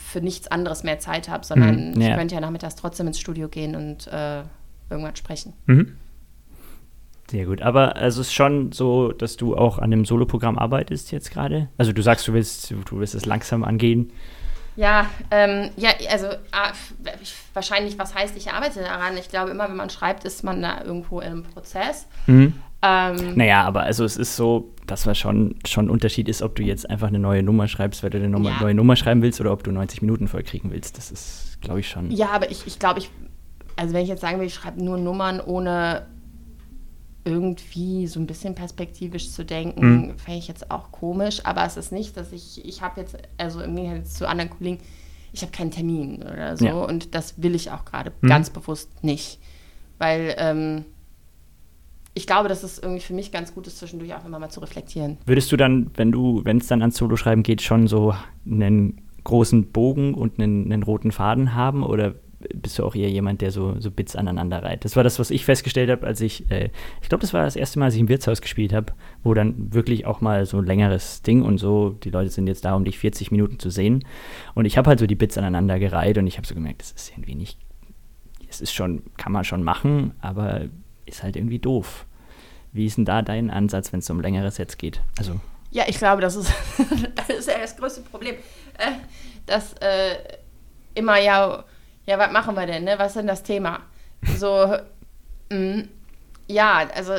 für 0.00 0.20
nichts 0.20 0.48
anderes 0.48 0.82
mehr 0.82 0.98
Zeit 0.98 1.28
habe, 1.28 1.44
sondern 1.44 1.92
mhm, 1.92 2.00
ja. 2.00 2.08
ich 2.08 2.14
könnte 2.16 2.34
ja 2.34 2.40
nachmittags 2.40 2.76
trotzdem 2.76 3.06
ins 3.06 3.18
Studio 3.18 3.48
gehen 3.48 3.76
und 3.76 4.06
äh, 4.08 4.42
irgendwann 4.90 5.16
sprechen. 5.16 5.52
Mhm. 5.66 5.96
Sehr 7.30 7.44
gut. 7.44 7.60
Aber 7.60 7.96
also 7.96 8.22
es 8.22 8.28
ist 8.28 8.32
schon 8.32 8.72
so, 8.72 9.12
dass 9.12 9.36
du 9.36 9.56
auch 9.56 9.78
an 9.78 9.90
dem 9.90 10.04
Soloprogramm 10.04 10.58
arbeitest 10.58 11.12
jetzt 11.12 11.30
gerade. 11.30 11.68
Also 11.76 11.92
du 11.92 12.02
sagst, 12.02 12.26
du 12.26 12.32
willst, 12.32 12.70
du 12.70 12.98
willst 12.98 13.14
es 13.14 13.26
langsam 13.26 13.64
angehen. 13.64 14.12
Ja, 14.76 15.06
ähm, 15.30 15.70
ja, 15.76 15.90
also 16.10 16.28
ah, 16.52 16.70
wahrscheinlich, 17.52 17.98
was 17.98 18.14
heißt, 18.14 18.36
ich 18.36 18.52
arbeite 18.52 18.80
daran? 18.80 19.16
Ich 19.16 19.28
glaube, 19.28 19.50
immer 19.50 19.68
wenn 19.68 19.76
man 19.76 19.90
schreibt, 19.90 20.24
ist 20.24 20.44
man 20.44 20.62
da 20.62 20.84
irgendwo 20.84 21.20
im 21.20 21.42
Prozess. 21.42 22.06
Mhm. 22.26 22.54
Ähm, 22.80 23.34
naja, 23.34 23.64
aber 23.64 23.82
also 23.82 24.04
es 24.04 24.16
ist 24.16 24.36
so, 24.36 24.72
dass 24.86 25.06
was 25.06 25.18
schon, 25.18 25.56
schon 25.66 25.86
ein 25.86 25.90
Unterschied 25.90 26.28
ist, 26.28 26.42
ob 26.42 26.54
du 26.54 26.62
jetzt 26.62 26.88
einfach 26.88 27.08
eine 27.08 27.18
neue 27.18 27.42
Nummer 27.42 27.66
schreibst, 27.66 28.02
weil 28.02 28.10
du 28.10 28.18
eine 28.18 28.28
Nummer, 28.28 28.50
ja. 28.50 28.60
neue 28.60 28.74
Nummer 28.74 28.94
schreiben 28.94 29.20
willst 29.22 29.40
oder 29.40 29.52
ob 29.52 29.64
du 29.64 29.72
90 29.72 30.02
Minuten 30.02 30.28
voll 30.28 30.42
kriegen 30.44 30.70
willst. 30.70 30.96
Das 30.96 31.10
ist, 31.10 31.58
glaube 31.60 31.80
ich, 31.80 31.88
schon. 31.88 32.10
Ja, 32.10 32.30
aber 32.30 32.50
ich, 32.50 32.66
ich 32.66 32.78
glaube, 32.78 33.00
ich, 33.00 33.10
also 33.76 33.94
wenn 33.94 34.02
ich 34.02 34.08
jetzt 34.08 34.20
sagen 34.20 34.38
will, 34.38 34.46
ich 34.46 34.54
schreibe 34.54 34.82
nur 34.82 34.96
Nummern, 34.96 35.40
ohne 35.40 36.06
irgendwie 37.24 38.06
so 38.06 38.20
ein 38.20 38.26
bisschen 38.26 38.54
perspektivisch 38.54 39.30
zu 39.30 39.44
denken, 39.44 39.90
mhm. 39.90 40.18
fände 40.18 40.38
ich 40.38 40.48
jetzt 40.48 40.70
auch 40.70 40.92
komisch. 40.92 41.44
Aber 41.44 41.64
es 41.64 41.76
ist 41.76 41.90
nicht, 41.92 42.16
dass 42.16 42.32
ich, 42.32 42.64
ich 42.64 42.80
habe 42.80 43.00
jetzt, 43.00 43.18
also 43.36 43.60
im 43.60 43.74
Gegensatz 43.76 44.14
zu 44.14 44.28
anderen 44.28 44.50
Kollegen, 44.50 44.78
ich 45.32 45.42
habe 45.42 45.52
keinen 45.52 45.70
Termin 45.70 46.22
oder 46.22 46.56
so. 46.56 46.64
Ja. 46.64 46.74
Und 46.74 47.14
das 47.14 47.42
will 47.42 47.54
ich 47.54 47.70
auch 47.70 47.84
gerade 47.84 48.12
mhm. 48.20 48.28
ganz 48.28 48.50
bewusst 48.50 49.04
nicht. 49.04 49.40
Weil, 49.98 50.34
ähm, 50.38 50.84
ich 52.18 52.26
glaube, 52.26 52.48
dass 52.48 52.64
es 52.64 52.80
irgendwie 52.80 53.00
für 53.00 53.14
mich 53.14 53.30
ganz 53.30 53.54
gut 53.54 53.68
ist, 53.68 53.78
zwischendurch 53.78 54.12
auch 54.12 54.24
immer 54.24 54.40
mal 54.40 54.48
zu 54.48 54.58
reflektieren. 54.58 55.18
Würdest 55.24 55.52
du 55.52 55.56
dann, 55.56 55.92
wenn 55.94 56.10
du, 56.10 56.40
wenn 56.44 56.58
es 56.58 56.66
dann 56.66 56.80
ans 56.82 56.96
Solo-Schreiben 56.96 57.44
geht, 57.44 57.62
schon 57.62 57.86
so 57.86 58.12
einen 58.44 59.02
großen 59.22 59.70
Bogen 59.70 60.14
und 60.14 60.40
einen, 60.40 60.72
einen, 60.72 60.82
roten 60.82 61.12
Faden 61.12 61.54
haben 61.54 61.84
oder 61.84 62.16
bist 62.54 62.76
du 62.76 62.84
auch 62.84 62.96
eher 62.96 63.08
jemand, 63.08 63.40
der 63.40 63.52
so, 63.52 63.78
so 63.78 63.92
Bits 63.92 64.16
aneinander 64.16 64.64
reiht? 64.64 64.84
Das 64.84 64.96
war 64.96 65.04
das, 65.04 65.20
was 65.20 65.30
ich 65.30 65.44
festgestellt 65.44 65.90
habe, 65.90 66.04
als 66.08 66.20
ich, 66.20 66.50
äh, 66.50 66.70
ich 67.02 67.08
glaube, 67.08 67.20
das 67.20 67.32
war 67.32 67.44
das 67.44 67.54
erste 67.54 67.78
Mal, 67.78 67.84
als 67.84 67.94
ich 67.94 68.00
im 68.00 68.08
Wirtshaus 68.08 68.40
gespielt 68.40 68.72
habe, 68.72 68.94
wo 69.22 69.32
dann 69.32 69.72
wirklich 69.72 70.04
auch 70.04 70.20
mal 70.20 70.44
so 70.44 70.58
ein 70.58 70.66
längeres 70.66 71.22
Ding 71.22 71.42
und 71.42 71.58
so, 71.58 71.90
die 72.02 72.10
Leute 72.10 72.30
sind 72.30 72.48
jetzt 72.48 72.64
da, 72.64 72.74
um 72.74 72.84
dich 72.84 72.98
40 72.98 73.30
Minuten 73.30 73.60
zu 73.60 73.70
sehen. 73.70 74.04
Und 74.56 74.64
ich 74.64 74.76
habe 74.76 74.88
halt 74.88 74.98
so 74.98 75.06
die 75.06 75.14
Bits 75.14 75.38
aneinander 75.38 75.78
gereiht 75.78 76.18
und 76.18 76.26
ich 76.26 76.36
habe 76.36 76.48
so 76.48 76.56
gemerkt, 76.56 76.80
das 76.80 76.90
ist 76.90 77.12
irgendwie 77.12 77.36
nicht, 77.36 77.60
es 78.48 78.60
ist 78.60 78.72
schon, 78.72 79.02
kann 79.16 79.30
man 79.30 79.44
schon 79.44 79.62
machen, 79.62 80.14
aber 80.20 80.62
ist 81.08 81.22
halt 81.22 81.36
irgendwie 81.36 81.58
doof. 81.58 82.06
Wie 82.72 82.86
ist 82.86 82.96
denn 82.96 83.04
da 83.04 83.22
dein 83.22 83.50
Ansatz, 83.50 83.92
wenn 83.92 84.00
es 84.00 84.10
um 84.10 84.20
längere 84.20 84.50
Sets 84.50 84.76
geht? 84.76 85.00
Also 85.18 85.40
ja, 85.70 85.84
ich 85.86 85.98
glaube, 85.98 86.22
das 86.22 86.36
ist, 86.36 86.52
das 87.14 87.28
ist 87.28 87.48
ja 87.48 87.58
das 87.58 87.76
größte 87.76 88.02
Problem. 88.02 88.36
Äh, 88.78 88.92
dass 89.46 89.74
äh, 89.74 90.16
immer 90.94 91.18
ja, 91.18 91.64
ja, 92.06 92.18
was 92.18 92.32
machen 92.32 92.54
wir 92.54 92.66
denn, 92.66 92.84
ne? 92.84 92.94
Was 92.98 93.08
ist 93.08 93.16
denn 93.16 93.26
das 93.26 93.42
Thema? 93.42 93.80
So, 94.36 94.76
mh, 95.50 95.56
mm, 95.56 95.88
ja, 96.50 96.88
also 96.94 97.12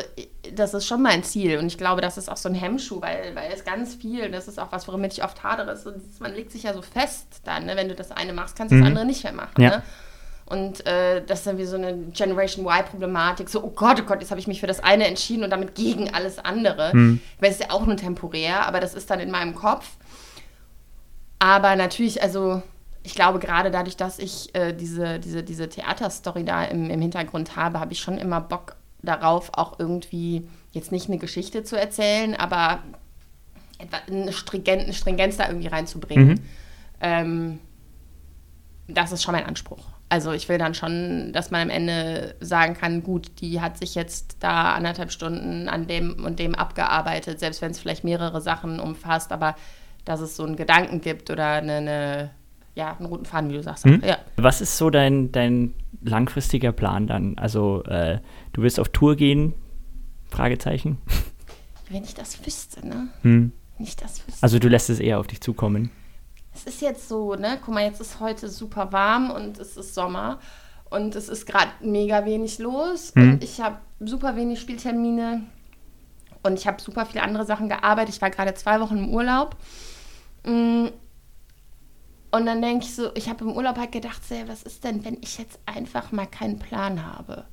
das 0.56 0.74
ist 0.74 0.88
schon 0.88 1.04
mein 1.04 1.24
Ziel 1.24 1.60
und 1.60 1.68
ich 1.68 1.78
glaube, 1.78 2.02
das 2.02 2.18
ist 2.18 2.30
auch 2.30 2.38
so 2.38 2.50
ein 2.50 2.56
Hemmschuh, 2.56 3.00
weil, 3.00 3.36
weil 3.36 3.52
es 3.54 3.64
ganz 3.64 3.94
viel, 3.94 4.32
das 4.32 4.48
ist 4.48 4.60
auch 4.60 4.72
was, 4.72 4.88
worin 4.88 5.04
ich 5.04 5.24
oft 5.24 5.44
hadere, 5.44 5.72
ist, 5.72 5.86
man 6.20 6.34
legt 6.34 6.52
sich 6.52 6.64
ja 6.64 6.74
so 6.74 6.82
fest 6.82 7.42
dann, 7.44 7.66
ne? 7.68 7.76
wenn 7.76 7.90
du 7.90 7.96
das 7.96 8.12
eine 8.12 8.34
machst, 8.34 8.56
kannst 8.56 8.72
du 8.72 8.78
mhm. 8.78 8.82
das 8.82 8.88
andere 8.88 9.06
nicht 9.06 9.24
mehr 9.24 9.34
machen. 9.34 9.62
Ja. 9.62 9.70
Ne? 9.70 9.84
Und 10.50 10.86
äh, 10.88 11.24
das 11.26 11.40
ist 11.40 11.48
dann 11.48 11.58
wie 11.58 11.66
so 11.66 11.76
eine 11.76 11.96
Generation 12.12 12.66
Y-Problematik. 12.66 13.50
So, 13.50 13.64
oh 13.64 13.70
Gott, 13.70 14.02
oh 14.02 14.06
Gott, 14.06 14.22
jetzt 14.22 14.32
habe 14.32 14.40
ich 14.40 14.48
mich 14.48 14.60
für 14.60 14.68
das 14.68 14.80
eine 14.80 15.06
entschieden 15.08 15.44
und 15.44 15.52
damit 15.52 15.76
gegen 15.76 16.14
alles 16.14 16.40
andere. 16.40 16.92
Hm. 16.92 17.22
Weil 17.40 17.52
es 17.52 17.60
ist 17.60 17.68
ja 17.68 17.72
auch 17.72 17.86
nur 17.86 17.96
temporär, 17.96 18.66
aber 18.66 18.80
das 18.80 18.96
ist 18.96 19.10
dann 19.10 19.20
in 19.20 19.30
meinem 19.30 19.54
Kopf. 19.54 19.98
Aber 21.38 21.76
natürlich, 21.76 22.22
also 22.22 22.62
ich 23.04 23.16
glaube, 23.16 23.40
gerade 23.40 23.72
dadurch, 23.72 23.96
dass 23.96 24.20
ich 24.20 24.54
äh, 24.56 24.74
diese, 24.74 25.20
diese, 25.20 25.44
diese 25.44 25.70
Theaterstory 25.70 26.44
da 26.44 26.66
im, 26.66 26.90
im 26.90 27.02
Hintergrund 27.02 27.56
habe, 27.56 27.80
habe 27.80 27.94
ich 27.94 28.00
schon 28.00 28.18
immer 28.18 28.42
Bock 28.42 28.76
darauf, 29.02 29.52
auch 29.54 29.80
irgendwie 29.80 30.48
jetzt 30.72 30.92
nicht 30.92 31.08
eine 31.08 31.18
Geschichte 31.18 31.64
zu 31.64 31.80
erzählen, 31.80 32.36
aber 32.36 32.80
eine, 34.08 34.34
Stringent, 34.34 34.84
eine 34.84 34.94
Stringenz 34.94 35.38
da 35.38 35.48
irgendwie 35.48 35.68
reinzubringen. 35.68 36.28
Mhm. 36.28 36.40
Ähm, 37.02 37.60
das 38.88 39.12
ist 39.12 39.24
schon 39.24 39.34
mein 39.34 39.46
Anspruch. 39.46 39.86
Also 40.10 40.32
ich 40.32 40.50
will 40.50 40.58
dann 40.58 40.74
schon, 40.74 41.32
dass 41.34 41.52
man 41.52 41.62
am 41.62 41.70
Ende 41.70 42.36
sagen 42.40 42.74
kann, 42.74 43.04
gut, 43.04 43.30
die 43.42 43.62
hat 43.62 43.78
sich 43.78 43.94
jetzt 43.94 44.38
da 44.40 44.74
anderthalb 44.74 45.12
Stunden 45.12 45.70
an 45.70 45.86
dem 45.86 46.26
und 46.26 46.40
dem 46.40 46.56
abgearbeitet, 46.56 47.40
selbst 47.40 47.62
wenn 47.62 47.72
es 47.72 47.80
vielleicht 47.80 48.04
mehrere 48.04 48.42
Sachen 48.42 48.80
umfasst, 48.80 49.32
aber 49.32 49.56
dass 50.06 50.20
es 50.20 50.36
so 50.36 50.44
einen 50.44 50.56
Gedanken 50.56 51.02
gibt 51.02 51.30
oder 51.30 51.46
eine, 51.54 51.74
eine 51.74 52.30
ja, 52.76 52.96
einen 52.98 53.08
roten 53.08 53.26
Faden, 53.26 53.50
wie 53.50 53.56
du 53.56 53.64
sagst. 53.64 53.84
Hm? 53.84 54.02
Ja. 54.06 54.18
Was 54.38 54.62
ist 54.62 54.78
so 54.78 54.90
dein, 54.90 55.32
dein 55.32 55.74
langfristiger 56.02 56.72
Plan 56.72 57.08
dann? 57.08 57.38
Also, 57.38 57.84
äh, 57.84 58.20
du 58.54 58.62
willst 58.62 58.80
auf 58.80 58.90
Tour 58.90 59.16
gehen? 59.16 59.54
Fragezeichen. 60.30 60.98
Wenn 61.90 62.04
ich 62.04 62.14
das 62.14 62.46
wüsste, 62.46 62.88
ne? 62.88 63.10
Hm. 63.24 63.52
Wenn 63.78 63.86
ich 63.86 63.96
das 63.96 64.26
wüsste. 64.26 64.42
Also, 64.42 64.60
du 64.60 64.70
lässt 64.70 64.90
es 64.90 65.00
eher 65.00 65.20
auf 65.20 65.28
dich 65.28 65.42
zukommen. 65.42 65.92
Es 66.66 66.76
ist 66.76 66.82
jetzt 66.82 67.08
so, 67.08 67.36
ne? 67.36 67.58
Guck 67.64 67.74
mal, 67.74 67.86
jetzt 67.86 68.02
ist 68.02 68.20
heute 68.20 68.50
super 68.50 68.92
warm 68.92 69.32
und 69.32 69.60
es 69.60 69.78
ist 69.78 69.96
Sommer 69.96 70.40
und 70.90 71.16
es 71.16 71.30
ist 71.30 71.46
gerade 71.46 71.72
mega 71.80 72.26
wenig 72.26 72.60
los 72.60 73.14
Hm. 73.16 73.34
und 73.34 73.44
ich 73.44 73.62
habe 73.62 73.78
super 74.00 74.36
wenig 74.36 74.60
Spieltermine 74.60 75.44
und 76.44 76.60
ich 76.60 76.68
habe 76.68 76.82
super 76.82 77.06
viele 77.06 77.24
andere 77.24 77.46
Sachen 77.46 77.70
gearbeitet. 77.70 78.16
Ich 78.16 78.22
war 78.22 78.30
gerade 78.30 78.54
zwei 78.56 78.80
Wochen 78.80 78.98
im 78.98 79.14
Urlaub. 79.14 79.56
Mm. 80.46 80.88
Und 82.32 82.46
dann 82.46 82.62
denke 82.62 82.86
ich 82.86 82.96
so, 82.96 83.10
ich 83.16 83.28
habe 83.28 83.44
im 83.44 83.54
Urlaub 83.54 83.78
halt 83.78 83.92
gedacht, 83.92 84.22
was 84.46 84.64
ist 84.64 84.84
denn, 84.84 85.04
wenn 85.04 85.18
ich 85.22 85.38
jetzt 85.38 85.60
einfach 85.66 86.12
mal 86.12 86.28
keinen 86.28 86.60
Plan 86.60 87.06
habe? 87.06 87.46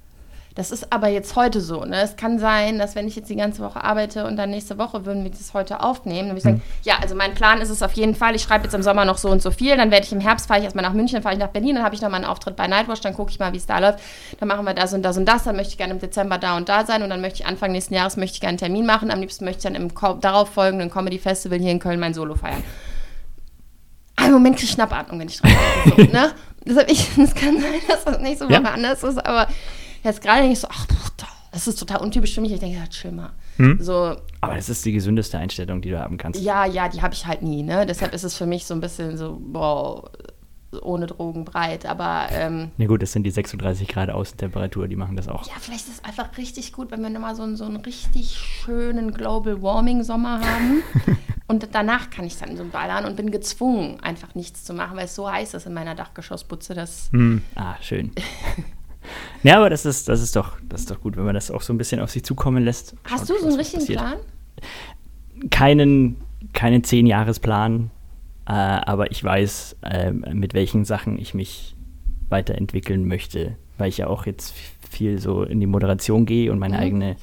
Das 0.57 0.71
ist 0.71 0.91
aber 0.91 1.09
jetzt 1.09 1.37
heute 1.37 1.61
so. 1.61 1.85
Ne? 1.85 2.01
Es 2.01 2.17
kann 2.17 2.39
sein, 2.39 2.79
dass 2.79 2.95
wenn 2.95 3.07
ich 3.07 3.15
jetzt 3.15 3.29
die 3.29 3.37
ganze 3.37 3.63
Woche 3.63 3.85
arbeite 3.85 4.25
und 4.25 4.37
dann 4.37 4.49
nächste 4.49 4.79
Woche 4.79 5.05
würden 5.05 5.23
wir 5.23 5.31
das 5.31 5.53
heute 5.53 5.81
aufnehmen, 5.83 6.29
dann 6.29 6.37
würde 6.37 6.39
ich 6.39 6.45
sagen, 6.45 6.63
ja, 6.83 6.95
also 7.03 7.15
mein 7.15 7.35
Plan 7.35 7.61
ist 7.61 7.69
es 7.69 7.83
auf 7.83 7.93
jeden 7.93 8.15
Fall, 8.15 8.35
ich 8.35 8.41
schreibe 8.43 8.65
jetzt 8.65 8.73
im 8.73 8.83
Sommer 8.83 9.05
noch 9.05 9.19
so 9.19 9.29
und 9.29 9.43
so 9.43 9.51
viel, 9.51 9.77
dann 9.77 9.91
werde 9.91 10.07
ich 10.07 10.13
im 10.13 10.21
Herbst, 10.21 10.47
fahre 10.49 10.61
ich 10.61 10.65
erstmal 10.65 10.83
nach 10.83 10.95
München, 10.95 11.17
dann 11.17 11.23
fahre 11.23 11.35
ich 11.35 11.39
nach 11.39 11.51
Berlin, 11.51 11.75
dann 11.75 11.85
habe 11.85 11.95
ich 11.95 12.01
nochmal 12.01 12.23
einen 12.23 12.31
Auftritt 12.31 12.57
bei 12.57 12.67
Nightwatch, 12.69 13.03
dann 13.03 13.13
gucke 13.13 13.31
ich 13.31 13.39
mal, 13.39 13.53
wie 13.53 13.59
es 13.59 13.67
da 13.67 13.79
läuft, 13.79 13.99
dann 14.41 14.49
machen 14.49 14.65
wir 14.65 14.73
das 14.73 14.95
und 14.95 15.03
das 15.03 15.19
und 15.19 15.27
das, 15.27 15.45
dann 15.45 15.57
möchte 15.57 15.73
ich 15.73 15.77
gerne 15.77 15.93
im 15.93 16.01
Dezember 16.01 16.39
da 16.39 16.57
und 16.57 16.71
da 16.71 16.87
sein 16.87 17.03
und 17.03 17.11
dann 17.11 17.21
möchte 17.21 17.41
ich 17.43 17.47
Anfang 17.47 17.73
nächsten 17.73 17.93
Jahres 17.93 18.17
möchte 18.17 18.37
ich 18.37 18.41
gerne 18.41 18.53
einen 18.53 18.59
Termin 18.59 18.87
machen, 18.87 19.11
am 19.11 19.21
liebsten 19.21 19.45
möchte 19.45 19.59
ich 19.69 19.75
dann 19.75 19.75
im 19.75 20.21
darauf 20.23 20.49
folgenden 20.49 20.91
Comedy 20.91 21.19
Festival 21.19 21.59
hier 21.59 21.71
in 21.71 21.81
Köln 21.81 22.01
mein 22.01 22.15
Solo 22.15 22.35
feiern. 22.35 22.65
Im 24.25 24.33
Moment 24.33 24.57
kriege 24.57 24.65
ich 24.65 24.73
Schnappatmung, 24.73 25.21
wenn 25.21 25.29
ich 25.29 25.39
dran 25.39 25.53
denke. 25.85 26.07
So, 26.07 26.13
ne? 26.19 26.33
Deshalb 26.65 26.91
ich, 26.91 27.17
es 27.19 27.35
kann 27.35 27.61
sein, 27.61 27.75
dass 27.89 28.05
das 28.05 28.19
nächste 28.21 28.47
Woche 28.47 28.55
Ja. 28.55 28.71
anders 28.73 29.03
ist, 29.05 29.25
aber 29.25 29.47
jetzt 30.07 30.21
gerade 30.23 30.39
denke 30.41 30.53
ich 30.55 30.61
so, 30.61 30.69
ach, 30.71 30.87
das 31.53 31.67
ist 31.69 31.79
total 31.79 31.99
untypisch 32.03 32.35
für 32.35 32.41
mich. 32.41 32.53
Ich 32.53 32.61
denke, 32.61 32.79
ja, 32.79 32.87
chill 32.87 33.13
mal. 33.13 33.31
Hm? 33.57 33.79
So, 33.81 34.17
Aber 34.41 34.55
das 34.57 34.69
ist 34.69 34.85
die 34.85 34.93
gesündeste 34.93 35.39
Einstellung, 35.39 35.81
die 35.81 35.91
du 35.91 35.99
haben 35.99 36.19
kannst. 36.19 36.41
ja, 36.41 36.65
ja, 36.67 36.89
die 36.89 37.01
habe 37.03 37.15
ich 37.15 37.27
halt 37.27 37.43
nie, 37.43 37.63
ne? 37.63 37.87
Deshalb 37.87 38.13
ist 38.15 38.25
es 38.25 38.37
für 38.37 38.45
mich 38.47 38.67
so 38.67 38.75
ein 38.75 38.81
bisschen 38.81 39.17
so, 39.17 39.39
boah, 39.41 40.11
ohne 40.83 41.07
Drogen 41.07 41.47
breit. 41.47 41.87
Aber 41.87 42.27
ähm, 42.33 42.71
Na 42.77 42.85
gut, 42.87 43.01
das 43.01 43.13
sind 43.13 43.23
die 43.23 43.31
36 43.31 43.89
Grad 43.89 44.11
Außentemperatur, 44.11 44.89
die 44.89 44.97
machen 44.97 45.17
das 45.17 45.29
auch. 45.29 45.47
ja, 45.47 45.55
vielleicht 45.59 45.87
ist 45.89 45.95
es 46.01 46.05
einfach 46.05 46.37
richtig 46.37 46.73
gut, 46.75 46.91
wenn 46.91 47.01
wir 47.01 47.09
nochmal 47.09 47.35
so, 47.35 47.43
einen- 47.45 47.57
so 47.57 47.65
einen 47.65 47.77
richtig 47.77 48.37
schönen 48.37 49.13
Global 49.13 49.63
Warming 49.63 50.03
Sommer 50.03 50.41
haben. 50.43 50.83
und 51.47 51.69
danach 51.73 52.11
kann 52.11 52.27
ich 52.27 52.37
dann 52.37 52.55
so 52.59 52.65
ballern 52.65 53.07
und 53.07 53.17
bin 53.17 53.31
gezwungen, 53.31 53.99
einfach 54.01 54.35
nichts 54.35 54.65
zu 54.65 54.75
machen, 54.75 54.97
weil 54.99 55.07
es 55.07 55.15
so 55.15 55.31
heiß 55.31 55.55
ist 55.55 55.65
in 55.67 55.73
meiner 55.73 55.95
Dachgeschossputze, 55.95 56.75
dass 56.75 57.09
Hm. 57.13 57.41
Ah, 57.55 57.77
schön. 57.81 58.11
ja, 59.43 59.57
aber 59.59 59.71
das 59.71 59.87
ist, 59.87 60.09
das 60.09 60.23
ist 60.23 60.37
doch, 60.37 60.57
das 60.69 60.83
ist 60.83 60.91
doch 60.91 61.01
gut, 61.01 61.17
wenn 61.17 61.25
man 61.25 61.35
das 61.35 61.51
auch 61.51 61.63
so 61.63 61.73
ein 61.73 61.79
bisschen 61.79 62.01
auf 62.01 62.11
sich 62.11 62.25
zukommen 62.25 62.65
lässt. 62.65 62.95
Hast 63.05 63.29
Schaut, 63.29 63.37
du 63.37 63.41
so 63.41 63.47
einen 63.49 63.57
richtigen 63.57 63.81
passiert. 63.81 63.99
Plan? 64.01 64.19
Keinen, 65.51 66.17
keinen 66.55 66.83
Zehn-Jahres-Plan, 66.83 67.91
äh, 68.47 68.53
aber 68.53 69.11
ich 69.11 69.23
weiß, 69.23 69.77
äh, 69.83 70.11
mit 70.13 70.55
welchen 70.55 70.85
Sachen 70.85 71.19
ich 71.19 71.35
mich 71.35 71.77
weiterentwickeln 72.31 73.07
möchte, 73.07 73.57
weil 73.77 73.89
ich 73.91 73.99
ja 73.99 74.07
auch 74.07 74.25
jetzt 74.27 74.55
viel 74.91 75.19
so 75.21 75.43
in 75.43 75.61
die 75.61 75.67
Moderation 75.67 76.25
gehe 76.27 76.51
und 76.51 76.59
meine 76.59 76.77
Mhm. 76.77 76.83
eigene, 76.83 77.17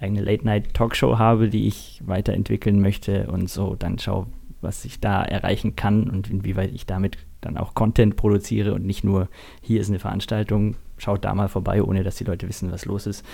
eigene 0.00 0.22
Late-Night-Talkshow 0.22 1.18
habe, 1.18 1.48
die 1.48 1.68
ich 1.68 2.02
weiterentwickeln 2.04 2.80
möchte 2.80 3.28
und 3.28 3.48
so 3.48 3.76
dann 3.76 3.98
schaue, 3.98 4.26
was 4.60 4.84
ich 4.84 4.98
da 5.00 5.22
erreichen 5.22 5.76
kann 5.76 6.10
und 6.10 6.28
inwieweit 6.28 6.72
ich 6.74 6.86
damit 6.86 7.18
dann 7.40 7.56
auch 7.56 7.74
Content 7.74 8.16
produziere 8.16 8.74
und 8.74 8.84
nicht 8.84 9.04
nur, 9.04 9.28
hier 9.62 9.80
ist 9.80 9.88
eine 9.88 9.98
Veranstaltung, 10.00 10.76
schaut 11.00 11.24
da 11.24 11.34
mal 11.34 11.48
vorbei, 11.48 11.82
ohne 11.82 12.02
dass 12.04 12.16
die 12.16 12.24
Leute 12.24 12.48
wissen, 12.48 12.70
was 12.70 12.84
los 12.84 13.06
ist. 13.06 13.24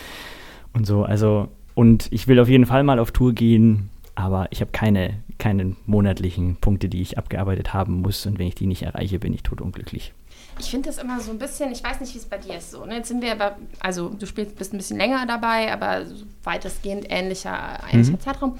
Und 0.72 0.87
so, 0.87 1.05
also, 1.05 1.48
und 1.74 2.09
ich 2.11 2.29
will 2.29 2.38
auf 2.40 2.48
jeden 2.48 2.66
Fall 2.66 2.83
mal 2.83 2.98
auf 2.98 3.11
Tour 3.12 3.33
gehen, 3.33 3.90
aber 4.14 4.46
ich 4.50 4.61
habe 4.61 4.70
keine, 4.72 5.22
keine 5.38 5.76
monatlichen 5.85 6.57
Punkte, 6.57 6.88
die 6.88 7.02
ich 7.02 7.18
abgearbeitet 7.18 7.74
haben 7.74 8.00
muss. 8.00 8.24
Und 8.26 8.38
wenn 8.38 8.46
ich 8.46 8.55
die 8.55 8.66
nicht 8.66 8.83
erreiche, 8.83 9.18
bin 9.18 9.35
ich 9.35 9.42
totunglücklich. 9.42 10.14
Ich 10.59 10.70
finde 10.70 10.88
das 10.88 10.96
immer 10.98 11.20
so 11.20 11.31
ein 11.33 11.38
bisschen, 11.38 11.70
ich 11.70 11.85
weiß 11.85 12.00
nicht, 12.00 12.14
wie 12.14 12.18
es 12.18 12.24
bei 12.24 12.38
dir 12.38 12.57
ist 12.57 12.70
so. 12.70 12.87
Ne? 12.87 12.96
Jetzt 12.96 13.09
sind 13.09 13.20
wir 13.22 13.33
aber, 13.33 13.57
also 13.81 14.09
du 14.09 14.24
spielst, 14.26 14.57
bist 14.57 14.72
ein 14.72 14.79
bisschen 14.79 14.96
länger 14.96 15.26
dabei, 15.26 15.70
aber 15.70 16.07
so 16.07 16.24
weitestgehend 16.44 17.07
ähnlicher, 17.11 17.81
ähnlicher 17.92 18.12
Mhm. 18.12 18.20
Zeitraum. 18.20 18.59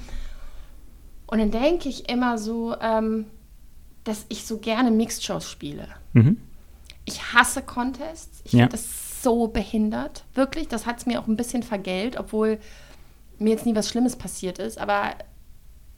Und 1.25 1.39
dann 1.39 1.49
denke 1.51 1.89
ich 1.89 2.07
immer 2.09 2.37
so, 2.37 2.75
ähm, 2.81 3.25
dass 4.03 4.25
ich 4.29 4.45
so 4.45 4.59
gerne 4.59 4.91
Mixed-Shows 4.91 5.49
spiele. 5.49 5.87
Mhm. 6.13 6.37
Ich 7.07 7.33
hasse 7.33 7.61
Contests. 7.61 8.41
Ich 8.43 8.51
Ja. 8.53 8.59
finde 8.65 8.73
das 8.73 9.21
so 9.23 9.47
behindert. 9.47 10.25
Wirklich, 10.35 10.67
das 10.67 10.85
hat 10.85 10.99
es 10.99 11.05
mir 11.05 11.19
auch 11.21 11.27
ein 11.27 11.37
bisschen 11.37 11.63
vergällt, 11.63 12.17
obwohl 12.19 12.59
mir 13.39 13.51
jetzt 13.51 13.65
nie 13.65 13.75
was 13.75 13.87
Schlimmes 13.89 14.15
passiert 14.17 14.59
ist. 14.59 14.77
Aber 14.77 15.15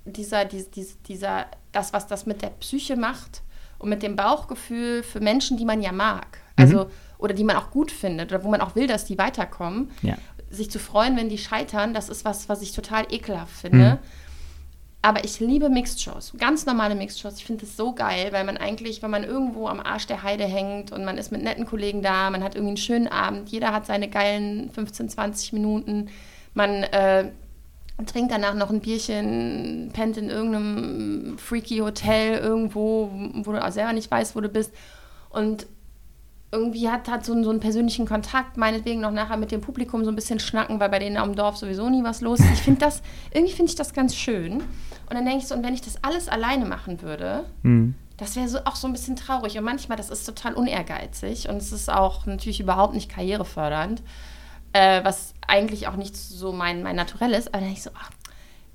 dieser, 0.06 0.46
dies, 0.46 0.70
dies, 0.70 1.02
dieser, 1.08 1.48
das, 1.72 1.92
was 1.94 2.08
das 2.08 2.26
mit 2.26 2.42
der 2.42 2.50
Psyche 2.52 2.96
macht 2.96 3.42
und 3.80 3.90
mit 3.90 4.04
dem 4.04 4.16
Bauchgefühl 4.16 5.04
für 5.04 5.20
Menschen, 5.20 5.58
die 5.58 5.66
man 5.66 5.82
ja 5.82 5.92
mag, 5.92 6.40
also 6.56 6.90
oder 7.18 7.34
die 7.34 7.44
man 7.44 7.56
auch 7.58 7.72
gut 7.72 7.92
findet 7.92 8.32
oder 8.32 8.44
wo 8.44 8.50
man 8.50 8.62
auch 8.62 8.76
will, 8.76 8.88
dass 8.88 9.06
die 9.06 9.18
weiterkommen, 9.18 9.92
Ja. 10.02 10.16
sich 10.50 10.70
zu 10.72 10.80
freuen, 10.80 11.18
wenn 11.18 11.30
die 11.30 11.38
scheitern, 11.38 11.94
das 11.94 12.10
ist 12.10 12.24
was, 12.26 12.50
was 12.50 12.62
ich 12.62 12.72
total 12.72 13.06
ekelhaft 13.12 13.54
finde. 13.56 14.00
Mhm. 14.02 14.29
Aber 15.02 15.24
ich 15.24 15.40
liebe 15.40 15.70
Mixed-Shows, 15.70 16.34
ganz 16.38 16.66
normale 16.66 16.94
Mixed-Shows. 16.94 17.38
Ich 17.38 17.46
finde 17.46 17.66
es 17.66 17.78
so 17.78 17.94
geil, 17.94 18.34
weil 18.34 18.44
man 18.44 18.58
eigentlich, 18.58 19.02
wenn 19.02 19.12
man 19.12 19.24
irgendwo 19.24 19.68
am 19.68 19.80
Arsch 19.80 20.08
der 20.08 20.24
Heide 20.24 20.44
hängt 20.44 20.92
und 20.92 21.06
man 21.06 21.18
ist 21.18 21.32
mit 21.32 21.42
netten 21.42 21.66
Kollegen 21.66 22.02
da, 22.02 22.30
man 22.30 22.44
hat 22.44 22.56
irgendwie 22.56 22.72
einen 22.72 22.78
schönen 22.78 23.08
Abend, 23.08 23.48
jeder 23.50 23.72
hat 23.72 23.86
seine 23.86 24.10
geilen 24.10 24.70
15, 24.72 25.08
20 25.08 25.54
Minuten, 25.54 26.10
man 26.54 26.84
äh, 26.84 27.32
trinkt 28.06 28.32
danach 28.32 28.56
noch 28.56 28.70
ein 28.72 28.82
Bierchen, 28.82 29.92
pennt 29.94 30.18
in 30.18 30.30
irgendeinem 30.30 31.38
freaky 31.38 31.78
Hotel 31.78 32.40
irgendwo, 32.40 33.10
wo 33.36 33.52
du 33.54 33.66
auch 33.66 33.72
selber 33.72 33.94
nicht 33.94 34.12
weißt, 34.12 34.36
wo 34.36 34.42
du 34.42 34.50
bist. 34.50 34.74
Und 35.30 35.66
irgendwie 36.52 36.90
hat, 36.90 37.08
hat 37.08 37.26
so, 37.26 37.34
einen- 37.34 37.44
so 37.44 37.50
einen 37.52 37.60
persönlichen 37.60 38.08
Kontakt, 38.08 38.58
meinetwegen 38.58 39.02
noch 39.02 39.12
nachher 39.12 39.38
mit 39.38 39.52
dem 39.52 39.62
Publikum 39.62 40.04
so 40.04 40.12
ein 40.12 40.16
bisschen 40.16 40.40
schnacken, 40.40 40.80
weil 40.80 40.90
bei 40.90 41.00
denen 41.00 41.18
am 41.18 41.36
Dorf 41.36 41.58
sowieso 41.58 41.90
nie 41.90 42.04
was 42.04 42.22
los 42.22 42.40
ist. 42.40 42.52
Ich 42.54 42.60
finde 42.62 42.80
das, 42.80 43.02
irgendwie 43.32 43.54
finde 43.54 43.70
ich 43.70 43.76
das 43.76 43.94
ganz 43.94 44.16
schön. 44.16 44.54
Und 44.54 44.64
dann 45.16 45.26
denke 45.26 45.40
ich 45.40 45.48
so, 45.48 45.54
und 45.56 45.64
wenn 45.64 45.74
ich 45.74 45.82
das 45.82 46.04
alles 46.04 46.28
alleine 46.28 46.66
machen 46.66 47.02
würde, 47.02 47.46
Mhm. 47.64 47.94
das 48.18 48.36
wäre 48.36 48.48
so, 48.48 48.60
auch 48.66 48.76
so 48.76 48.88
ein 48.88 48.94
bisschen 48.94 49.16
traurig. 49.16 49.58
Und 49.58 49.64
manchmal, 49.64 49.98
das 49.98 50.10
ist 50.10 50.26
total 50.26 50.54
unehrgeizig 50.56 51.50
und 51.50 51.58
es 51.58 51.72
ist 51.72 51.90
auch 51.92 52.26
natürlich 52.26 52.60
überhaupt 52.60 52.94
nicht 52.96 53.10
karrierefördernd, 53.10 54.02
äh, 54.74 55.04
was 55.04 55.34
eigentlich 55.48 55.88
auch 55.88 55.96
nicht 55.96 56.16
so 56.18 56.52
mein, 56.52 56.82
mein 56.84 56.96
Naturell 56.96 57.34
ist. 57.34 57.48
Aber 57.50 57.58
dann 57.58 57.66
denke 57.66 57.78
ich 57.78 57.84
so, 57.84 57.92
ach, 57.96 58.10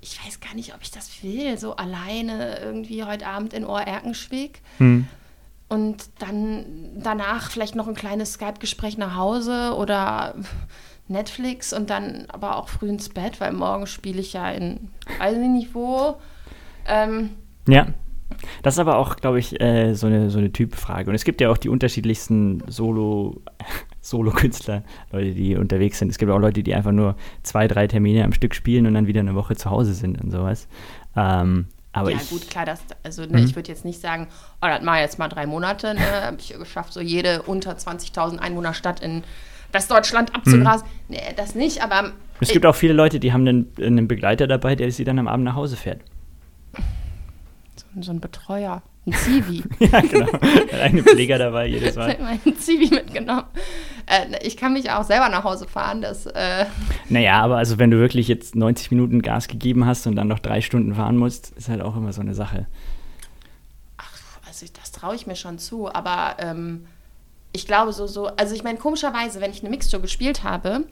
ich 0.01 0.23
weiß 0.25 0.39
gar 0.39 0.53
nicht, 0.55 0.73
ob 0.75 0.81
ich 0.81 0.91
das 0.91 1.09
will, 1.23 1.57
so 1.57 1.75
alleine 1.75 2.59
irgendwie 2.59 3.03
heute 3.03 3.27
Abend 3.27 3.53
in 3.53 3.65
Ohr-Erkenschwick. 3.65 4.61
Mhm. 4.79 5.07
Und 5.67 6.09
dann 6.19 6.65
danach 6.95 7.49
vielleicht 7.49 7.75
noch 7.75 7.87
ein 7.87 7.95
kleines 7.95 8.33
Skype-Gespräch 8.33 8.97
nach 8.97 9.15
Hause 9.15 9.73
oder 9.75 10.35
Netflix 11.07 11.73
und 11.73 11.89
dann 11.89 12.25
aber 12.29 12.57
auch 12.57 12.69
früh 12.69 12.89
ins 12.89 13.09
Bett, 13.09 13.39
weil 13.39 13.53
morgen 13.53 13.87
spiele 13.87 14.19
ich 14.19 14.33
ja 14.33 14.49
in, 14.51 14.89
weiß 15.19 15.37
ich 15.37 15.47
nicht 15.47 15.75
wo. 15.75 16.17
Ähm, 16.87 17.31
Ja. 17.67 17.87
Das 18.63 18.73
ist 18.75 18.79
aber 18.79 18.97
auch, 18.97 19.17
glaube 19.17 19.39
ich, 19.39 19.61
äh, 19.61 19.93
so 19.93 20.07
eine, 20.07 20.29
so 20.29 20.39
eine 20.39 20.51
Typfrage. 20.51 21.09
Und 21.09 21.15
es 21.15 21.23
gibt 21.23 21.41
ja 21.41 21.49
auch 21.49 21.57
die 21.57 21.69
unterschiedlichsten 21.69 22.63
Solo, 22.67 23.41
Solo-Künstler, 24.01 24.83
Leute, 25.11 25.31
die 25.33 25.55
unterwegs 25.55 25.99
sind. 25.99 26.09
Es 26.09 26.17
gibt 26.17 26.31
auch 26.31 26.39
Leute, 26.39 26.63
die 26.63 26.73
einfach 26.73 26.91
nur 26.91 27.15
zwei, 27.43 27.67
drei 27.67 27.87
Termine 27.87 28.23
am 28.23 28.33
Stück 28.33 28.55
spielen 28.55 28.87
und 28.87 28.95
dann 28.95 29.07
wieder 29.07 29.19
eine 29.19 29.35
Woche 29.35 29.55
zu 29.55 29.69
Hause 29.69 29.93
sind 29.93 30.21
und 30.21 30.31
sowas. 30.31 30.67
Ähm, 31.15 31.67
aber 32.01 32.11
ja, 32.11 32.17
ich, 32.17 32.29
gut, 32.29 32.49
klar, 32.49 32.65
das, 32.65 32.79
also 33.03 33.23
ne, 33.23 33.39
Mhm. 33.39 33.45
ich 33.45 33.55
würde 33.55 33.69
jetzt 33.71 33.85
nicht 33.85 33.99
sagen, 34.01 34.27
oh, 34.61 34.67
das 34.67 34.81
mache 34.81 34.97
ich 34.97 35.01
jetzt 35.03 35.19
mal 35.19 35.27
drei 35.29 35.45
Monate, 35.45 35.93
ne, 35.95 36.01
habe 36.23 36.37
ich 36.39 36.49
geschafft, 36.57 36.93
so 36.93 37.01
jede 37.01 37.41
unter 37.43 37.71
20.000 37.77 38.37
Einwohner 38.39 38.73
Stadt 38.73 38.99
in 38.99 39.23
Westdeutschland 39.71 40.33
abzugrasen. 40.35 40.87
Nee, 41.09 41.19
das 41.35 41.55
nicht, 41.55 41.81
aber 41.83 42.03
Mhm. 42.03 42.13
es 42.41 42.49
gibt 42.49 42.65
auch 42.65 42.75
viele 42.75 42.93
Leute, 42.93 43.19
die 43.19 43.31
haben 43.33 43.47
einen, 43.47 43.71
einen 43.79 44.07
Begleiter 44.07 44.47
dabei, 44.47 44.75
der 44.75 44.91
sie 44.91 45.03
dann 45.03 45.19
am 45.19 45.27
Abend 45.27 45.45
nach 45.45 45.55
Hause 45.55 45.75
fährt. 45.77 46.01
so, 47.75 47.85
so 48.01 48.11
ein 48.11 48.19
Betreuer, 48.19 48.81
ein 49.05 49.13
Zivi. 49.13 49.63
ja, 49.79 50.01
genau. 50.01 50.27
Eine 50.81 51.03
Pfleger 51.03 51.37
dabei 51.37 51.67
jedes 51.67 51.91
Ich 51.91 51.95
Mal. 51.97 52.11
habe 52.13 52.23
meinen 52.23 52.57
Zivi 52.57 52.89
mitgenommen. 52.93 53.43
Äh, 54.07 54.45
ich 54.45 54.57
kann 54.57 54.73
mich 54.73 54.91
auch 54.91 55.03
selber 55.03 55.29
nach 55.29 55.43
Hause 55.43 55.67
fahren, 55.67 56.01
das, 56.01 56.25
äh, 56.25 56.65
Naja, 57.09 57.41
aber 57.41 57.57
also 57.57 57.79
wenn 57.79 57.91
du 57.91 57.97
wirklich 57.97 58.27
jetzt 58.27 58.55
90 58.55 58.91
Minuten 58.91 59.21
Gas 59.21 59.47
gegeben 59.47 59.85
hast 59.85 60.05
und 60.07 60.15
dann 60.15 60.27
noch 60.27 60.39
drei 60.39 60.61
Stunden 60.61 60.95
fahren 60.95 61.17
musst, 61.17 61.51
ist 61.51 61.69
halt 61.69 61.81
auch 61.81 61.95
immer 61.95 62.13
so 62.13 62.21
eine 62.21 62.33
Sache. 62.33 62.67
also 64.47 64.65
das 64.79 64.91
traue 64.91 65.15
ich 65.15 65.27
mir 65.27 65.35
schon 65.35 65.57
zu, 65.57 65.93
aber 65.93 66.35
ähm, 66.39 66.85
ich 67.51 67.65
glaube 67.65 67.93
so, 67.93 68.05
so, 68.07 68.27
also 68.27 68.53
ich 68.53 68.63
meine, 68.63 68.77
komischerweise, 68.77 69.41
wenn 69.41 69.51
ich 69.51 69.61
eine 69.61 69.69
Mixture 69.69 70.01
gespielt 70.01 70.43
habe 70.43 70.85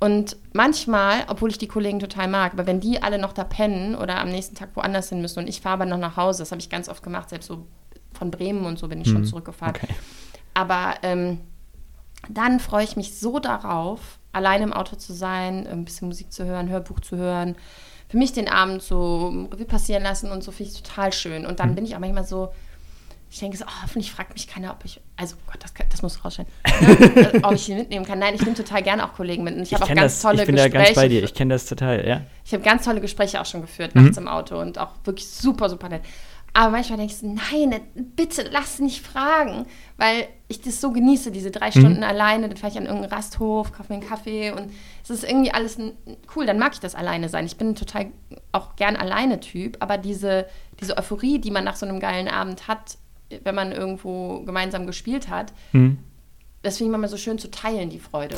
und 0.00 0.36
manchmal, 0.52 1.24
obwohl 1.28 1.50
ich 1.50 1.58
die 1.58 1.68
Kollegen 1.68 2.00
total 2.00 2.28
mag, 2.28 2.52
aber 2.52 2.66
wenn 2.66 2.80
die 2.80 3.02
alle 3.02 3.18
noch 3.18 3.32
da 3.32 3.44
pennen 3.44 3.94
oder 3.94 4.20
am 4.20 4.28
nächsten 4.28 4.56
Tag 4.56 4.70
woanders 4.74 5.08
hin 5.08 5.20
müssen 5.20 5.38
und 5.38 5.48
ich 5.48 5.60
fahre 5.60 5.74
aber 5.74 5.86
noch 5.86 5.98
nach 5.98 6.16
Hause, 6.16 6.40
das 6.40 6.50
habe 6.50 6.60
ich 6.60 6.68
ganz 6.68 6.88
oft 6.88 7.02
gemacht, 7.02 7.30
selbst 7.30 7.46
so 7.46 7.66
von 8.12 8.30
Bremen 8.30 8.64
und 8.66 8.78
so 8.78 8.88
bin 8.88 9.00
ich 9.00 9.08
mhm. 9.08 9.12
schon 9.12 9.24
zurückgefahren. 9.24 9.76
Okay. 9.76 9.94
Aber 10.54 10.94
ähm, 11.02 11.40
dann 12.28 12.60
freue 12.60 12.84
ich 12.84 12.96
mich 12.96 13.18
so 13.18 13.38
darauf, 13.38 14.18
alleine 14.32 14.64
im 14.64 14.72
Auto 14.72 14.96
zu 14.96 15.12
sein, 15.12 15.66
ein 15.66 15.84
bisschen 15.84 16.08
Musik 16.08 16.32
zu 16.32 16.44
hören, 16.44 16.68
Hörbuch 16.68 17.00
zu 17.00 17.16
hören. 17.16 17.56
Für 18.08 18.18
mich 18.18 18.32
den 18.32 18.48
Abend 18.48 18.82
so 18.82 19.28
Revue 19.50 19.64
passieren 19.64 20.02
lassen 20.02 20.30
und 20.30 20.44
so 20.44 20.52
finde 20.52 20.72
ich 20.72 20.82
total 20.82 21.12
schön. 21.12 21.46
Und 21.46 21.58
dann 21.60 21.70
mhm. 21.70 21.74
bin 21.76 21.84
ich 21.86 21.96
auch 21.96 22.00
manchmal 22.00 22.24
so, 22.24 22.50
ich 23.30 23.40
denke 23.40 23.56
so, 23.56 23.64
oh, 23.66 23.82
hoffentlich 23.82 24.12
fragt 24.12 24.32
mich 24.34 24.46
keiner, 24.46 24.70
ob 24.70 24.84
ich, 24.84 25.00
also 25.16 25.34
Gott, 25.46 25.62
das, 25.62 25.72
das 25.90 26.02
muss 26.02 26.24
rausscheinen, 26.24 26.50
ne? 26.80 27.40
ob 27.42 27.52
ich 27.54 27.68
ihn 27.68 27.76
mitnehmen 27.76 28.04
kann. 28.04 28.18
Nein, 28.18 28.34
ich 28.34 28.42
nehme 28.42 28.54
total 28.54 28.82
gerne 28.82 29.04
auch 29.04 29.14
Kollegen 29.14 29.42
mit. 29.42 29.56
Und 29.56 29.62
ich, 29.62 29.72
ich 29.72 29.74
habe 29.74 29.84
auch 29.84 29.94
ganz 29.94 30.14
das, 30.14 30.22
tolle 30.22 30.42
ich 30.42 30.46
bin 30.46 30.54
Gespräche. 30.54 30.78
Da 30.78 30.84
ganz 30.84 30.94
bei 30.94 31.08
dir, 31.08 31.24
ich 31.24 31.34
kenne 31.34 31.54
das 31.54 31.66
total, 31.66 32.06
ja. 32.06 32.22
Ich 32.44 32.52
habe 32.52 32.62
ganz 32.62 32.84
tolle 32.84 33.00
Gespräche 33.00 33.40
auch 33.40 33.46
schon 33.46 33.62
geführt, 33.62 33.94
mhm. 33.94 34.04
nachts 34.04 34.18
im 34.18 34.28
Auto 34.28 34.60
und 34.60 34.78
auch 34.78 34.90
wirklich 35.04 35.28
super, 35.28 35.68
super 35.68 35.88
nett. 35.88 36.02
Aber 36.56 36.70
manchmal 36.70 36.96
denke 36.96 37.12
ich 37.12 37.18
so, 37.18 37.26
nein, 37.26 37.82
bitte 38.16 38.48
lass 38.50 38.78
nicht 38.78 39.06
fragen, 39.06 39.66
weil 39.98 40.26
ich 40.48 40.62
das 40.62 40.80
so 40.80 40.90
genieße, 40.90 41.30
diese 41.30 41.50
drei 41.50 41.70
Stunden 41.70 41.98
mhm. 41.98 42.02
alleine. 42.02 42.48
Dann 42.48 42.56
fahre 42.56 42.72
ich 42.72 42.78
an 42.78 42.86
irgendeinen 42.86 43.12
Rasthof, 43.12 43.72
kaufe 43.72 43.92
mir 43.92 43.98
einen 44.00 44.08
Kaffee 44.08 44.52
und 44.52 44.72
es 45.04 45.10
ist 45.10 45.24
irgendwie 45.24 45.50
alles 45.50 45.76
cool. 46.34 46.46
Dann 46.46 46.58
mag 46.58 46.72
ich 46.72 46.80
das 46.80 46.94
alleine 46.94 47.28
sein. 47.28 47.44
Ich 47.44 47.58
bin 47.58 47.74
total 47.74 48.06
auch 48.52 48.74
gern 48.76 48.96
alleine 48.96 49.38
Typ, 49.40 49.76
aber 49.80 49.98
diese, 49.98 50.46
diese 50.80 50.96
Euphorie, 50.96 51.38
die 51.40 51.50
man 51.50 51.62
nach 51.62 51.76
so 51.76 51.84
einem 51.84 52.00
geilen 52.00 52.26
Abend 52.26 52.68
hat, 52.68 52.96
wenn 53.44 53.54
man 53.54 53.70
irgendwo 53.72 54.40
gemeinsam 54.40 54.86
gespielt 54.86 55.28
hat, 55.28 55.52
mhm. 55.72 55.98
das 56.62 56.78
finde 56.78 56.92
ich 56.92 56.96
immer 56.96 57.08
so 57.08 57.18
schön 57.18 57.38
zu 57.38 57.50
teilen, 57.50 57.90
die 57.90 58.00
Freude. 58.00 58.36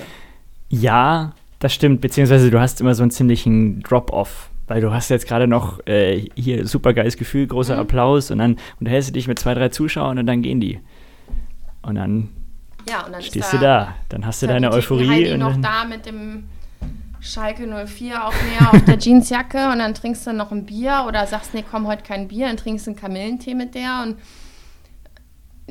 Ja, 0.71 1.35
das 1.61 1.73
stimmt. 1.73 2.01
Beziehungsweise 2.01 2.51
du 2.51 2.59
hast 2.59 2.81
immer 2.81 2.97
so 2.97 3.05
einen 3.05 3.13
ziemlichen 3.13 3.81
Drop-off 3.81 4.51
weil 4.69 4.81
du 4.81 4.93
hast 4.93 5.09
jetzt 5.09 5.27
gerade 5.27 5.47
noch 5.47 5.85
äh, 5.87 6.27
hier 6.35 6.67
super 6.67 6.95
geiles 6.95 7.17
Gefühl, 7.17 7.47
großer 7.47 7.75
mhm. 7.75 7.81
Applaus 7.81 8.31
und 8.31 8.39
dann 8.39 8.57
unterhältst 8.79 9.11
du 9.11 9.13
dich 9.15 9.27
mit 9.27 9.39
zwei, 9.39 9.55
drei 9.55 9.71
Zuschauern 9.71 10.19
und 10.19 10.27
dann 10.27 10.43
gehen 10.43 10.61
die. 10.61 10.81
Und 11.83 11.97
dann, 11.97 12.29
ja, 12.89 13.05
und 13.07 13.13
dann 13.13 13.23
stehst 13.23 13.53
da, 13.53 13.57
du 13.57 13.63
da. 13.63 13.95
Dann 14.11 14.27
hast 14.27 14.43
du 14.43 14.47
deine 14.47 14.71
Euphorie. 14.71 15.09
Heidi 15.09 15.33
und 15.33 15.41
noch 15.41 15.57
da 15.61 15.85
mit 15.85 16.07
dem 16.07 16.45
Schalke 17.21 17.67
04 17.67 18.27
auf 18.27 18.35
mir 18.45 18.73
auf 18.73 18.85
der 18.85 18.99
Jeansjacke 19.01 19.73
und 19.73 19.79
dann 19.79 19.95
trinkst 19.95 20.27
du 20.27 20.33
noch 20.33 20.53
ein 20.53 20.67
Bier 20.67 21.05
oder 21.09 21.27
sagst, 21.27 21.55
nee, 21.55 21.65
komm, 21.69 21.87
heute 21.87 22.03
kein 22.03 22.29
Bier, 22.29 22.47
dann 22.47 22.57
trinkst 22.57 22.87
du 22.87 22.91
einen 22.91 23.01
Kamillentee 23.01 23.55
mit 23.55 23.75
der 23.75 24.03
und 24.05 24.17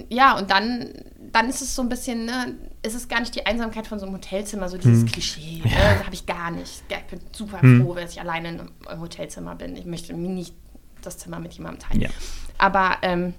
ja, 0.09 0.37
und 0.37 0.51
dann, 0.51 0.93
dann 1.31 1.49
ist 1.49 1.61
es 1.61 1.75
so 1.75 1.81
ein 1.81 1.89
bisschen, 1.89 2.25
ne, 2.25 2.55
ist 2.83 2.95
es 2.95 3.07
gar 3.07 3.19
nicht 3.19 3.35
die 3.35 3.45
Einsamkeit 3.45 3.87
von 3.87 3.99
so 3.99 4.05
einem 4.05 4.15
Hotelzimmer, 4.15 4.69
so 4.69 4.77
dieses 4.77 5.01
hm. 5.01 5.07
Klischee. 5.07 5.61
Ne, 5.63 5.71
ja. 5.71 6.03
habe 6.03 6.13
ich 6.13 6.25
gar 6.25 6.51
nicht. 6.51 6.83
Ja, 6.89 6.97
ich 6.97 7.05
bin 7.05 7.19
super 7.31 7.61
hm. 7.61 7.81
froh, 7.81 7.95
dass 7.95 8.11
ich 8.11 8.21
alleine 8.21 8.49
in 8.49 8.59
einem 8.59 9.01
Hotelzimmer 9.01 9.55
bin. 9.55 9.75
Ich 9.75 9.85
möchte 9.85 10.13
mir 10.13 10.29
nicht 10.29 10.53
das 11.01 11.17
Zimmer 11.17 11.39
mit 11.39 11.53
jemandem 11.53 11.87
teilen. 11.87 12.01
Ja. 12.01 12.09
Aber 12.57 12.97
ähm, 13.01 13.33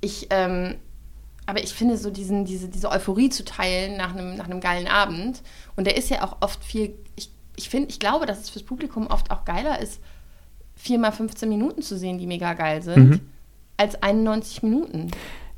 ich, 0.00 0.28
ähm, 0.30 0.76
aber 1.46 1.62
ich 1.62 1.74
finde 1.74 1.96
so 1.96 2.10
diesen, 2.10 2.44
diese, 2.44 2.68
diese 2.68 2.90
Euphorie 2.90 3.28
zu 3.28 3.44
teilen 3.44 3.96
nach 3.96 4.14
einem, 4.14 4.36
nach 4.36 4.46
einem 4.46 4.60
geilen 4.60 4.88
Abend. 4.88 5.42
Und 5.76 5.86
der 5.86 5.96
ist 5.96 6.10
ja 6.10 6.24
auch 6.24 6.38
oft 6.40 6.62
viel, 6.64 6.94
ich, 7.16 7.30
ich 7.56 7.68
finde, 7.68 7.90
ich 7.90 8.00
glaube, 8.00 8.26
dass 8.26 8.40
es 8.40 8.50
fürs 8.50 8.64
Publikum 8.64 9.06
oft 9.06 9.30
auch 9.30 9.44
geiler 9.44 9.80
ist, 9.80 10.00
viermal 10.74 11.12
15 11.12 11.48
Minuten 11.48 11.82
zu 11.82 11.96
sehen, 11.96 12.18
die 12.18 12.26
mega 12.26 12.54
geil 12.54 12.82
sind. 12.82 13.10
Mhm 13.10 13.20
als 13.76 14.00
91 14.02 14.62
Minuten. 14.62 15.10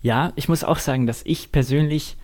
Ja, 0.07 0.33
ich 0.37 0.49
muss 0.49 0.63
auch 0.63 0.79
sagen, 0.79 1.09
dass 1.09 1.23
ich 1.25 1.51
persönlich 1.51 2.17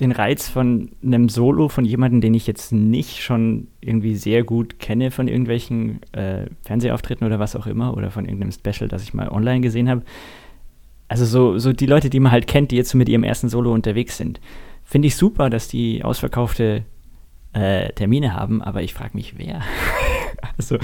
den 0.00 0.12
Reiz 0.12 0.48
von 0.48 0.92
einem 1.04 1.28
Solo 1.28 1.68
von 1.68 1.84
jemandem, 1.84 2.22
den 2.22 2.32
ich 2.32 2.46
jetzt 2.46 2.72
nicht 2.72 3.22
schon 3.22 3.68
irgendwie 3.82 4.16
sehr 4.16 4.44
gut 4.44 4.78
kenne 4.78 5.10
von 5.10 5.28
irgendwelchen 5.28 6.00
äh, 6.12 6.46
Fernsehauftritten 6.62 7.26
oder 7.26 7.38
was 7.38 7.54
auch 7.54 7.66
immer 7.66 7.94
oder 7.94 8.10
von 8.10 8.24
irgendeinem 8.24 8.52
Special, 8.52 8.88
das 8.88 9.02
ich 9.02 9.12
mal 9.12 9.28
online 9.28 9.60
gesehen 9.60 9.90
habe. 9.90 10.04
Also 11.06 11.26
so, 11.26 11.58
so 11.58 11.74
die 11.74 11.84
Leute, 11.84 12.08
die 12.08 12.18
man 12.18 12.32
halt 12.32 12.46
kennt, 12.46 12.70
die 12.70 12.76
jetzt 12.76 12.88
so 12.88 12.96
mit 12.96 13.10
ihrem 13.10 13.24
ersten 13.24 13.50
Solo 13.50 13.74
unterwegs 13.74 14.16
sind. 14.16 14.40
Finde 14.82 15.08
ich 15.08 15.16
super, 15.16 15.50
dass 15.50 15.68
die 15.68 16.02
ausverkaufte 16.02 16.86
äh, 17.52 17.92
Termine 17.92 18.32
haben, 18.32 18.62
aber 18.62 18.82
ich 18.82 18.94
frage 18.94 19.14
mich, 19.14 19.36
wer. 19.36 19.60
also, 20.58 20.76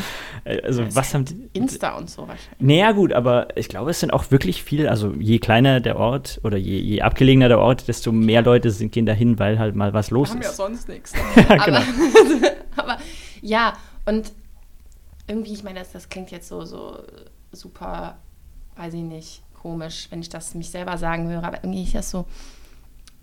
äh, 0.45 0.61
also 0.63 0.95
was 0.95 1.15
haben 1.15 1.25
die. 1.25 1.51
Insta 1.53 1.97
und 1.97 2.11
so 2.11 2.23
wahrscheinlich. 2.23 2.61
Naja, 2.61 2.93
gut, 2.93 3.13
aber 3.13 3.57
ich 3.57 3.69
glaube, 3.69 3.91
es 3.91 4.01
sind 4.01 4.13
auch 4.13 4.31
wirklich 4.31 4.63
viele, 4.63 4.91
also 4.91 5.13
je 5.19 5.39
kleiner 5.39 5.81
der 5.81 5.97
Ort 5.97 6.41
oder 6.45 6.57
je, 6.57 6.79
je 6.79 7.03
abgelegener 7.03 7.49
der 7.49 7.59
Ort, 7.59 7.89
desto 7.89 8.13
mehr 8.13 8.43
Leute 8.43 8.71
sind, 8.71 8.93
gehen 8.93 9.07
dahin, 9.07 9.39
weil 9.39 9.59
halt 9.59 9.75
mal 9.75 9.93
was 9.93 10.11
los 10.11 10.31
haben 10.31 10.41
ist. 10.41 10.59
Haben 10.59 10.73
ja 10.73 10.77
sonst 10.77 10.89
nichts. 10.89 11.13
aber, 11.49 11.65
genau. 11.65 11.81
aber 12.77 12.99
ja, 13.41 13.75
und 14.07 14.33
irgendwie, 15.27 15.53
ich 15.53 15.63
meine, 15.63 15.81
das, 15.81 15.93
das 15.93 16.09
klingt 16.09 16.31
jetzt 16.31 16.49
so, 16.49 16.65
so 16.65 16.99
super, 17.53 18.19
weiß 18.77 18.95
ich 18.95 19.03
nicht, 19.03 19.43
komisch, 19.55 20.09
wenn 20.11 20.21
ich 20.21 20.29
das 20.29 20.55
mich 20.55 20.71
selber 20.71 20.99
sagen 20.99 21.29
höre, 21.29 21.45
aber 21.45 21.63
irgendwie 21.63 21.85
ist 21.85 21.95
das 21.95 22.11
so, 22.11 22.27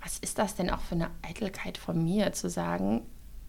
was 0.01 0.17
ist 0.19 0.39
das 0.39 0.55
denn 0.55 0.69
auch 0.69 0.79
für 0.79 0.95
eine 0.95 1.09
Eitelkeit 1.21 1.77
von 1.77 2.01
mir, 2.01 2.31
zu 2.31 2.49
sagen, 2.49 3.01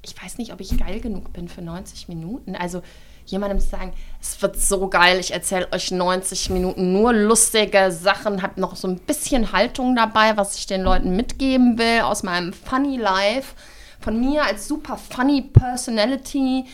ich 0.03 0.20
weiß 0.20 0.38
nicht, 0.38 0.53
ob 0.53 0.61
ich 0.61 0.78
geil 0.78 1.01
genug 1.01 1.32
bin 1.32 1.48
für 1.48 1.62
90 1.62 2.09
Minuten. 2.09 2.57
Also 2.57 2.82
jemandem 3.26 3.61
zu 3.61 3.68
sagen, 3.68 3.92
es 4.20 4.40
wird 4.40 4.59
so 4.59 4.88
geil, 4.88 5.20
ich 5.20 5.32
erzähle 5.32 5.68
euch 5.72 5.90
90 5.90 6.51
Minuten 6.51 6.92
nur 6.92 7.12
lustige 7.12 7.92
Sachen, 7.92 8.42
habe 8.42 8.61
noch 8.61 8.76
so 8.76 8.88
ein 8.88 8.98
bisschen 8.98 9.53
Haltung 9.53 9.94
dabei, 9.94 10.36
was 10.36 10.57
ich 10.57 10.66
den 10.66 10.82
Leuten 10.82 11.14
mitgeben 11.16 11.78
will 11.78 12.01
aus 12.03 12.22
meinem 12.22 12.53
Funny 12.53 12.96
Life, 12.96 13.55
von 14.01 14.18
mir 14.18 14.44
als 14.44 14.66
super 14.66 14.96
funny 14.96 15.42
Personality. 15.42 16.64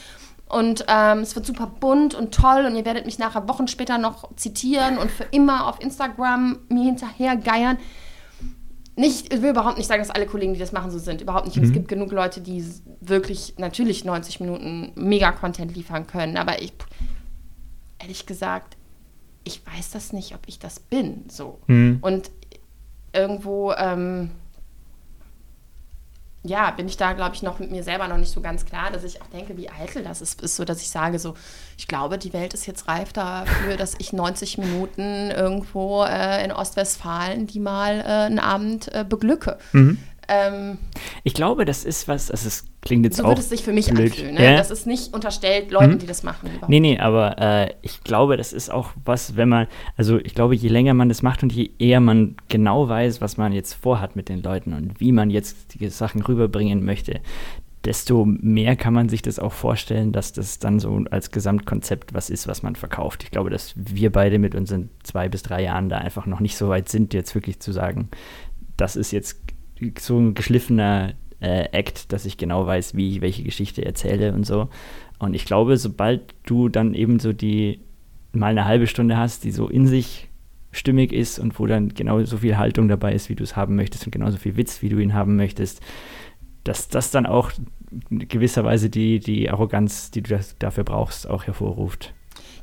Und 0.49 0.85
ähm, 0.87 1.18
es 1.18 1.35
wird 1.35 1.45
super 1.45 1.66
bunt 1.66 2.14
und 2.14 2.33
toll 2.33 2.66
und 2.66 2.77
ihr 2.77 2.85
werdet 2.85 3.05
mich 3.05 3.18
nachher 3.18 3.49
Wochen 3.49 3.66
später 3.66 3.99
noch 3.99 4.33
zitieren 4.37 4.97
und 4.97 5.11
für 5.11 5.24
immer 5.33 5.66
auf 5.66 5.81
Instagram 5.81 6.61
mir 6.68 6.85
hinterher 6.85 7.35
geiern 7.35 7.79
nicht, 8.97 9.32
ich 9.32 9.42
will 9.42 9.51
überhaupt 9.51 9.76
nicht 9.76 9.86
sagen, 9.86 10.01
dass 10.01 10.11
alle 10.11 10.26
Kollegen, 10.26 10.55
die 10.55 10.59
das 10.59 10.72
machen, 10.72 10.90
so 10.90 10.99
sind. 10.99 11.20
Überhaupt 11.20 11.47
nicht. 11.47 11.57
Mhm. 11.59 11.64
Es 11.64 11.72
gibt 11.72 11.88
genug 11.88 12.12
Leute, 12.12 12.40
die 12.40 12.64
wirklich 13.01 13.55
natürlich 13.59 14.05
90 14.05 14.40
Minuten 14.40 14.92
Mega-Content 14.94 15.76
liefern 15.76 16.07
können. 16.07 16.38
Aber 16.38 16.62
ich, 16.62 16.72
ehrlich 17.99 18.24
gesagt, 18.24 18.76
ich 19.44 19.61
weiß 19.66 19.90
das 19.90 20.12
nicht, 20.12 20.34
ob 20.34 20.40
ich 20.47 20.59
das 20.59 20.80
bin. 20.80 21.24
So. 21.28 21.59
Mhm. 21.66 21.99
Und 22.01 22.30
irgendwo, 23.12 23.72
ähm, 23.72 24.30
ja, 26.47 26.70
bin 26.70 26.86
ich 26.86 26.97
da, 26.97 27.12
glaube 27.12 27.34
ich, 27.34 27.42
noch 27.42 27.59
mit 27.59 27.70
mir 27.70 27.82
selber 27.82 28.09
noch 28.09 28.18
nicht 28.18 28.32
so 28.32 28.40
ganz 28.40 28.64
klar, 28.64 28.90
dass 28.90 29.05
ich 29.05 29.22
auch 29.22 29.26
denke, 29.26 29.57
wie 29.57 29.68
eitel 29.68 30.03
das 30.03 30.20
ist, 30.20 30.42
ist 30.42 30.57
so, 30.57 30.64
dass 30.64 30.80
ich 30.80 30.90
sage, 30.90 31.18
so, 31.18 31.34
ich 31.76 31.88
glaube, 31.88 32.18
die 32.18 32.32
Welt 32.32 32.55
ist 32.55 32.66
jetzt 32.66 32.88
reif 32.88 33.12
dafür, 33.12 33.76
dass 33.76 33.94
ich 33.99 34.12
90 34.12 34.59
Minuten 34.59 35.30
irgendwo 35.30 36.05
äh, 36.05 36.44
in 36.44 36.53
Ostwestfalen 36.53 37.47
die 37.47 37.61
mal 37.61 38.01
äh, 38.01 38.03
einen 38.03 38.38
Abend 38.38 38.92
äh, 38.94 39.05
beglücke. 39.09 39.59
Mhm. 39.72 39.99
Ähm, 40.29 40.79
ich 41.24 41.35
glaube, 41.35 41.64
das 41.64 41.85
ist 41.85 42.09
was, 42.09 42.31
also 42.31 42.49
es 42.49 42.64
klingt 42.83 43.05
jetzt 43.05 43.16
so 43.16 43.22
auch. 43.22 43.27
So 43.27 43.31
würde 43.31 43.41
es 43.41 43.49
sich 43.49 43.62
für 43.62 43.72
mich 43.72 43.89
blöd. 43.91 44.12
anfühlen. 44.12 44.35
Ne? 44.35 44.45
Ja? 44.45 44.57
Das 44.57 44.70
ist 44.70 44.87
nicht 44.87 45.14
unterstellt 45.14 45.70
Leuten, 45.70 45.93
hm? 45.93 45.99
die 45.99 46.07
das 46.07 46.22
machen. 46.22 46.49
Überhaupt. 46.49 46.68
Nee, 46.68 46.81
nee, 46.81 46.99
aber 46.99 47.39
äh, 47.39 47.74
ich 47.83 48.03
glaube, 48.03 48.37
das 48.37 48.53
ist 48.53 48.70
auch 48.70 48.91
was, 49.05 49.37
wenn 49.37 49.49
man, 49.49 49.66
also 49.97 50.18
ich 50.18 50.35
glaube, 50.35 50.55
je 50.55 50.68
länger 50.68 50.95
man 50.95 51.09
das 51.09 51.22
macht 51.22 51.43
und 51.43 51.53
je 51.53 51.70
eher 51.79 52.01
man 52.01 52.37
genau 52.49 52.89
weiß, 52.89 53.20
was 53.20 53.37
man 53.37 53.53
jetzt 53.53 53.74
vorhat 53.74 54.16
mit 54.16 54.29
den 54.29 54.43
Leuten 54.43 54.72
und 54.72 55.01
wie 55.01 55.12
man 55.12 55.31
jetzt 55.31 55.74
die 55.74 55.89
Sachen 55.89 56.22
rüberbringen 56.22 56.85
möchte, 56.85 57.20
desto 57.85 58.24
mehr 58.24 58.74
kann 58.74 58.93
man 58.93 59.09
sich 59.09 59.22
das 59.22 59.39
auch 59.39 59.53
vorstellen, 59.53 60.11
dass 60.11 60.33
das 60.33 60.59
dann 60.59 60.81
so 60.81 61.05
als 61.11 61.31
Gesamtkonzept 61.31 62.14
was 62.14 62.31
ist, 62.31 62.49
was 62.49 62.64
man 62.64 62.74
verkauft. 62.74 63.22
Ich 63.22 63.31
glaube, 63.31 63.49
dass 63.49 63.74
wir 63.77 64.11
beide 64.11 64.41
mit 64.41 64.57
unseren 64.57 64.91
zwei 65.05 65.29
bis 65.29 65.43
drei 65.45 65.62
Jahren 65.62 65.89
da 65.89 65.99
einfach 65.99 66.27
noch 66.27 66.41
nicht 66.41 66.57
so 66.57 66.68
weit 66.68 66.89
sind, 66.89 67.14
jetzt 67.14 67.35
wirklich 67.37 67.61
zu 67.61 67.70
sagen, 67.70 68.09
das 68.77 68.97
ist 68.97 69.12
jetzt 69.12 69.45
so 69.99 70.18
ein 70.18 70.35
geschliffener 70.35 71.14
äh, 71.41 71.68
Act, 71.72 72.12
dass 72.12 72.24
ich 72.24 72.37
genau 72.37 72.66
weiß, 72.66 72.95
wie 72.95 73.11
ich 73.11 73.20
welche 73.20 73.43
Geschichte 73.43 73.85
erzähle 73.85 74.33
und 74.33 74.47
so. 74.47 74.68
Und 75.18 75.35
ich 75.35 75.45
glaube, 75.45 75.77
sobald 75.77 76.35
du 76.45 76.68
dann 76.68 76.95
eben 76.95 77.18
so 77.18 77.33
die 77.33 77.81
mal 78.33 78.51
eine 78.51 78.66
halbe 78.66 78.87
Stunde 78.87 79.16
hast, 79.16 79.45
die 79.45 79.51
so 79.51 79.68
in 79.68 79.87
sich 79.87 80.29
stimmig 80.72 81.12
ist 81.12 81.39
und 81.39 81.59
wo 81.59 81.66
dann 81.66 81.91
genau 81.91 82.22
so 82.24 82.39
viel 82.39 82.59
Haltung 82.59 82.89
dabei 82.89 83.14
ist, 83.14 83.29
wie 83.29 83.35
du 83.35 83.45
es 83.45 83.57
haben 83.57 83.77
möchtest 83.77 84.05
und 84.05 84.11
genauso 84.11 84.37
viel 84.37 84.57
Witz, 84.57 84.83
wie 84.83 84.91
du 84.91 84.99
ihn 84.99 85.14
haben 85.14 85.37
möchtest, 85.37 85.81
dass 86.64 86.89
das 86.89 87.11
dann 87.11 87.27
auch 87.27 87.53
gewisserweise 88.11 88.91
die, 88.91 89.20
die 89.20 89.49
Arroganz, 89.49 90.11
die 90.11 90.22
du 90.22 90.39
dafür 90.59 90.85
brauchst, 90.85 91.29
auch 91.29 91.45
hervorruft. 91.45 92.12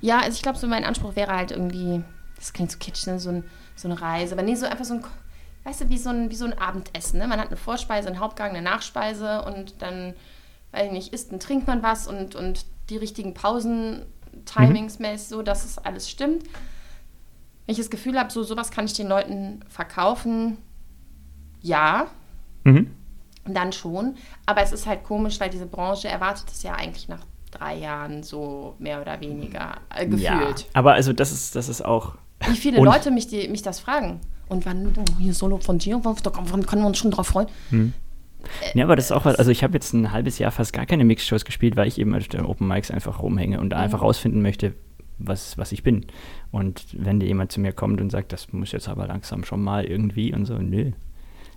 Ja, 0.01 0.19
also 0.19 0.35
ich 0.35 0.41
glaube, 0.41 0.57
so 0.59 0.67
mein 0.67 0.83
Anspruch 0.83 1.15
wäre 1.15 1.35
halt 1.35 1.51
irgendwie, 1.51 2.03
das 2.35 2.53
klingt 2.53 2.71
so 2.71 2.77
kitsch, 2.77 3.07
ne? 3.07 3.19
so, 3.19 3.29
ein, 3.29 3.43
so 3.75 3.87
eine 3.87 3.99
Reise, 3.99 4.35
aber 4.35 4.43
nee, 4.43 4.55
so 4.55 4.65
einfach 4.65 4.85
so 4.85 4.95
ein 4.95 5.01
weißt 5.63 5.81
du, 5.81 5.89
wie 5.89 5.97
so 5.97 6.09
ein, 6.09 6.29
wie 6.29 6.35
so 6.35 6.45
ein 6.45 6.57
Abendessen. 6.57 7.19
Ne? 7.19 7.27
Man 7.27 7.39
hat 7.39 7.47
eine 7.47 7.57
Vorspeise, 7.57 8.07
einen 8.07 8.19
Hauptgang, 8.19 8.49
eine 8.51 8.61
Nachspeise 8.61 9.43
und 9.43 9.81
dann, 9.81 10.13
weiß 10.71 10.87
ich 10.87 10.91
nicht, 10.91 11.13
isst 11.13 11.31
und 11.31 11.41
trinkt 11.41 11.67
man 11.67 11.83
was 11.83 12.07
und, 12.07 12.35
und 12.35 12.65
die 12.89 12.97
richtigen 12.97 13.33
Pausen, 13.33 14.05
Timingsmäßig 14.45 15.27
so, 15.27 15.41
dass 15.41 15.63
es 15.63 15.77
alles 15.77 16.09
stimmt. 16.09 16.43
Wenn 17.65 17.73
ich 17.73 17.77
das 17.77 17.89
Gefühl 17.89 18.19
habe, 18.19 18.31
so 18.31 18.43
sowas 18.43 18.71
kann 18.71 18.85
ich 18.85 18.93
den 18.93 19.07
Leuten 19.07 19.63
verkaufen, 19.69 20.57
ja. 21.61 22.07
Mhm. 22.63 22.91
Dann 23.45 23.73
schon. 23.73 24.15
Aber 24.45 24.61
es 24.61 24.71
ist 24.71 24.85
halt 24.87 25.03
komisch, 25.03 25.39
weil 25.39 25.49
diese 25.49 25.65
Branche 25.65 26.07
erwartet 26.07 26.49
es 26.49 26.63
ja 26.63 26.73
eigentlich 26.73 27.07
nach 27.07 27.25
drei 27.51 27.75
Jahren 27.75 28.23
so 28.23 28.75
mehr 28.79 29.01
oder 29.01 29.19
weniger 29.21 29.77
äh, 29.95 30.05
gefühlt. 30.05 30.21
Ja, 30.21 30.65
aber 30.73 30.93
also 30.93 31.13
das 31.13 31.31
ist, 31.31 31.55
das 31.55 31.69
ist 31.69 31.83
auch 31.83 32.15
Wie 32.47 32.57
viele 32.57 32.81
Leute 32.81 33.11
mich, 33.11 33.27
die, 33.27 33.47
mich 33.47 33.61
das 33.61 33.79
fragen. 33.79 34.19
Und 34.53 34.65
wann, 34.65 34.93
oh, 34.97 35.19
hier 35.19 35.33
Solo 35.33 35.57
von 35.57 35.79
dir, 35.79 35.99
wann 36.03 36.65
können 36.65 36.83
wir 36.83 36.87
uns 36.87 36.97
schon 36.97 37.11
drauf 37.11 37.27
freuen? 37.27 37.47
Hm. 37.69 37.93
Ja, 38.73 38.83
aber 38.83 38.95
das 38.95 39.05
ist 39.05 39.11
auch 39.11 39.25
was, 39.25 39.35
also 39.35 39.51
ich 39.51 39.63
habe 39.63 39.73
jetzt 39.73 39.93
ein 39.93 40.11
halbes 40.11 40.37
Jahr 40.37 40.51
fast 40.51 40.73
gar 40.73 40.85
keine 40.85 41.05
Mix-Shows 41.05 41.45
gespielt, 41.45 41.75
weil 41.75 41.87
ich 41.87 41.97
eben 41.97 42.13
auf 42.15 42.27
den 42.27 42.45
Open 42.45 42.67
Mics 42.67 42.91
einfach 42.91 43.21
rumhänge 43.21 43.59
und 43.59 43.69
da 43.69 43.77
mhm. 43.77 43.83
einfach 43.83 44.01
rausfinden 44.01 44.41
möchte, 44.41 44.73
was, 45.17 45.57
was 45.57 45.71
ich 45.71 45.83
bin. 45.83 46.05
Und 46.51 46.85
wenn 46.93 47.19
dir 47.19 47.27
jemand 47.27 47.51
zu 47.51 47.61
mir 47.61 47.71
kommt 47.71 48.01
und 48.01 48.09
sagt, 48.09 48.33
das 48.33 48.51
muss 48.51 48.71
jetzt 48.71 48.89
aber 48.89 49.07
langsam 49.07 49.43
schon 49.43 49.63
mal 49.63 49.85
irgendwie 49.85 50.33
und 50.33 50.45
so, 50.45 50.57
nö. 50.57 50.91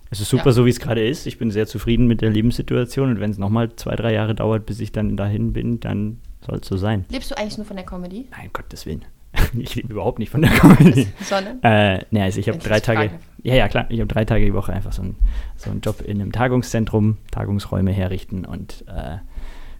Es 0.09 0.21
ist 0.21 0.29
super, 0.29 0.47
ja. 0.47 0.51
so 0.53 0.65
wie 0.65 0.69
es 0.69 0.79
gerade 0.79 1.05
ist. 1.05 1.27
Ich 1.27 1.37
bin 1.37 1.51
sehr 1.51 1.67
zufrieden 1.67 2.07
mit 2.07 2.21
der 2.21 2.29
Lebenssituation 2.29 3.09
und 3.09 3.19
wenn 3.19 3.31
es 3.31 3.37
nochmal 3.37 3.75
zwei, 3.75 3.95
drei 3.95 4.13
Jahre 4.13 4.35
dauert, 4.35 4.65
bis 4.65 4.79
ich 4.79 4.93
dann 4.93 5.17
dahin 5.17 5.51
bin, 5.51 5.81
dann 5.81 6.21
soll 6.45 6.59
es 6.59 6.67
so 6.67 6.77
sein. 6.77 7.05
Lebst 7.09 7.29
du 7.31 7.37
eigentlich 7.37 7.57
nur 7.57 7.65
von 7.65 7.75
der 7.75 7.85
Comedy? 7.85 8.27
Nein, 8.31 8.49
Gottes 8.53 8.85
Willen. 8.85 9.03
ich 9.57 9.75
lebe 9.75 9.93
überhaupt 9.93 10.19
nicht 10.19 10.29
von 10.29 10.41
der 10.41 10.51
Comedy. 10.51 11.07
Sondern? 11.21 11.61
Äh, 11.63 12.05
ne, 12.11 12.23
also 12.23 12.39
ich 12.39 12.49
habe 12.49 12.57
drei 12.59 12.79
Tage. 12.79 13.11
Ja, 13.43 13.55
ja, 13.55 13.67
klar. 13.67 13.85
Ich 13.89 13.99
habe 13.99 14.07
drei 14.07 14.25
Tage 14.25 14.45
die 14.45 14.53
Woche 14.53 14.73
einfach 14.73 14.91
so, 14.91 15.01
ein, 15.01 15.15
so 15.55 15.69
einen 15.69 15.81
Job 15.81 16.01
in 16.01 16.21
einem 16.21 16.31
Tagungszentrum, 16.31 17.17
Tagungsräume 17.31 17.91
herrichten 17.91 18.45
und 18.45 18.83
äh, 18.87 19.17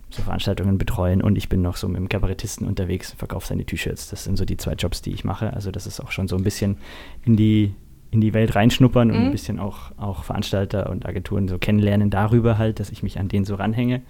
so 0.09 0.21
Veranstaltungen 0.21 0.77
betreuen. 0.77 1.21
Und 1.21 1.37
ich 1.37 1.49
bin 1.49 1.61
noch 1.61 1.75
so 1.75 1.87
mit 1.87 1.97
dem 1.97 2.09
Kabarettisten 2.09 2.67
unterwegs, 2.67 3.13
verkaufe 3.17 3.47
seine 3.47 3.65
T-Shirts. 3.65 4.09
Das 4.09 4.23
sind 4.23 4.37
so 4.37 4.45
die 4.45 4.57
zwei 4.57 4.73
Jobs, 4.73 5.01
die 5.01 5.11
ich 5.11 5.23
mache. 5.23 5.53
Also 5.53 5.71
das 5.71 5.87
ist 5.87 5.99
auch 5.99 6.11
schon 6.11 6.27
so 6.27 6.35
ein 6.37 6.43
bisschen 6.43 6.77
in 7.25 7.35
die 7.35 7.73
in 8.09 8.21
die 8.21 8.33
Welt 8.33 8.55
reinschnuppern 8.55 9.11
und 9.11 9.19
mhm. 9.19 9.25
ein 9.25 9.31
bisschen 9.31 9.59
auch, 9.59 9.91
auch 9.97 10.23
Veranstalter 10.23 10.89
und 10.89 11.05
Agenturen 11.05 11.47
so 11.49 11.57
kennenlernen 11.57 12.09
darüber 12.09 12.57
halt, 12.57 12.79
dass 12.79 12.89
ich 12.89 13.03
mich 13.03 13.19
an 13.19 13.27
denen 13.27 13.43
so 13.45 13.55
ranhänge. 13.55 14.01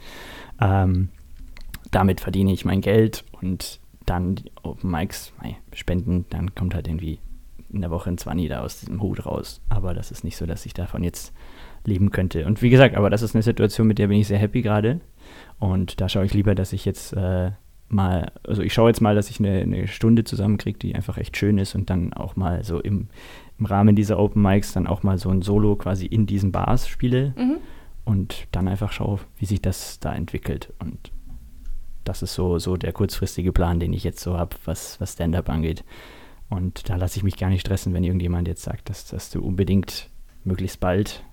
Ähm, 0.62 1.10
damit 1.92 2.22
verdiene 2.22 2.52
ich 2.52 2.66
mein 2.66 2.82
Geld 2.82 3.24
und 3.42 3.80
dann 4.08 4.36
die 4.36 4.52
Open 4.64 4.90
Mics 4.90 5.34
spenden, 5.74 6.26
dann 6.30 6.56
kommt 6.56 6.74
halt 6.74 6.88
irgendwie 6.88 7.20
in 7.70 7.82
der 7.82 7.92
Woche 7.92 8.10
ein 8.10 8.18
20 8.18 8.50
da 8.50 8.62
aus 8.62 8.80
diesem 8.80 9.02
Hut 9.02 9.26
raus. 9.26 9.62
Aber 9.70 9.94
das 9.94 10.12
ist 10.12 10.24
nicht 10.24 10.38
so, 10.38 10.46
dass 10.46 10.66
ich 10.66 10.74
davon 10.74 11.04
jetzt 11.04 11.34
leben 11.86 12.12
könnte. 12.12 12.46
Und 12.46 12.62
wie 12.62 12.70
gesagt, 12.70 12.96
aber 12.96 13.10
das 13.10 13.22
ist 13.22 13.36
eine 13.36 13.44
Situation, 13.44 13.88
mit 13.88 14.00
der 14.00 14.08
bin 14.08 14.20
ich 14.20 14.28
sehr 14.28 14.40
happy 14.40 14.62
gerade. 14.62 15.02
Und 15.60 16.00
da 16.02 16.10
schaue 16.10 16.26
ich 16.26 16.34
lieber, 16.34 16.56
dass 16.56 16.74
ich 16.74 16.86
jetzt 16.86 17.14
äh, 17.14 17.52
mal, 17.90 18.32
also 18.44 18.62
ich 18.62 18.74
schaue 18.74 18.90
jetzt 18.90 19.02
mal, 19.02 19.16
dass 19.16 19.30
ich 19.30 19.40
eine, 19.40 19.60
eine 19.62 19.88
Stunde 19.88 20.24
zusammenkriege, 20.24 20.80
die 20.80 20.96
einfach 20.96 21.18
echt 21.18 21.38
schön 21.38 21.58
ist 21.58 21.76
und 21.76 21.90
dann 21.90 22.14
auch 22.14 22.36
mal 22.36 22.64
so 22.64 22.80
im, 22.80 23.08
im 23.60 23.66
Rahmen 23.66 23.96
dieser 23.96 24.20
Open 24.20 24.42
Mics 24.42 24.74
dann 24.74 24.88
auch 24.88 25.04
mal 25.04 25.18
so 25.18 25.30
ein 25.30 25.42
Solo 25.42 25.76
quasi 25.76 26.06
in 26.06 26.26
diesen 26.26 26.52
Bars 26.52 26.88
spiele 26.88 27.34
mhm. 27.38 27.58
und 28.06 28.48
dann 28.52 28.68
einfach 28.68 28.92
schaue, 28.92 29.20
wie 29.38 29.46
sich 29.46 29.62
das 29.62 30.00
da 30.00 30.14
entwickelt. 30.14 30.74
Und 30.80 31.12
das 32.08 32.22
ist 32.22 32.34
so, 32.34 32.60
so 32.60 32.78
der 32.78 32.94
kurzfristige 32.94 33.52
Plan, 33.52 33.80
den 33.80 33.94
ich 33.94 34.04
jetzt 34.04 34.22
so 34.22 34.38
habe, 34.38 34.56
was, 34.66 35.00
was 35.00 35.14
Stand-up 35.14 35.50
angeht. 35.50 35.84
Und 36.50 36.90
da 36.90 36.96
lasse 36.96 37.18
ich 37.18 37.24
mich 37.24 37.38
gar 37.38 37.50
nicht 37.50 37.62
stressen, 37.62 37.94
wenn 37.94 38.04
irgendjemand 38.04 38.48
jetzt 38.48 38.64
sagt, 38.64 38.90
dass, 38.90 39.06
dass 39.06 39.30
du 39.30 39.42
unbedingt 39.42 40.10
möglichst 40.44 40.80
bald 40.80 41.24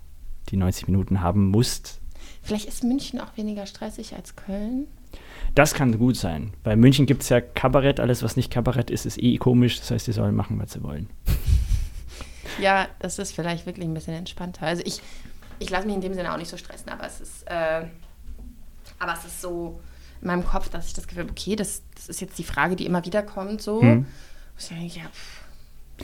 die 0.51 0.57
90 0.57 0.89
Minuten 0.89 1.20
haben 1.20 1.49
musst. 1.49 2.01
Vielleicht 2.43 2.66
ist 2.66 2.85
München 2.85 3.20
auch 3.20 3.37
weniger 3.37 3.66
stressig 3.66 4.14
als 4.14 4.37
Köln. 4.37 4.87
Das 5.55 5.72
kann 5.75 5.97
gut 5.99 6.16
sein. 6.16 6.53
Bei 6.64 6.75
München 6.75 7.07
gibt 7.07 7.22
es 7.22 7.29
ja 7.29 7.41
Kabarett. 7.41 8.01
Alles, 8.01 8.22
was 8.22 8.37
nicht 8.37 8.51
Kabarett 8.51 8.91
ist, 8.91 9.07
ist 9.07 9.22
eh 9.22 9.39
komisch. 9.39 9.79
Das 9.79 9.93
heißt, 9.93 10.07
die 10.09 10.12
sollen 10.12 10.35
machen, 10.35 10.59
was 10.61 10.72
sie 10.72 10.83
wollen. 10.83 11.09
Ja, 12.61 12.87
das 13.01 13.18
ist 13.18 13.33
vielleicht 13.33 13.66
wirklich 13.66 13.85
ein 13.85 13.95
bisschen 13.95 14.14
entspannter. 14.14 14.66
Also 14.66 14.83
ich, 14.87 15.01
ich 15.59 15.70
lasse 15.70 15.87
mich 15.87 15.97
in 15.97 16.03
dem 16.03 16.14
Sinne 16.14 16.33
auch 16.33 16.37
nicht 16.37 16.51
so 16.51 16.57
stressen, 16.57 16.89
aber 16.89 17.05
es 17.05 17.20
ist, 17.20 17.43
äh, 17.49 17.87
aber 19.01 19.14
es 19.14 19.25
ist 19.25 19.41
so, 19.41 19.81
in 20.25 20.29
meinem 20.29 20.45
Kopf, 20.45 20.68
dass 20.70 20.89
ich 20.89 20.95
das 20.95 21.07
Gefühl 21.07 21.25
habe, 21.25 21.33
okay, 21.33 21.55
das, 21.55 21.83
das 21.95 22.09
ist 22.09 22.20
jetzt 22.20 22.39
die 22.39 22.45
Frage, 22.45 22.77
die 22.77 22.87
immer 22.87 23.05
wieder 23.05 23.22
kommt, 23.22 23.62
so. 23.62 23.81
Hm. 23.81 24.07
Ich 24.59 24.68
denke, 24.68 24.99
ja, 24.99 25.05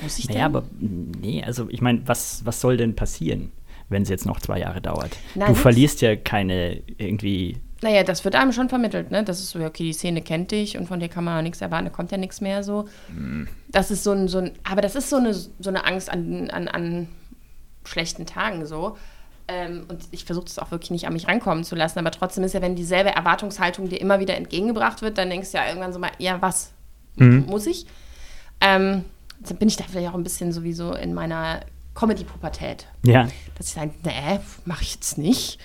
muss 0.03 0.19
ich 0.19 0.29
naja, 0.29 0.49
denn? 0.49 0.57
aber 0.57 0.65
nee, 0.79 1.43
also 1.43 1.69
ich 1.69 1.81
meine, 1.81 2.03
was, 2.07 2.45
was 2.45 2.61
soll 2.61 2.77
denn 2.77 2.95
passieren, 2.95 3.51
wenn 3.89 4.03
es 4.03 4.09
jetzt 4.09 4.27
noch 4.27 4.41
zwei 4.41 4.61
Jahre 4.61 4.81
dauert? 4.81 5.17
Na, 5.35 5.47
du 5.47 5.55
verlierst 5.55 6.01
ja 6.01 6.17
keine 6.17 6.83
irgendwie. 6.99 7.57
Naja, 7.83 8.05
das 8.05 8.25
wird 8.25 8.35
einem 8.35 8.53
schon 8.53 8.69
vermittelt, 8.69 9.11
ne? 9.11 9.25
Das 9.25 9.41
ist 9.41 9.51
so, 9.51 9.61
okay, 9.61 9.85
die 9.85 9.93
Szene 9.93 10.21
kennt 10.21 10.51
dich 10.51 10.77
und 10.77 10.87
von 10.87 11.01
dir 11.01 11.09
kann 11.09 11.25
man 11.25 11.39
auch 11.39 11.43
nichts 11.43 11.61
erwarten, 11.61 11.87
da 11.87 11.91
kommt 11.91 12.13
ja 12.13 12.19
nichts 12.19 12.41
mehr 12.41 12.63
so. 12.63 12.87
Hm. 13.09 13.49
Das 13.69 13.91
ist 13.91 14.05
so 14.05 14.13
ein, 14.13 14.29
so 14.29 14.39
ein, 14.39 14.53
aber 14.65 14.83
das 14.83 14.95
ist 14.95 15.09
so 15.11 15.17
eine, 15.17 15.33
so 15.33 15.51
eine 15.65 15.87
Angst 15.87 16.11
an, 16.11 16.51
an, 16.51 16.69
an 16.69 17.09
schlechten 17.85 18.27
Tagen 18.27 18.67
so. 18.67 18.97
Ähm, 19.51 19.87
und 19.89 20.05
ich 20.13 20.25
versuche 20.25 20.47
es 20.47 20.59
auch 20.59 20.71
wirklich 20.71 20.91
nicht 20.91 21.07
an 21.07 21.13
mich 21.13 21.27
rankommen 21.27 21.65
zu 21.65 21.75
lassen, 21.75 21.99
aber 21.99 22.13
trotzdem 22.13 22.45
ist 22.45 22.55
ja, 22.55 22.63
wenn 22.63 22.77
dieselbe 22.77 23.11
Erwartungshaltung 23.11 23.89
dir 23.89 24.01
immer 24.01 24.21
wieder 24.21 24.37
entgegengebracht 24.37 25.03
wird, 25.03 25.19
dann 25.19 25.29
denkst 25.29 25.51
du 25.51 25.59
ja 25.59 25.67
irgendwann 25.67 25.93
so 25.93 25.99
mal, 25.99 26.13
ja, 26.19 26.41
was 26.41 26.73
mhm. 27.17 27.47
muss 27.49 27.67
ich? 27.67 27.87
Ähm, 28.61 29.05
dann 29.41 29.57
bin 29.57 29.69
ich 29.69 29.77
da 29.77 29.85
vielleicht 29.89 30.09
auch 30.09 30.15
ein 30.15 30.23
bisschen 30.23 30.53
sowieso 30.53 30.95
in 30.95 31.15
meiner 31.15 31.61
Comedy-Pubertät. 31.95 32.87
Ja. 33.05 33.29
Dass 33.57 33.69
ich 33.69 33.73
sage, 33.73 33.91
nee, 34.05 34.39
mache 34.67 34.83
ich 34.83 34.95
jetzt 34.95 35.19
nicht. 35.19 35.59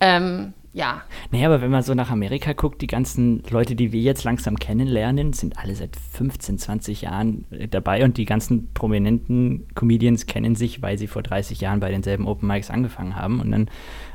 Ähm, 0.00 0.54
ja. 0.72 1.02
Naja, 1.30 1.46
aber 1.46 1.60
wenn 1.60 1.70
man 1.70 1.82
so 1.82 1.94
nach 1.94 2.10
Amerika 2.10 2.52
guckt, 2.52 2.80
die 2.80 2.86
ganzen 2.86 3.42
Leute, 3.50 3.74
die 3.74 3.92
wir 3.92 4.00
jetzt 4.00 4.24
langsam 4.24 4.56
kennenlernen, 4.56 5.32
sind 5.32 5.58
alle 5.58 5.74
seit 5.74 5.96
15, 5.96 6.58
20 6.58 7.02
Jahren 7.02 7.44
äh, 7.50 7.66
dabei 7.66 8.04
und 8.04 8.16
die 8.16 8.24
ganzen 8.24 8.72
prominenten 8.72 9.66
Comedians 9.74 10.26
kennen 10.26 10.54
sich, 10.54 10.80
weil 10.82 10.96
sie 10.98 11.08
vor 11.08 11.22
30 11.22 11.60
Jahren 11.60 11.80
bei 11.80 11.90
denselben 11.90 12.26
Open 12.26 12.46
Mics 12.46 12.70
angefangen 12.70 13.16
haben 13.16 13.40
und 13.40 13.50
dann 13.50 13.68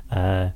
äh, 0.10 0.52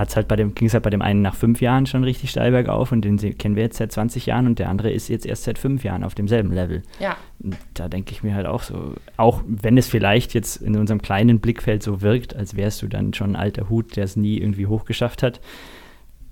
hat's 0.00 0.16
halt 0.16 0.28
bei 0.28 0.36
dem, 0.36 0.54
ging 0.54 0.66
es 0.66 0.72
halt 0.72 0.82
bei 0.82 0.90
dem 0.90 1.02
einen 1.02 1.20
nach 1.20 1.34
fünf 1.34 1.60
Jahren 1.60 1.84
schon 1.84 2.04
richtig 2.04 2.30
steil 2.30 2.50
bergauf 2.50 2.90
und 2.90 3.02
den 3.02 3.18
kennen 3.36 3.54
wir 3.54 3.62
jetzt 3.62 3.76
seit 3.76 3.92
20 3.92 4.24
Jahren 4.24 4.46
und 4.46 4.58
der 4.58 4.70
andere 4.70 4.90
ist 4.90 5.08
jetzt 5.08 5.26
erst 5.26 5.44
seit 5.44 5.58
fünf 5.58 5.84
Jahren 5.84 6.04
auf 6.04 6.14
demselben 6.14 6.52
Level. 6.52 6.82
Ja. 6.98 7.18
Und 7.38 7.58
da 7.74 7.86
denke 7.86 8.12
ich 8.12 8.22
mir 8.22 8.34
halt 8.34 8.46
auch 8.46 8.62
so, 8.62 8.94
auch 9.18 9.42
wenn 9.46 9.76
es 9.76 9.88
vielleicht 9.88 10.32
jetzt 10.32 10.56
in 10.56 10.76
unserem 10.76 11.02
kleinen 11.02 11.38
Blickfeld 11.38 11.82
so 11.82 12.00
wirkt, 12.00 12.34
als 12.34 12.56
wärst 12.56 12.80
du 12.80 12.88
dann 12.88 13.12
schon 13.12 13.32
ein 13.32 13.36
alter 13.36 13.68
Hut, 13.68 13.94
der 13.96 14.04
es 14.04 14.16
nie 14.16 14.38
irgendwie 14.38 14.66
hochgeschafft 14.66 15.22
hat, 15.22 15.40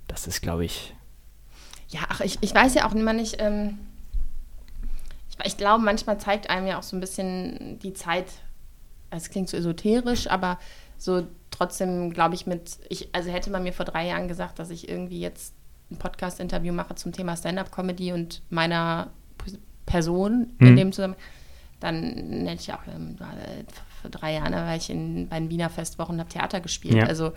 das 0.07 0.25
ist, 0.25 0.41
glaube 0.41 0.65
ich. 0.65 0.95
Ja, 1.89 1.99
ach, 2.09 2.21
ich, 2.21 2.39
ich 2.41 2.53
weiß 2.53 2.73
ja 2.73 2.87
auch 2.87 2.95
immer 2.95 3.13
nicht, 3.13 3.37
ähm, 3.39 3.77
ich, 5.29 5.45
ich 5.45 5.57
glaube, 5.57 5.83
manchmal 5.83 6.19
zeigt 6.19 6.49
einem 6.49 6.65
ja 6.65 6.79
auch 6.79 6.83
so 6.83 6.97
ein 6.97 7.01
bisschen 7.01 7.77
die 7.83 7.93
Zeit, 7.93 8.25
es 9.11 9.29
klingt 9.29 9.47
so 9.47 9.57
esoterisch, 9.57 10.27
aber 10.27 10.57
so 10.97 11.27
trotzdem, 11.59 12.11
glaube 12.11 12.35
ich, 12.35 12.47
mit, 12.47 12.79
ich, 12.87 13.09
also 13.11 13.29
hätte 13.29 13.49
man 13.49 13.63
mir 13.63 13.73
vor 13.73 13.85
drei 13.85 14.07
Jahren 14.07 14.29
gesagt, 14.29 14.59
dass 14.59 14.69
ich 14.69 14.87
irgendwie 14.87 15.19
jetzt 15.19 15.53
ein 15.91 15.97
Podcast-Interview 15.97 16.73
mache 16.73 16.95
zum 16.95 17.11
Thema 17.11 17.35
Stand-up-Comedy 17.35 18.13
und 18.13 18.41
meiner 18.49 19.11
Person 19.85 20.53
mhm. 20.57 20.67
in 20.67 20.75
dem 20.77 20.91
Zusammenhang, 20.93 21.21
dann 21.81 22.45
hätte 22.47 22.61
ich 22.61 22.73
auch 22.73 22.87
ähm, 22.87 23.17
vor 24.01 24.09
drei 24.09 24.35
Jahren 24.35 24.53
war 24.53 24.75
ich 24.75 24.89
in, 24.89 25.27
bei 25.27 25.39
den 25.39 25.49
Wiener 25.49 25.69
Festwochen 25.69 26.13
und 26.13 26.19
habe 26.19 26.29
Theater 26.29 26.61
gespielt. 26.61 26.95
Ja. 26.95 27.05
Also 27.05 27.33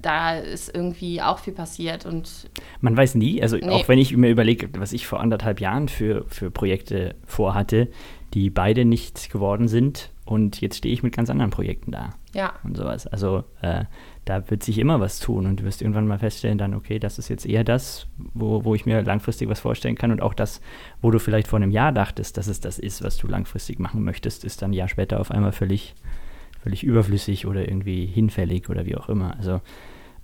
da 0.00 0.36
ist 0.36 0.74
irgendwie 0.74 1.20
auch 1.20 1.38
viel 1.38 1.52
passiert 1.52 2.06
und 2.06 2.48
man 2.80 2.96
weiß 2.96 3.16
nie, 3.16 3.42
also 3.42 3.56
nee. 3.56 3.68
auch 3.68 3.88
wenn 3.88 3.98
ich 3.98 4.16
mir 4.16 4.30
überlege, 4.30 4.68
was 4.78 4.92
ich 4.92 5.06
vor 5.06 5.20
anderthalb 5.20 5.60
Jahren 5.60 5.88
für, 5.88 6.24
für 6.28 6.50
Projekte 6.50 7.16
vorhatte, 7.26 7.90
die 8.32 8.48
beide 8.48 8.84
nicht 8.84 9.30
geworden 9.30 9.68
sind 9.68 10.10
und 10.24 10.60
jetzt 10.60 10.78
stehe 10.78 10.92
ich 10.92 11.02
mit 11.02 11.14
ganz 11.14 11.28
anderen 11.28 11.50
Projekten 11.50 11.92
da. 11.92 12.10
Ja. 12.32 12.54
Und 12.64 12.76
sowas. 12.76 13.06
Also 13.06 13.44
äh, 13.60 13.84
da 14.24 14.50
wird 14.50 14.62
sich 14.62 14.78
immer 14.78 14.98
was 14.98 15.20
tun 15.20 15.46
und 15.46 15.60
du 15.60 15.64
wirst 15.64 15.82
irgendwann 15.82 16.08
mal 16.08 16.18
feststellen, 16.18 16.56
dann, 16.56 16.74
okay, 16.74 16.98
das 16.98 17.18
ist 17.18 17.28
jetzt 17.28 17.46
eher 17.46 17.62
das, 17.62 18.06
wo, 18.32 18.64
wo 18.64 18.74
ich 18.74 18.86
mir 18.86 19.02
langfristig 19.02 19.48
was 19.48 19.60
vorstellen 19.60 19.96
kann 19.96 20.10
und 20.10 20.22
auch 20.22 20.32
das, 20.32 20.62
wo 21.02 21.10
du 21.10 21.18
vielleicht 21.18 21.46
vor 21.46 21.58
einem 21.58 21.70
Jahr 21.70 21.92
dachtest, 21.92 22.38
dass 22.38 22.46
es 22.46 22.60
das 22.60 22.78
ist, 22.78 23.04
was 23.04 23.18
du 23.18 23.26
langfristig 23.26 23.78
machen 23.78 24.02
möchtest, 24.02 24.44
ist 24.44 24.62
dann 24.62 24.70
ein 24.70 24.74
Jahr 24.74 24.88
später 24.88 25.20
auf 25.20 25.30
einmal 25.30 25.52
völlig, 25.52 25.94
völlig 26.62 26.84
überflüssig 26.84 27.46
oder 27.46 27.68
irgendwie 27.68 28.06
hinfällig 28.06 28.70
oder 28.70 28.86
wie 28.86 28.96
auch 28.96 29.10
immer. 29.10 29.36
Also 29.36 29.60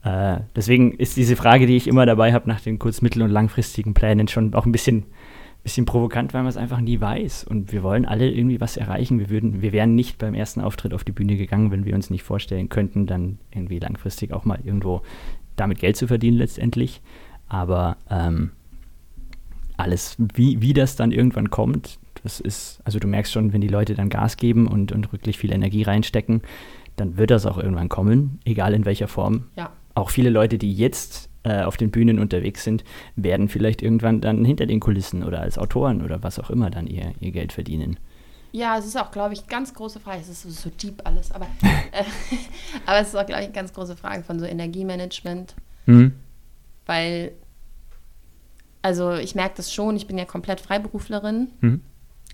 äh, 0.03 0.39
deswegen 0.57 0.93
ist 0.93 1.19
diese 1.19 1.37
Frage, 1.37 1.67
die 1.67 1.77
ich 1.77 1.87
immer 1.87 2.07
dabei 2.07 2.33
habe 2.33 2.49
nach 2.49 2.61
den 2.61 2.79
kurz-, 2.79 3.03
mittel- 3.03 3.23
und 3.23 3.31
langfristigen 3.31 3.93
Plänen 3.93 4.29
schon 4.29 4.55
auch 4.55 4.65
ein 4.65 4.73
bisschen 4.73 5.05
bisschen 5.63 5.85
provokant, 5.85 6.33
weil 6.33 6.43
man 6.43 6.49
es 6.49 6.57
einfach 6.57 6.81
nie 6.81 7.01
weiß. 7.01 7.45
Und 7.45 7.73
wir 7.73 7.83
wollen 7.83 8.07
alle 8.07 8.31
irgendwie 8.31 8.61
was 8.61 8.77
erreichen. 8.77 9.19
Wir, 9.19 9.31
würden, 9.31 9.63
wir 9.63 9.73
wären 9.73 9.95
nicht 9.95 10.19
beim 10.19 10.35
ersten 10.35 10.61
Auftritt 10.61 10.95
auf 10.95 11.05
die 11.05 11.13
Bühne 11.13 11.37
gegangen, 11.37 11.71
wenn 11.71 11.85
wir 11.85 11.95
uns 11.95 12.11
nicht 12.11 12.23
vorstellen 12.23 12.69
könnten, 12.69 13.07
dann 13.07 13.39
irgendwie 13.53 13.79
langfristig 13.79 14.33
auch 14.33 14.45
mal 14.45 14.59
irgendwo 14.65 15.03
damit 15.57 15.79
Geld 15.79 15.97
zu 15.97 16.07
verdienen 16.07 16.39
letztendlich. 16.39 17.03
Aber 17.49 17.97
ähm, 18.09 18.53
alles, 19.77 20.17
wie, 20.35 20.63
wie 20.63 20.73
das 20.73 20.97
dann 20.97 21.13
irgendwann 21.13 21.51
kommt, 21.51 21.99
das 22.23 22.41
ist, 22.41 22.81
also 22.85 22.99
du 22.99 23.09
merkst 23.09 23.33
schon, 23.33 23.53
wenn 23.53 23.61
die 23.61 23.69
Leute 23.69 23.95
dann 23.95 24.09
Gas 24.09 24.37
geben 24.37 24.67
und, 24.67 24.93
und 24.93 25.13
wirklich 25.13 25.39
viel 25.39 25.53
Energie 25.53 25.83
reinstecken, 25.83 26.43
dann 26.97 27.17
wird 27.17 27.31
das 27.31 27.47
auch 27.47 27.59
irgendwann 27.59 27.89
kommen, 27.89 28.41
egal 28.45 28.75
in 28.75 28.85
welcher 28.85 29.09
Form. 29.09 29.45
Ja. 29.57 29.73
Auch 29.95 30.11
viele 30.11 30.31
Leute, 30.31 30.59
die 30.59 30.73
jetzt 30.73 31.30
äh, 31.43 31.63
auf 31.63 31.77
den 31.77 31.91
Bühnen 31.91 32.19
unterwegs 32.19 32.65
sind, 32.65 32.85
werden 33.17 33.49
vielleicht 33.49 33.83
irgendwann 33.83 34.21
dann 34.21 34.45
hinter 34.45 34.67
den 34.67 34.81
Kulissen 34.81 35.25
oder 35.25 35.41
als 35.41 35.59
Autoren 35.59 36.03
oder 36.03 36.23
was 36.23 36.39
auch 36.39 36.51
immer 36.51 36.71
dann 36.71 36.87
ihr, 36.87 37.13
ihr 37.21 37.31
Geld 37.31 37.53
verdienen. 37.53 37.99
Ja, 38.53 38.77
es 38.77 38.85
ist 38.85 38.99
auch, 38.99 39.11
glaube 39.11 39.35
ich, 39.35 39.47
ganz 39.47 39.73
große 39.75 40.01
Frage. 40.01 40.21
Es 40.21 40.29
ist 40.29 40.43
so, 40.43 40.51
so 40.51 40.71
deep 40.71 41.01
alles, 41.05 41.31
aber, 41.33 41.47
äh, 41.93 42.05
aber 42.87 42.99
es 42.99 43.09
ist 43.09 43.15
auch, 43.15 43.27
glaube 43.27 43.41
ich, 43.41 43.47
eine 43.47 43.55
ganz 43.55 43.73
große 43.73 43.97
Frage 43.97 44.23
von 44.23 44.39
so 44.39 44.45
Energiemanagement. 44.45 45.55
Mhm. 45.87 46.13
Weil, 46.87 47.33
also 48.83 49.15
ich 49.15 49.35
merke 49.35 49.55
das 49.57 49.73
schon, 49.73 49.97
ich 49.97 50.07
bin 50.07 50.19
ja 50.19 50.25
komplett 50.25 50.61
Freiberuflerin. 50.61 51.49
Mhm. 51.61 51.81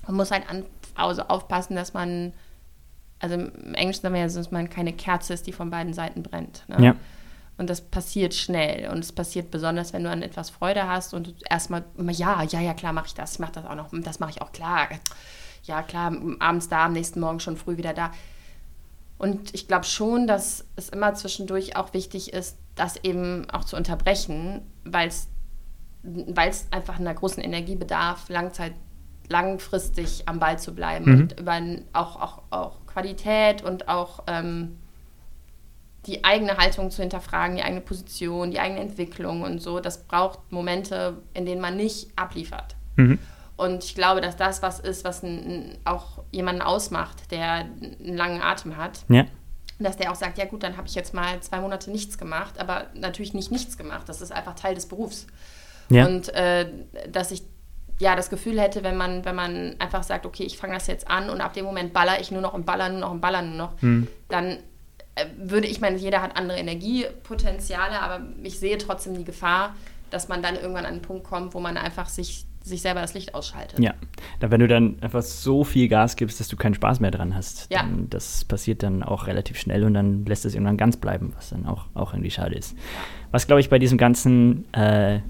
Man 0.07 0.17
muss 0.17 0.31
halt 0.31 0.49
an, 0.49 0.65
also 0.95 1.23
aufpassen, 1.23 1.77
dass 1.77 1.93
man, 1.93 2.33
also 3.19 3.35
im 3.35 3.75
Englischen 3.75 4.03
sagen 4.03 4.15
wir 4.15 4.23
ja, 4.23 4.27
dass 4.27 4.51
man 4.51 4.71
keine 4.71 4.93
Kerze 4.93 5.35
ist, 5.35 5.47
die 5.47 5.53
von 5.53 5.71
beiden 5.71 5.93
Seiten 5.93 6.23
brennt. 6.23 6.65
Ne? 6.69 6.85
Ja. 6.85 6.97
Und 7.59 7.71
das 7.71 7.81
passiert 7.81 8.35
schnell. 8.35 8.91
Und 8.91 8.99
es 8.99 9.13
passiert 9.13 9.51
besonders, 9.51 9.93
wenn 9.93 10.05
du 10.05 10.11
an 10.11 10.23
etwas 10.23 10.51
Freude 10.51 10.87
hast 10.87 11.15
und 11.15 11.35
erstmal, 11.49 11.85
ja, 12.11 12.43
ja, 12.43 12.61
ja, 12.61 12.75
klar, 12.75 12.93
mache 12.93 13.07
ich 13.07 13.15
das. 13.15 13.35
Ich 13.35 13.39
mache 13.39 13.53
das 13.53 13.65
auch 13.65 13.75
noch. 13.75 13.89
Das 13.93 14.21
mache 14.21 14.31
ich 14.31 14.43
auch 14.43 14.53
klar. 14.53 14.89
Ja, 15.65 15.83
klar, 15.83 16.13
abends 16.39 16.69
da, 16.69 16.85
am 16.85 16.93
nächsten 16.93 17.21
Morgen 17.21 17.41
schon 17.41 17.57
früh 17.57 17.77
wieder 17.77 17.95
da. 17.95 18.13
Und 19.19 19.55
ich 19.55 19.67
glaube 19.67 19.87
schon, 19.87 20.27
dass 20.27 20.67
es 20.77 20.91
immer 20.91 21.15
zwischendurch 21.15 21.77
auch 21.77 21.95
wichtig 21.95 22.33
ist, 22.35 22.59
das 22.75 22.97
eben 23.03 23.49
auch 23.51 23.65
zu 23.65 23.77
unterbrechen, 23.77 24.61
weil 24.85 25.09
es 25.09 25.29
einfach 26.71 27.01
einer 27.01 27.15
großen 27.15 27.43
Energie 27.43 27.77
bedarf, 27.77 28.29
Langzeit, 28.29 28.75
langfristig 29.29 30.29
am 30.29 30.39
Ball 30.39 30.59
zu 30.59 30.75
bleiben 30.75 31.07
mhm. 31.07 31.21
und 31.21 31.41
über 31.41 31.61
auch, 31.95 32.21
auch, 32.21 32.43
auch 32.51 32.87
Qualität 32.87 33.63
und 33.63 33.89
auch 33.89 34.23
ähm, 34.27 34.79
die 36.07 36.25
eigene 36.25 36.57
Haltung 36.57 36.91
zu 36.91 37.03
hinterfragen, 37.03 37.57
die 37.57 37.63
eigene 37.63 37.81
Position, 37.81 38.51
die 38.51 38.61
eigene 38.61 38.81
Entwicklung 38.81 39.43
und 39.43 39.61
so. 39.61 39.81
Das 39.81 40.05
braucht 40.05 40.53
Momente, 40.53 41.19
in 41.35 41.47
denen 41.47 41.61
man 41.61 41.77
nicht 41.77 42.09
abliefert. 42.17 42.77
Mhm. 42.97 43.19
Und 43.57 43.85
ich 43.85 43.95
glaube, 43.95 44.21
dass 44.21 44.37
das 44.37 44.63
was 44.63 44.81
ist, 44.81 45.05
was 45.05 45.23
ein, 45.23 45.79
auch 45.85 46.23
jemanden 46.31 46.63
ausmacht, 46.63 47.31
der 47.31 47.53
einen 47.53 48.17
langen 48.17 48.43
Atem 48.43 48.77
hat. 48.77 49.05
Ja. 49.09 49.25
Dass 49.79 49.97
der 49.97 50.11
auch 50.11 50.17
sagt, 50.17 50.39
ja 50.39 50.45
gut, 50.45 50.63
dann 50.63 50.77
habe 50.77 50.87
ich 50.87 50.95
jetzt 50.95 51.13
mal 51.13 51.41
zwei 51.41 51.61
Monate 51.61 51.91
nichts 51.91 52.19
gemacht, 52.19 52.59
aber 52.59 52.87
natürlich 52.95 53.35
nicht 53.35 53.51
nichts 53.51 53.77
gemacht. 53.77 54.09
Das 54.09 54.21
ist 54.21 54.33
einfach 54.33 54.55
Teil 54.55 54.75
des 54.75 54.87
Berufs. 54.87 55.27
Ja. 55.91 56.07
Und 56.07 56.29
äh, 56.35 56.67
dass 57.11 57.31
ich 57.31 57.43
ja 57.99 58.15
das 58.15 58.31
Gefühl 58.31 58.61
hätte, 58.61 58.83
wenn 58.83 58.97
man, 58.97 59.25
wenn 59.25 59.35
man 59.35 59.77
einfach 59.79 60.03
sagt, 60.03 60.27
okay, 60.27 60.45
ich 60.45 60.59
fange 60.59 60.75
das 60.75 60.87
jetzt 60.87 61.09
an 61.09 61.31
und 61.31 61.41
ab 61.41 61.55
dem 61.55 61.65
Moment 61.65 61.93
baller 61.93 62.21
ich 62.21 62.31
nur 62.31 62.43
noch 62.43 62.53
und 62.53 62.67
baller, 62.67 62.89
nur 62.91 63.01
noch 63.01 63.11
und 63.11 63.21
baller 63.21 63.43
nur 63.43 63.57
noch, 63.57 63.83
mhm. 63.83 64.09
dann 64.29 64.59
würde 65.39 65.67
ich 65.67 65.81
meine, 65.81 65.97
jeder 65.97 66.23
hat 66.23 66.37
andere 66.37 66.59
Energiepotenziale, 66.59 68.01
aber 68.01 68.27
ich 68.43 68.59
sehe 68.59 68.79
trotzdem 68.79 69.17
die 69.17 69.25
Gefahr, 69.25 69.75
dass 70.11 70.29
man 70.29 70.43
dann 70.43 70.57
irgendwann 70.57 70.85
an 70.85 70.93
einen 70.93 71.03
Punkt 71.03 71.25
kommt, 71.25 71.55
wo 71.55 71.61
man 71.61 71.77
einfach 71.77 72.09
sich, 72.09 72.45
sich 72.63 72.83
selber 72.83 73.01
das 73.01 73.15
Licht 73.15 73.35
ausschaltet. 73.35 73.79
Ja, 73.79 73.95
da, 74.41 74.51
wenn 74.51 74.61
du 74.61 74.69
dann 74.69 74.97
einfach 75.01 75.23
so 75.23 75.65
viel 75.65 75.89
Gas 75.89 76.17
gibst, 76.17 76.39
dass 76.39 76.49
du 76.49 76.57
keinen 76.57 76.75
Spaß 76.75 77.01
mehr 77.01 77.11
dran 77.11 77.35
hast, 77.35 77.71
ja. 77.73 77.81
dann, 77.81 78.09
das 78.11 78.45
passiert 78.45 78.83
dann 78.83 79.03
auch 79.03 79.27
relativ 79.27 79.59
schnell 79.59 79.85
und 79.85 79.95
dann 79.95 80.25
lässt 80.27 80.45
es 80.45 80.55
irgendwann 80.55 80.77
ganz 80.77 80.97
bleiben, 80.97 81.33
was 81.37 81.51
dann 81.51 81.67
auch, 81.67 81.87
auch 81.95 82.13
irgendwie 82.13 82.31
schade 82.31 82.55
ist. 82.55 82.77
Was, 83.31 83.47
glaube 83.47 83.61
ich, 83.61 83.69
bei 83.69 83.79
diesem 83.79 83.99
ganzen 83.99 84.73
äh, 84.73 85.21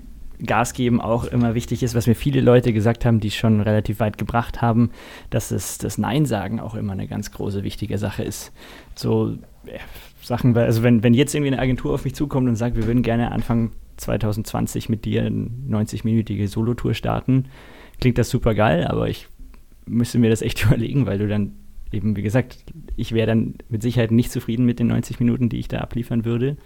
Gas 0.44 0.72
geben 0.74 1.00
auch 1.00 1.24
immer 1.24 1.54
wichtig 1.54 1.82
ist, 1.82 1.94
was 1.94 2.06
mir 2.06 2.14
viele 2.14 2.40
Leute 2.40 2.72
gesagt 2.72 3.04
haben, 3.04 3.20
die 3.20 3.30
schon 3.30 3.60
relativ 3.60 4.00
weit 4.00 4.18
gebracht 4.18 4.60
haben, 4.60 4.90
dass 5.30 5.50
es 5.50 5.78
das 5.78 5.98
Nein 5.98 6.26
sagen 6.26 6.60
auch 6.60 6.74
immer 6.74 6.92
eine 6.92 7.08
ganz 7.08 7.32
große 7.32 7.62
wichtige 7.62 7.98
Sache 7.98 8.22
ist. 8.22 8.52
So 8.94 9.30
äh, 9.30 9.36
Sachen, 10.22 10.56
also 10.56 10.82
wenn, 10.82 11.02
wenn 11.02 11.14
jetzt 11.14 11.34
irgendwie 11.34 11.52
eine 11.52 11.62
Agentur 11.62 11.94
auf 11.94 12.04
mich 12.04 12.14
zukommt 12.14 12.48
und 12.48 12.56
sagt, 12.56 12.76
wir 12.76 12.86
würden 12.86 13.02
gerne 13.02 13.30
Anfang 13.30 13.70
2020 13.96 14.88
mit 14.88 15.04
dir 15.04 15.22
eine 15.22 15.48
90-minütige 15.70 16.48
Solotour 16.48 16.94
starten, 16.94 17.46
klingt 18.00 18.18
das 18.18 18.28
super 18.30 18.54
geil, 18.54 18.86
aber 18.86 19.08
ich 19.08 19.28
müsste 19.86 20.18
mir 20.18 20.30
das 20.30 20.42
echt 20.42 20.64
überlegen, 20.66 21.06
weil 21.06 21.18
du 21.18 21.28
dann 21.28 21.52
eben, 21.92 22.16
wie 22.16 22.22
gesagt, 22.22 22.64
ich 22.96 23.12
wäre 23.12 23.28
dann 23.28 23.54
mit 23.68 23.82
Sicherheit 23.82 24.10
nicht 24.10 24.32
zufrieden 24.32 24.66
mit 24.66 24.78
den 24.78 24.88
90 24.88 25.20
Minuten, 25.20 25.48
die 25.48 25.58
ich 25.58 25.68
da 25.68 25.78
abliefern 25.78 26.24
würde. 26.24 26.56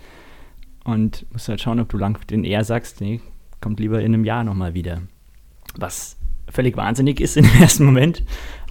Und 0.82 1.26
musst 1.30 1.48
halt 1.48 1.61
schauen, 1.61 1.78
ob 1.78 1.90
du 1.90 1.98
lang 1.98 2.26
den 2.28 2.42
eher 2.42 2.64
sagst, 2.64 3.03
nee, 3.03 3.20
kommt 3.61 3.78
lieber 3.80 4.01
in 4.01 4.14
einem 4.14 4.24
Jahr 4.24 4.44
nochmal 4.44 4.72
wieder. 4.72 5.03
Was 5.76 6.16
völlig 6.48 6.76
wahnsinnig 6.76 7.20
ist 7.20 7.36
im 7.36 7.44
ersten 7.61 7.84
Moment, 7.84 8.24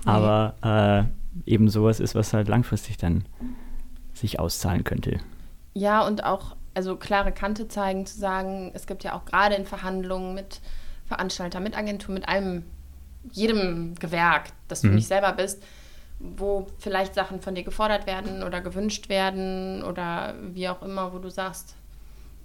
aber 0.06 1.08
äh, 1.46 1.52
eben 1.52 1.70
sowas 1.70 2.00
ist, 2.00 2.16
was 2.16 2.34
halt 2.34 2.48
langfristig 2.48 2.98
dann 2.98 3.26
sich 4.20 4.40
auszahlen 4.40 4.84
könnte. 4.84 5.20
Ja, 5.74 6.06
und 6.06 6.24
auch 6.24 6.56
also 6.74 6.96
klare 6.96 7.32
Kante 7.32 7.68
zeigen, 7.68 8.06
zu 8.06 8.18
sagen, 8.18 8.72
es 8.74 8.88
gibt 8.88 9.04
ja 9.04 9.14
auch 9.14 9.26
gerade 9.26 9.56
in 9.56 9.66
Verhandlungen 9.66 10.34
mit 10.34 10.62
Veranstaltern, 11.08 11.64
mit 11.64 11.78
Agenturen, 11.78 12.14
mit 12.14 12.28
allem, 12.28 12.64
jedem 13.32 13.96
Gewerk, 13.96 14.52
das 14.68 14.82
du 14.82 14.88
mhm. 14.88 14.96
nicht 14.96 15.08
selber 15.08 15.34
bist, 15.34 15.62
wo 16.20 16.68
vielleicht 16.78 17.16
Sachen 17.16 17.42
von 17.42 17.56
dir 17.56 17.64
gefordert 17.64 18.08
werden 18.08 18.44
oder 18.44 18.62
gewünscht 18.62 19.10
werden 19.10 19.84
oder 19.84 20.36
wie 20.54 20.70
auch 20.70 20.82
immer, 20.82 21.14
wo 21.14 21.20
du 21.20 21.30
sagst, 21.30 21.76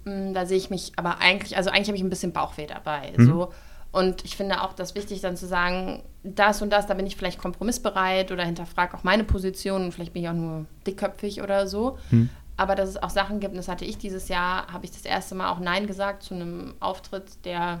hm, 0.03 0.33
da 0.33 0.45
sehe 0.45 0.57
ich 0.57 0.69
mich 0.69 0.93
aber 0.95 1.19
eigentlich, 1.19 1.57
also 1.57 1.69
eigentlich 1.69 1.87
habe 1.87 1.97
ich 1.97 2.03
ein 2.03 2.09
bisschen 2.09 2.33
Bauchweh 2.33 2.67
dabei. 2.67 3.13
Mhm. 3.17 3.25
So. 3.25 3.53
Und 3.95 4.25
ich 4.25 4.35
finde 4.35 4.61
auch 4.61 4.73
das 4.73 4.93
wichtig, 4.93 5.21
dann 5.21 5.37
zu 5.37 5.47
sagen, 5.47 6.03
das 6.21 6.61
und 6.61 6.69
das, 6.69 6.85
da 6.85 6.95
bin 6.95 7.07
ich 7.07 7.15
vielleicht 7.15 7.39
kompromissbereit 7.39 8.29
oder 8.33 8.43
hinterfrage 8.43 8.93
auch 8.93 9.05
meine 9.05 9.23
Position 9.23 9.85
und 9.85 9.93
vielleicht 9.93 10.11
bin 10.11 10.23
ich 10.23 10.27
auch 10.27 10.33
nur 10.33 10.65
dickköpfig 10.85 11.41
oder 11.41 11.65
so. 11.65 11.97
Mhm. 12.11 12.29
Aber 12.57 12.75
dass 12.75 12.89
es 12.89 13.01
auch 13.01 13.09
Sachen 13.09 13.39
gibt, 13.39 13.51
und 13.51 13.57
das 13.57 13.69
hatte 13.69 13.85
ich 13.85 13.97
dieses 13.97 14.27
Jahr, 14.27 14.67
habe 14.67 14.83
ich 14.83 14.91
das 14.91 15.05
erste 15.05 15.33
Mal 15.33 15.49
auch 15.49 15.59
Nein 15.59 15.87
gesagt 15.87 16.23
zu 16.23 16.33
einem 16.33 16.73
Auftritt, 16.81 17.45
der 17.45 17.79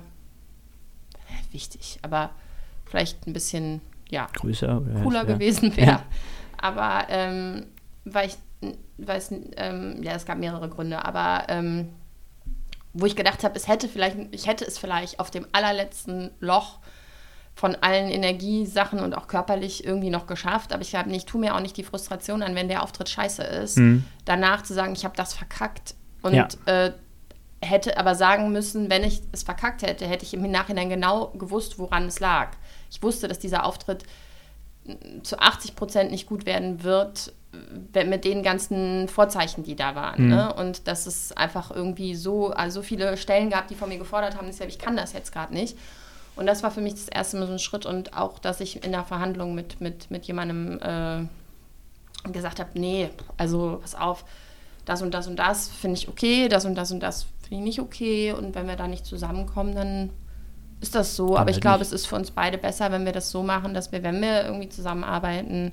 wichtig, 1.51 1.99
aber 2.01 2.29
vielleicht 2.85 3.27
ein 3.27 3.33
bisschen 3.33 3.81
ja, 4.09 4.29
größer 4.35 4.83
cooler 5.03 5.27
ja. 5.27 5.33
gewesen 5.33 5.75
wäre. 5.75 5.89
Ja. 5.89 6.03
Aber 6.57 7.07
ähm, 7.09 7.65
weil 8.05 8.29
ich 8.29 8.37
weiß, 8.99 9.33
ähm, 9.57 10.01
ja, 10.01 10.13
es 10.13 10.25
gab 10.25 10.37
mehrere 10.37 10.69
Gründe, 10.69 11.03
aber 11.03 11.43
ähm, 11.49 11.89
wo 12.95 13.05
ich 13.05 13.15
gedacht 13.15 13.43
habe, 13.43 13.55
es 13.55 13.67
hätte 13.67 13.89
vielleicht, 13.89 14.17
ich 14.31 14.47
hätte 14.47 14.65
es 14.65 14.77
vielleicht 14.77 15.19
auf 15.19 15.29
dem 15.29 15.45
allerletzten 15.51 16.31
Loch 16.39 16.79
von 17.53 17.75
allen 17.75 18.09
Energiesachen 18.09 18.99
und 18.99 19.13
auch 19.13 19.27
körperlich 19.27 19.85
irgendwie 19.85 20.09
noch 20.09 20.27
geschafft, 20.27 20.73
aber 20.73 20.81
ich 20.81 20.95
habe 20.95 21.09
nicht, 21.09 21.27
tu 21.27 21.37
mir 21.37 21.55
auch 21.55 21.59
nicht 21.59 21.77
die 21.77 21.83
Frustration 21.83 22.41
an, 22.41 22.55
wenn 22.55 22.67
der 22.67 22.83
Auftritt 22.83 23.09
scheiße 23.09 23.43
ist, 23.43 23.77
mhm. 23.77 24.05
danach 24.23 24.63
zu 24.63 24.73
sagen, 24.73 24.93
ich 24.93 25.05
habe 25.05 25.15
das 25.15 25.33
verkackt 25.33 25.95
und 26.21 26.33
ja. 26.33 26.47
äh, 26.65 26.91
hätte 27.61 27.97
aber 27.97 28.15
sagen 28.15 28.51
müssen, 28.51 28.89
wenn 28.89 29.03
ich 29.03 29.21
es 29.31 29.43
verkackt 29.43 29.81
hätte, 29.81 30.07
hätte 30.07 30.25
ich 30.25 30.33
im 30.33 30.49
Nachhinein 30.49 30.89
genau 30.89 31.27
gewusst, 31.29 31.79
woran 31.79 32.07
es 32.07 32.19
lag. 32.19 32.51
Ich 32.89 33.03
wusste, 33.03 33.27
dass 33.27 33.39
dieser 33.39 33.65
Auftritt 33.65 34.03
zu 35.23 35.39
80 35.39 35.75
Prozent 35.75 36.11
nicht 36.11 36.27
gut 36.27 36.45
werden 36.45 36.83
wird, 36.83 37.33
mit 37.93 38.25
den 38.25 38.43
ganzen 38.43 39.07
Vorzeichen, 39.07 39.63
die 39.63 39.75
da 39.75 39.95
waren. 39.95 40.23
Mhm. 40.23 40.29
Ne? 40.29 40.53
Und 40.53 40.87
dass 40.87 41.05
es 41.05 41.31
einfach 41.31 41.71
irgendwie 41.71 42.15
so, 42.15 42.51
also 42.51 42.81
so 42.81 42.83
viele 42.83 43.17
Stellen 43.17 43.49
gab, 43.49 43.67
die 43.67 43.75
von 43.75 43.89
mir 43.89 43.97
gefordert 43.97 44.37
haben, 44.37 44.49
ich 44.49 44.79
kann 44.79 44.95
das 44.97 45.13
jetzt 45.13 45.31
gerade 45.31 45.53
nicht. 45.53 45.77
Und 46.35 46.47
das 46.47 46.63
war 46.63 46.71
für 46.71 46.81
mich 46.81 46.93
das 46.93 47.07
erste 47.07 47.37
Mal 47.37 47.47
so 47.47 47.53
ein 47.53 47.59
Schritt 47.59 47.85
und 47.85 48.15
auch, 48.15 48.39
dass 48.39 48.59
ich 48.59 48.83
in 48.83 48.91
der 48.91 49.05
Verhandlung 49.05 49.55
mit, 49.55 49.79
mit, 49.79 50.11
mit 50.11 50.25
jemandem 50.25 50.79
äh, 50.81 52.31
gesagt 52.31 52.59
habe, 52.59 52.69
nee, 52.73 53.09
also 53.37 53.79
pass 53.81 53.95
auf, 53.95 54.25
das 54.83 55.01
und 55.01 55.13
das 55.13 55.27
und 55.27 55.37
das 55.37 55.69
finde 55.69 55.97
ich 55.97 56.07
okay, 56.07 56.47
das 56.47 56.65
und 56.65 56.75
das 56.75 56.91
und 56.91 56.99
das 56.99 57.25
finde 57.41 57.55
ich 57.55 57.61
nicht 57.61 57.79
okay 57.79 58.33
und 58.33 58.53
wenn 58.55 58.67
wir 58.67 58.75
da 58.75 58.87
nicht 58.87 59.05
zusammenkommen, 59.05 59.75
dann 59.75 60.09
ist 60.81 60.93
das 60.93 61.15
so. 61.15 61.29
Aber, 61.29 61.41
Aber 61.41 61.51
ich 61.51 61.61
glaube, 61.61 61.81
es 61.81 61.91
ist 61.91 62.05
für 62.05 62.15
uns 62.15 62.31
beide 62.31 62.57
besser, 62.57 62.91
wenn 62.91 63.05
wir 63.05 63.13
das 63.13 63.31
so 63.31 63.41
machen, 63.41 63.73
dass 63.73 63.91
wir, 63.91 64.03
wenn 64.03 64.21
wir 64.21 64.45
irgendwie 64.45 64.69
zusammenarbeiten, 64.69 65.71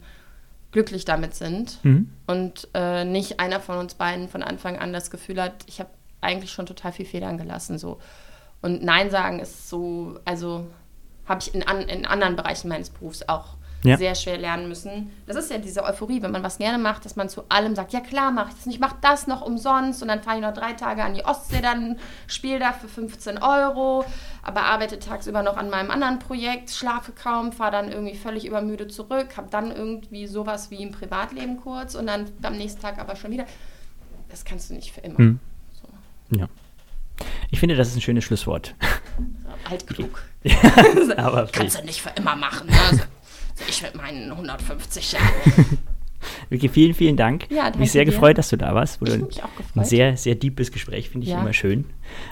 glücklich 0.73 1.05
damit 1.05 1.35
sind 1.35 1.79
mhm. 1.85 2.11
und 2.27 2.69
äh, 2.75 3.05
nicht 3.05 3.39
einer 3.39 3.61
von 3.61 3.79
uns 3.79 3.95
beiden 3.95 4.29
von 4.29 4.43
Anfang 4.43 4.79
an 4.79 4.93
das 4.93 5.11
Gefühl 5.11 5.41
hat, 5.41 5.53
ich 5.67 5.79
habe 5.79 5.91
eigentlich 6.21 6.51
schon 6.51 6.67
total 6.67 6.93
viel 6.93 7.05
Federn 7.07 7.37
gelassen. 7.37 7.79
So. 7.79 7.99
Und 8.63 8.83
Nein 8.83 9.11
sagen 9.11 9.39
ist 9.39 9.69
so, 9.69 10.19
also 10.25 10.67
habe 11.27 11.41
ich 11.41 11.55
in, 11.55 11.63
an, 11.63 11.83
in 11.83 12.07
anderen 12.07 12.37
Bereichen 12.37 12.69
meines 12.69 12.91
Berufs 12.91 13.29
auch 13.29 13.57
ja. 13.85 13.97
sehr 13.97 14.15
schwer 14.15 14.39
lernen 14.39 14.69
müssen. 14.69 15.11
Das 15.27 15.37
ist 15.37 15.51
ja 15.51 15.59
diese 15.59 15.83
Euphorie, 15.83 16.23
wenn 16.23 16.31
man 16.31 16.43
was 16.43 16.59
gerne 16.59 16.79
macht, 16.79 17.05
dass 17.05 17.17
man 17.17 17.29
zu 17.29 17.45
allem 17.49 17.75
sagt, 17.75 17.93
ja 17.93 18.01
klar, 18.01 18.31
mache 18.31 18.51
ich 18.51 18.55
das 18.57 18.67
nicht, 18.67 18.77
ich 18.77 18.81
mache 18.81 18.97
das 19.01 19.27
noch 19.27 19.43
umsonst 19.43 20.03
und 20.03 20.09
dann 20.09 20.23
fahre 20.23 20.37
ich 20.37 20.43
noch 20.43 20.55
drei 20.55 20.73
Tage 20.75 21.03
an 21.03 21.15
die 21.15 21.25
Ostsee, 21.25 21.61
dann 21.61 21.99
spiele 22.27 22.59
da 22.59 22.73
für 22.73 22.89
15 22.89 23.39
Euro, 23.39 24.05
aber 24.43 24.63
arbeite 24.65 24.99
tagsüber 24.99 25.43
noch 25.43 25.57
an 25.57 25.71
meinem 25.71 25.91
anderen 25.91 26.19
Projekt, 26.19 26.71
schlafe 26.71 27.13
kaum, 27.13 27.53
fahre 27.53 27.73
dann 27.73 27.91
irgendwie 27.91 28.17
völlig 28.17 28.47
übermüdet 28.47 28.93
zurück, 28.93 29.37
habe 29.37 29.49
dann 29.51 29.73
irgendwie 29.73 30.27
sowas 30.27 30.71
wie 30.71 30.83
im 30.83 30.93
Privatleben 30.93 31.59
kurz 31.61 31.95
und 31.95 32.07
dann 32.07 32.27
am 32.43 32.57
nächsten 32.57 32.81
Tag 32.81 32.99
aber 32.99 33.17
schon 33.17 33.33
wieder. 33.33 33.47
Das 34.29 34.45
kannst 34.45 34.71
du 34.71 34.75
nicht 34.75 34.93
für 34.93 35.01
immer. 35.01 35.19
Hm. 35.19 35.41
So. 35.73 36.39
Ja. 36.39 36.49
Ich 37.51 37.61
finde, 37.61 37.77
das 37.77 37.89
ist 37.89 37.97
ein 37.97 38.01
schönes 38.01 38.25
Schlusswort. 38.25 38.75
Altklug. 39.71 40.23
Ja, 40.43 40.57
aber 41.19 41.47
kannst 41.47 41.79
du 41.79 41.85
nicht 41.85 42.01
für 42.01 42.11
immer 42.11 42.35
machen. 42.35 42.69
Ne? 42.69 42.77
Also, 42.91 43.03
ich 43.69 43.83
mit 43.83 43.95
meinen 43.95 44.31
150 44.31 45.13
Jahren. 45.13 45.79
Vicky, 46.51 46.69
vielen, 46.69 46.95
vielen 46.95 47.17
Dank. 47.17 47.51
Ja, 47.51 47.65
danke 47.65 47.81
mich 47.81 47.93
sehr 47.93 48.05
dir. 48.05 48.13
gefreut, 48.13 48.39
dass 48.39 48.49
du 48.49 48.57
da 48.57 48.75
warst. 48.75 49.01
Wurde 49.01 49.17
ich 49.17 49.23
mich 49.23 49.43
auch 49.43 49.57
gefreut. 49.57 49.77
Ein 49.77 49.85
sehr, 49.85 50.17
sehr 50.17 50.35
deepes 50.35 50.71
Gespräch, 50.71 51.11
finde 51.11 51.27
ich 51.27 51.33
ja. 51.33 51.41
immer 51.41 51.53
schön. 51.53 51.85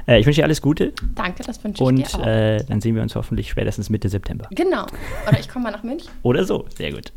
Äh, 0.06 0.20
ich 0.20 0.26
wünsche 0.26 0.40
dir 0.40 0.44
alles 0.44 0.62
Gute. 0.62 0.92
Danke, 1.14 1.42
das 1.42 1.62
wünsche 1.64 1.82
ich 1.82 1.86
Und, 1.88 1.96
dir 1.98 2.14
auch. 2.14 2.18
Und 2.18 2.26
äh, 2.26 2.64
dann 2.64 2.80
sehen 2.80 2.94
wir 2.94 3.02
uns 3.02 3.14
hoffentlich 3.16 3.50
spätestens 3.50 3.90
Mitte 3.90 4.08
September. 4.08 4.48
Genau. 4.52 4.86
Oder 5.28 5.40
ich 5.40 5.48
komme 5.48 5.64
mal 5.64 5.70
nach 5.72 5.82
München. 5.82 6.10
Oder 6.22 6.44
so, 6.44 6.66
sehr 6.76 6.92
gut. 6.92 7.12